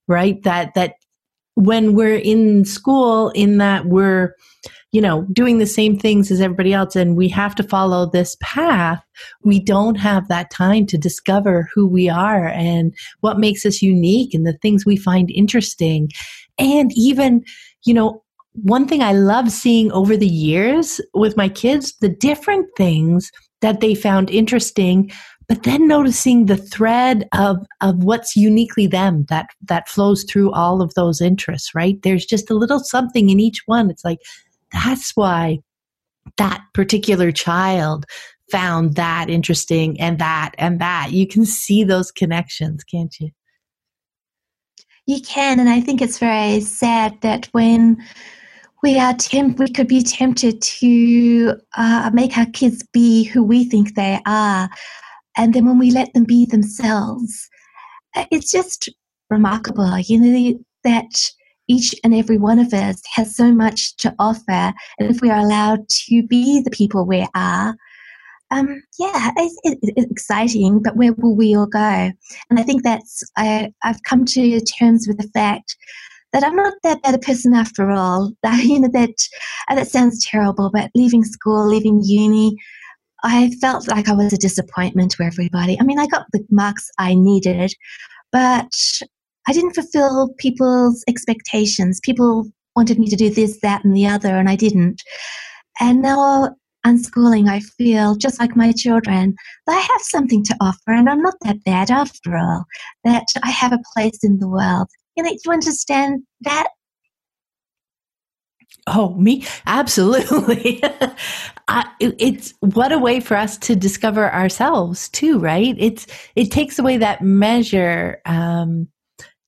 right? 0.07 0.41
That 0.43 0.73
that 0.75 0.95
when 1.55 1.93
we're 1.93 2.17
in 2.17 2.65
school 2.65 3.29
in 3.31 3.57
that 3.57 3.85
we're 3.85 4.33
you 4.91 5.01
know, 5.01 5.23
doing 5.31 5.59
the 5.59 5.67
same 5.67 5.97
things 5.97 6.31
as 6.31 6.41
everybody 6.41 6.73
else 6.73 6.95
and 6.95 7.15
we 7.15 7.29
have 7.29 7.53
to 7.55 7.63
follow 7.63 8.09
this 8.09 8.35
path, 8.41 9.03
we 9.43 9.59
don't 9.59 9.95
have 9.95 10.27
that 10.27 10.49
time 10.49 10.85
to 10.87 10.97
discover 10.97 11.69
who 11.73 11.87
we 11.87 12.09
are 12.09 12.47
and 12.47 12.93
what 13.19 13.39
makes 13.39 13.65
us 13.65 13.81
unique 13.81 14.33
and 14.33 14.47
the 14.47 14.57
things 14.61 14.85
we 14.85 14.97
find 14.97 15.29
interesting. 15.31 16.09
And 16.57 16.91
even, 16.95 17.43
you 17.85 17.93
know, 17.93 18.23
one 18.53 18.87
thing 18.87 19.03
I 19.03 19.13
love 19.13 19.51
seeing 19.51 19.91
over 19.91 20.17
the 20.17 20.27
years 20.27 20.99
with 21.13 21.37
my 21.37 21.49
kids, 21.49 21.93
the 22.01 22.09
different 22.09 22.67
things 22.75 23.31
that 23.61 23.81
they 23.81 23.93
found 23.93 24.29
interesting 24.29 25.11
but 25.49 25.63
then 25.63 25.87
noticing 25.87 26.45
the 26.45 26.55
thread 26.55 27.27
of 27.33 27.57
of 27.81 28.03
what's 28.03 28.35
uniquely 28.35 28.85
them 28.85 29.25
that 29.29 29.47
that 29.63 29.89
flows 29.89 30.23
through 30.23 30.51
all 30.51 30.79
of 30.79 30.93
those 30.93 31.19
interests 31.19 31.73
right? 31.73 31.99
There's 32.03 32.23
just 32.23 32.51
a 32.51 32.53
little 32.53 32.79
something 32.79 33.29
in 33.31 33.39
each 33.39 33.63
one. 33.65 33.89
It's 33.89 34.05
like 34.05 34.19
that's 34.71 35.11
why 35.15 35.59
that 36.37 36.61
particular 36.73 37.31
child 37.31 38.05
found 38.51 38.95
that 38.95 39.29
interesting 39.29 39.99
and 39.99 40.19
that 40.19 40.51
and 40.57 40.79
that. 40.81 41.11
You 41.11 41.27
can 41.27 41.45
see 41.45 41.83
those 41.83 42.11
connections, 42.11 42.83
can't 42.83 43.13
you? 43.19 43.29
You 45.05 45.21
can, 45.21 45.59
and 45.59 45.69
I 45.69 45.81
think 45.81 46.01
it's 46.01 46.19
very 46.19 46.59
sad 46.61 47.19
that 47.21 47.47
when 47.51 47.97
we 48.83 48.99
are 48.99 49.13
temp- 49.13 49.59
we 49.59 49.67
could 49.67 49.87
be 49.87 50.03
tempted 50.03 50.61
to 50.61 51.55
uh, 51.75 52.11
make 52.13 52.37
our 52.37 52.45
kids 52.47 52.85
be 52.93 53.23
who 53.23 53.43
we 53.43 53.63
think 53.63 53.95
they 53.95 54.19
are, 54.25 54.69
and 55.35 55.53
then 55.53 55.65
when 55.65 55.79
we 55.79 55.91
let 55.91 56.13
them 56.13 56.25
be 56.25 56.45
themselves, 56.45 57.49
uh, 58.15 58.25
it's 58.31 58.51
just 58.51 58.89
remarkable. 59.29 59.97
You 59.99 60.19
know 60.19 60.59
that 60.83 61.09
each 61.69 61.95
and 62.03 62.13
every 62.13 62.37
one 62.37 62.59
of 62.59 62.73
us 62.73 63.01
has 63.13 63.35
so 63.35 63.53
much 63.53 63.95
to 63.97 64.13
offer. 64.19 64.73
And 64.97 65.09
if 65.09 65.21
we 65.21 65.29
are 65.29 65.39
allowed 65.39 65.87
to 65.87 66.23
be 66.23 66.61
the 66.61 66.71
people 66.71 67.05
we 67.05 67.25
are, 67.35 67.75
um, 68.51 68.81
yeah, 68.97 69.31
it's, 69.37 69.55
it's, 69.63 70.11
exciting, 70.11 70.81
but 70.81 70.95
where 70.95 71.13
will 71.13 71.35
we 71.35 71.55
all 71.55 71.67
go? 71.67 72.11
And 72.49 72.59
I 72.59 72.63
think 72.63 72.83
that's, 72.83 73.23
I, 73.37 73.71
I've 73.83 74.01
come 74.03 74.25
to 74.25 74.59
terms 74.61 75.07
with 75.07 75.17
the 75.17 75.29
fact 75.29 75.77
that 76.33 76.43
I'm 76.43 76.55
not 76.55 76.73
that 76.83 77.01
bad 77.03 77.13
a 77.13 77.19
person 77.19 77.53
after 77.53 77.91
all. 77.91 78.31
That, 78.43 78.63
you 78.63 78.79
know, 78.79 78.89
that, 78.93 79.13
that 79.69 79.87
sounds 79.87 80.25
terrible, 80.25 80.71
but 80.71 80.89
leaving 80.95 81.23
school, 81.23 81.67
leaving 81.67 82.01
uni, 82.03 82.57
I 83.23 83.51
felt 83.61 83.87
like 83.87 84.09
I 84.09 84.13
was 84.13 84.33
a 84.33 84.37
disappointment 84.37 85.11
to 85.11 85.23
everybody. 85.23 85.79
I 85.79 85.83
mean, 85.83 85.99
I 85.99 86.07
got 86.07 86.25
the 86.31 86.43
marks 86.49 86.89
I 86.97 87.13
needed, 87.13 87.73
but 88.31 88.73
I 89.49 89.51
didn't 89.51 89.73
fulfill 89.73 90.29
people's 90.37 91.03
expectations. 91.07 91.99
People 92.03 92.45
wanted 92.75 92.99
me 92.99 93.07
to 93.07 93.15
do 93.15 93.31
this, 93.31 93.59
that, 93.61 93.83
and 93.83 93.95
the 93.95 94.05
other, 94.05 94.37
and 94.37 94.47
I 94.47 94.55
didn't. 94.55 95.01
And 95.79 96.03
now, 96.03 96.55
unschooling, 96.85 97.49
I 97.49 97.61
feel 97.61 98.15
just 98.15 98.39
like 98.39 98.55
my 98.55 98.71
children, 98.71 99.33
I 99.67 99.79
have 99.79 100.01
something 100.01 100.43
to 100.43 100.55
offer, 100.61 100.91
and 100.91 101.09
I'm 101.09 101.23
not 101.23 101.33
that 101.41 101.63
bad 101.63 101.89
after 101.89 102.37
all, 102.37 102.63
that 103.03 103.25
I 103.41 103.49
have 103.49 103.73
a 103.73 103.81
place 103.95 104.19
in 104.21 104.37
the 104.37 104.47
world. 104.47 104.87
You 105.17 105.23
know, 105.23 105.31
you 105.31 105.51
understand 105.51 106.21
that? 106.41 106.67
Oh, 108.85 109.15
me? 109.15 109.47
Absolutely. 109.65 110.79
it's 111.99 112.53
what 112.59 112.91
a 112.91 112.99
way 112.99 113.19
for 113.19 113.35
us 113.35 113.57
to 113.57 113.75
discover 113.75 114.31
ourselves 114.31 115.09
too, 115.09 115.39
right? 115.39 115.75
It's, 115.79 116.05
it 116.35 116.51
takes 116.51 116.77
away 116.77 116.97
that 116.97 117.23
measure, 117.23 118.21
um, 118.27 118.89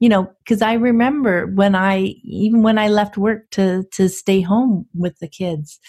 you 0.01 0.09
know, 0.09 0.27
because 0.39 0.63
I 0.63 0.73
remember 0.73 1.45
when 1.45 1.75
I 1.75 2.15
even 2.23 2.63
when 2.63 2.79
I 2.79 2.87
left 2.87 3.17
work 3.17 3.51
to 3.51 3.83
to 3.91 4.09
stay 4.09 4.41
home 4.41 4.87
with 4.95 5.19
the 5.19 5.27
kids, 5.27 5.79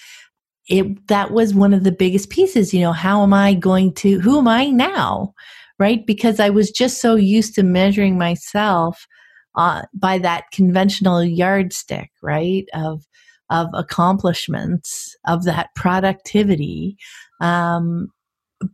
it 0.68 1.08
that 1.08 1.32
was 1.32 1.54
one 1.54 1.72
of 1.72 1.82
the 1.82 1.92
biggest 1.92 2.28
pieces. 2.28 2.74
You 2.74 2.82
know, 2.82 2.92
how 2.92 3.22
am 3.22 3.32
I 3.32 3.54
going 3.54 3.94
to? 3.94 4.20
Who 4.20 4.38
am 4.38 4.46
I 4.46 4.66
now? 4.66 5.32
Right? 5.78 6.06
Because 6.06 6.40
I 6.40 6.50
was 6.50 6.70
just 6.70 7.00
so 7.00 7.14
used 7.14 7.54
to 7.54 7.62
measuring 7.62 8.18
myself 8.18 9.06
uh, 9.54 9.82
by 9.94 10.18
that 10.18 10.44
conventional 10.52 11.24
yardstick, 11.24 12.10
right? 12.22 12.66
Of 12.74 13.06
of 13.48 13.68
accomplishments, 13.72 15.16
of 15.26 15.44
that 15.44 15.70
productivity. 15.74 16.98
Um, 17.40 18.08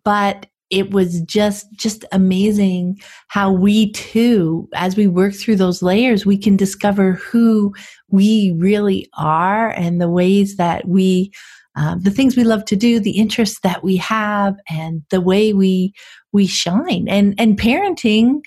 but 0.04 0.46
it 0.70 0.90
was 0.90 1.20
just 1.22 1.70
just 1.72 2.04
amazing 2.12 2.98
how 3.28 3.50
we 3.50 3.90
too 3.92 4.68
as 4.74 4.96
we 4.96 5.06
work 5.06 5.34
through 5.34 5.56
those 5.56 5.82
layers 5.82 6.26
we 6.26 6.36
can 6.36 6.56
discover 6.56 7.12
who 7.14 7.74
we 8.10 8.54
really 8.58 9.08
are 9.16 9.70
and 9.70 10.00
the 10.00 10.10
ways 10.10 10.56
that 10.56 10.86
we 10.86 11.32
uh, 11.76 11.94
the 12.00 12.10
things 12.10 12.36
we 12.36 12.42
love 12.42 12.64
to 12.64 12.74
do 12.74 12.98
the 12.98 13.18
interests 13.18 13.60
that 13.62 13.84
we 13.84 13.96
have 13.96 14.56
and 14.68 15.02
the 15.10 15.20
way 15.20 15.52
we 15.52 15.94
we 16.32 16.46
shine. 16.46 17.06
And 17.08 17.34
and 17.38 17.58
parenting 17.58 18.40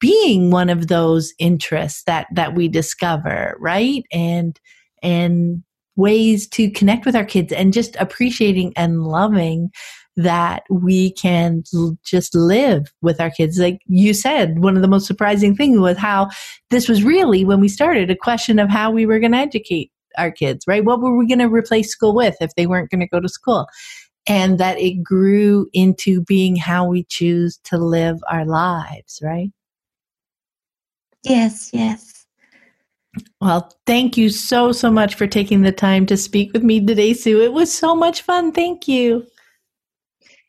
being 0.00 0.50
one 0.50 0.70
of 0.70 0.88
those 0.88 1.32
interests 1.38 2.04
that 2.04 2.26
that 2.32 2.54
we 2.54 2.68
discover 2.68 3.56
right? 3.60 4.04
And 4.12 4.58
and 5.02 5.62
ways 5.96 6.48
to 6.48 6.70
connect 6.70 7.04
with 7.04 7.16
our 7.16 7.24
kids 7.24 7.52
and 7.52 7.72
just 7.72 7.96
appreciating 7.96 8.72
and 8.76 9.04
loving 9.04 9.70
that 10.18 10.64
we 10.68 11.12
can 11.12 11.62
just 12.04 12.34
live 12.34 12.92
with 13.02 13.20
our 13.20 13.30
kids. 13.30 13.58
Like 13.58 13.80
you 13.86 14.12
said, 14.12 14.58
one 14.58 14.74
of 14.74 14.82
the 14.82 14.88
most 14.88 15.06
surprising 15.06 15.54
things 15.54 15.78
was 15.78 15.96
how 15.96 16.28
this 16.70 16.88
was 16.88 17.04
really, 17.04 17.44
when 17.44 17.60
we 17.60 17.68
started, 17.68 18.10
a 18.10 18.16
question 18.16 18.58
of 18.58 18.68
how 18.68 18.90
we 18.90 19.06
were 19.06 19.20
going 19.20 19.30
to 19.30 19.38
educate 19.38 19.92
our 20.16 20.32
kids, 20.32 20.66
right? 20.66 20.84
What 20.84 21.00
were 21.00 21.16
we 21.16 21.28
going 21.28 21.38
to 21.38 21.48
replace 21.48 21.90
school 21.90 22.16
with 22.16 22.36
if 22.40 22.52
they 22.56 22.66
weren't 22.66 22.90
going 22.90 23.00
to 23.00 23.06
go 23.06 23.20
to 23.20 23.28
school? 23.28 23.68
And 24.26 24.58
that 24.58 24.78
it 24.80 25.04
grew 25.04 25.68
into 25.72 26.22
being 26.22 26.56
how 26.56 26.84
we 26.84 27.04
choose 27.04 27.58
to 27.64 27.78
live 27.78 28.18
our 28.28 28.44
lives, 28.44 29.20
right? 29.22 29.50
Yes, 31.22 31.70
yes. 31.72 32.26
Well, 33.40 33.72
thank 33.86 34.16
you 34.16 34.30
so, 34.30 34.72
so 34.72 34.90
much 34.90 35.14
for 35.14 35.28
taking 35.28 35.62
the 35.62 35.72
time 35.72 36.06
to 36.06 36.16
speak 36.16 36.52
with 36.52 36.64
me 36.64 36.84
today, 36.84 37.14
Sue. 37.14 37.40
It 37.40 37.52
was 37.52 37.72
so 37.72 37.94
much 37.94 38.22
fun. 38.22 38.50
Thank 38.50 38.88
you. 38.88 39.24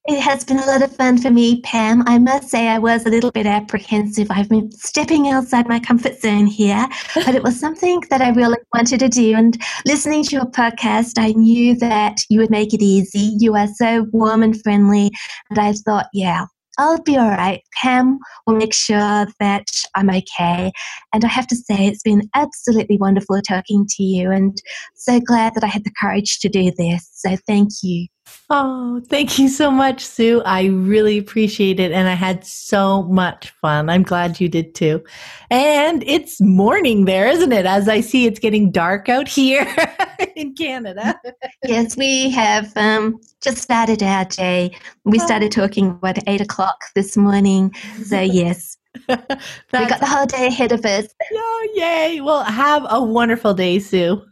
It 0.06 0.22
has 0.22 0.44
been 0.44 0.60
a 0.60 0.66
lot 0.66 0.82
of 0.82 0.96
fun 0.96 1.18
for 1.18 1.30
me, 1.30 1.62
Pam. 1.62 2.04
I 2.08 2.18
must 2.18 2.50
say 2.50 2.68
I 2.68 2.80
was 2.80 3.06
a 3.06 3.10
little 3.10 3.32
bit 3.32 3.46
apprehensive. 3.46 4.28
I've 4.32 4.50
been 4.50 4.72
stepping 4.72 5.28
outside 5.28 5.68
my 5.68 5.80
comfort 5.80 6.20
zone 6.20 6.48
here, 6.48 6.88
but 7.16 7.36
it 7.36 7.44
was 7.44 7.60
something 7.60 8.02
that 8.10 8.22
I 8.22 8.30
really 8.30 8.58
wanted 8.74 9.02
to 9.02 9.10
do. 9.10 9.36
And 9.36 9.62
listening 9.86 10.24
to 10.24 10.36
your 10.36 10.46
podcast, 10.46 11.14
I 11.18 11.34
knew 11.34 11.76
that 11.76 12.18
you 12.30 12.40
would 12.40 12.50
make 12.50 12.74
it 12.74 12.82
easy. 12.82 13.36
You 13.40 13.56
are 13.56 13.68
so 13.68 14.08
warm 14.12 14.42
and 14.42 14.60
friendly. 14.62 15.12
And 15.50 15.60
I 15.60 15.74
thought, 15.74 16.08
yeah, 16.14 16.46
I'll 16.80 17.02
be 17.02 17.18
all 17.18 17.30
right. 17.30 17.62
Pam 17.80 18.20
will 18.48 18.56
make 18.56 18.74
sure 18.74 19.28
that 19.40 19.66
I'm 19.96 20.10
okay. 20.10 20.72
And 21.14 21.26
I 21.26 21.28
have 21.28 21.46
to 21.48 21.56
say, 21.56 21.86
it's 21.86 22.02
been 22.02 22.30
absolutely 22.36 22.98
wonderful 22.98 23.42
talking 23.42 23.86
to 23.98 24.04
you 24.04 24.32
and 24.32 24.58
so 24.96 25.20
glad 25.20 25.56
that 25.56 25.64
I 25.64 25.68
had 25.68 25.84
the 25.84 25.94
courage 26.00 26.40
to 26.40 26.50
do 26.50 26.72
this. 26.78 27.08
So 27.14 27.36
thank 27.46 27.70
you. 27.84 28.08
Oh, 28.52 29.00
thank 29.10 29.38
you 29.38 29.48
so 29.48 29.70
much, 29.70 30.04
Sue. 30.04 30.42
I 30.44 30.66
really 30.66 31.20
appreciate 31.20 31.80
it. 31.80 31.92
And 31.92 32.08
I 32.08 32.16
had 32.16 32.44
so 32.44 33.04
much 33.04 33.52
fun. 33.52 33.90
I'm 33.90 34.02
glad 34.02 34.42
you 34.42 34.50
did 34.50 34.74
too. 34.74 35.04
And 35.52 36.04
it's 36.08 36.42
morning 36.42 37.06
there, 37.06 37.28
isn't 37.28 37.52
it? 37.52 37.68
As 37.68 37.88
I 37.88 38.02
see 38.02 38.26
it's 38.26 38.40
getting 38.40 38.72
dark 38.72 39.08
out 39.08 39.28
here 39.28 39.68
in 40.36 40.56
Canada. 40.56 41.20
yes, 41.64 41.96
we 41.96 42.32
have 42.32 42.76
um, 42.76 43.20
just 43.42 43.60
started 43.60 44.02
our 44.02 44.26
day. 44.26 44.76
We 45.06 45.20
oh. 45.20 45.26
started 45.26 45.52
talking, 45.52 45.90
about 45.92 46.18
eight 46.28 46.42
o'clock 46.42 46.86
this 46.96 47.16
morning. 47.16 47.72
So, 48.04 48.20
yes. 48.20 48.78
we 49.08 49.16
got 49.16 50.00
the 50.00 50.08
whole 50.08 50.26
day 50.26 50.48
ahead 50.48 50.72
of 50.72 50.84
us. 50.86 51.08
Oh, 51.32 51.70
yay. 51.76 52.20
Well, 52.22 52.44
have 52.44 52.86
a 52.90 53.04
wonderful 53.04 53.54
day, 53.54 53.78
Sue. 53.78 54.24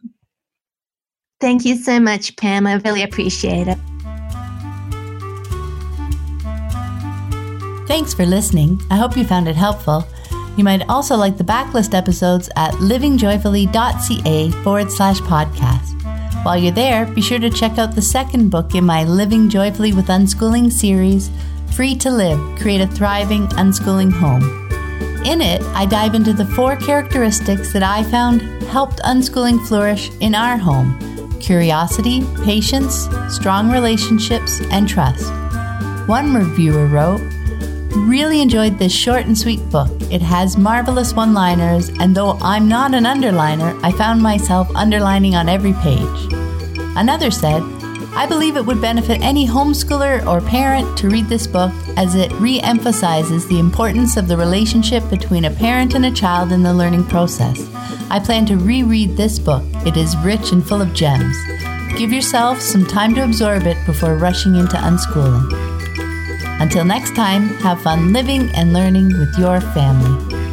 Thank 1.40 1.66
you 1.66 1.76
so 1.76 2.00
much, 2.00 2.36
Pam. 2.36 2.66
I 2.66 2.76
really 2.78 3.04
appreciate 3.04 3.68
it. 3.68 3.78
Thanks 7.88 8.14
for 8.14 8.26
listening. 8.26 8.82
I 8.90 8.98
hope 8.98 9.16
you 9.16 9.24
found 9.24 9.48
it 9.48 9.56
helpful. 9.56 10.06
You 10.58 10.64
might 10.64 10.88
also 10.90 11.16
like 11.16 11.38
the 11.38 11.44
backlist 11.44 11.94
episodes 11.94 12.50
at 12.56 12.74
livingjoyfully.ca 12.74 14.52
forward 14.64 14.92
slash 14.92 15.20
podcast. 15.22 15.94
While 16.44 16.58
you're 16.58 16.72
there, 16.72 17.06
be 17.06 17.22
sure 17.22 17.40
to 17.40 17.50
check 17.50 17.78
out 17.78 17.94
the 17.94 18.02
second 18.02 18.50
book 18.50 18.74
in 18.74 18.84
my 18.84 19.04
Living 19.04 19.48
Joyfully 19.48 19.94
with 19.94 20.08
Unschooling 20.08 20.72
series, 20.72 21.30
Free 21.76 21.96
to 21.96 22.10
Live 22.10 22.60
Create 22.60 22.82
a 22.82 22.88
Thriving 22.88 23.48
Unschooling 23.50 24.12
Home. 24.12 24.44
In 25.24 25.42
it, 25.42 25.62
I 25.76 25.86
dive 25.86 26.16
into 26.16 26.34
the 26.34 26.46
four 26.46 26.76
characteristics 26.78 27.72
that 27.74 27.84
I 27.84 28.04
found 28.04 28.42
helped 28.64 29.00
unschooling 29.00 29.66
flourish 29.68 30.10
in 30.20 30.34
our 30.34 30.58
home 30.58 31.17
curiosity, 31.40 32.24
patience, 32.44 33.08
strong 33.30 33.72
relationships, 33.72 34.62
and 34.72 34.88
trust. 34.88 35.32
One 36.08 36.34
reviewer 36.34 36.88
wrote, 36.88 37.22
Really 38.08 38.42
enjoyed 38.42 38.78
this 38.80 38.94
short 38.94 39.26
and 39.26 39.38
sweet 39.38 39.60
book. 39.70 39.90
It 40.12 40.22
has 40.22 40.58
marvelous 40.58 41.14
one 41.14 41.34
liners, 41.34 41.90
and 42.00 42.16
though 42.16 42.38
I'm 42.42 42.68
not 42.68 42.94
an 42.94 43.06
underliner, 43.06 43.80
I 43.84 43.92
found 43.92 44.22
myself 44.22 44.70
underlining 44.76 45.36
on 45.36 45.50
every 45.50 45.74
page. 45.74 46.34
Another 46.96 47.32
said, 47.32 47.62
I 48.18 48.26
believe 48.26 48.58
it 48.58 48.66
would 48.66 48.82
benefit 48.82 49.22
any 49.22 49.46
homeschooler 49.46 50.26
or 50.26 50.42
parent 50.42 50.98
to 50.98 51.08
read 51.08 51.28
this 51.28 51.46
book 51.46 51.72
as 51.98 52.16
it 52.16 52.32
re 52.40 52.60
emphasizes 52.62 53.48
the 53.48 53.60
importance 53.60 54.18
of 54.18 54.28
the 54.28 54.36
relationship 54.36 55.08
between 55.12 55.46
a 55.46 55.52
parent 55.52 55.94
and 55.94 56.04
a 56.04 56.12
child 56.12 56.52
in 56.52 56.64
the 56.64 56.74
learning 56.74 57.04
process. 57.04 57.70
I 58.10 58.20
plan 58.20 58.48
to 58.48 58.58
reread 58.58 59.16
this 59.16 59.38
book. 59.38 59.62
It 59.86 59.98
is 59.98 60.18
rich 60.18 60.52
and 60.52 60.68
full 60.68 60.82
of 60.82 60.96
gems. 60.96 61.38
Give 61.96 62.12
yourself 62.12 62.60
some 62.60 62.88
time 62.88 63.14
to 63.14 63.24
absorb 63.24 63.68
it 63.68 63.78
before 63.86 64.18
rushing 64.18 64.56
into 64.56 64.78
unschooling. 64.78 65.54
Until 66.60 66.86
next 66.86 67.16
time, 67.16 67.50
have 67.60 67.84
fun 67.84 68.14
living 68.14 68.50
and 68.56 68.74
learning 68.74 69.10
with 69.10 69.38
your 69.38 69.62
family. 69.62 70.47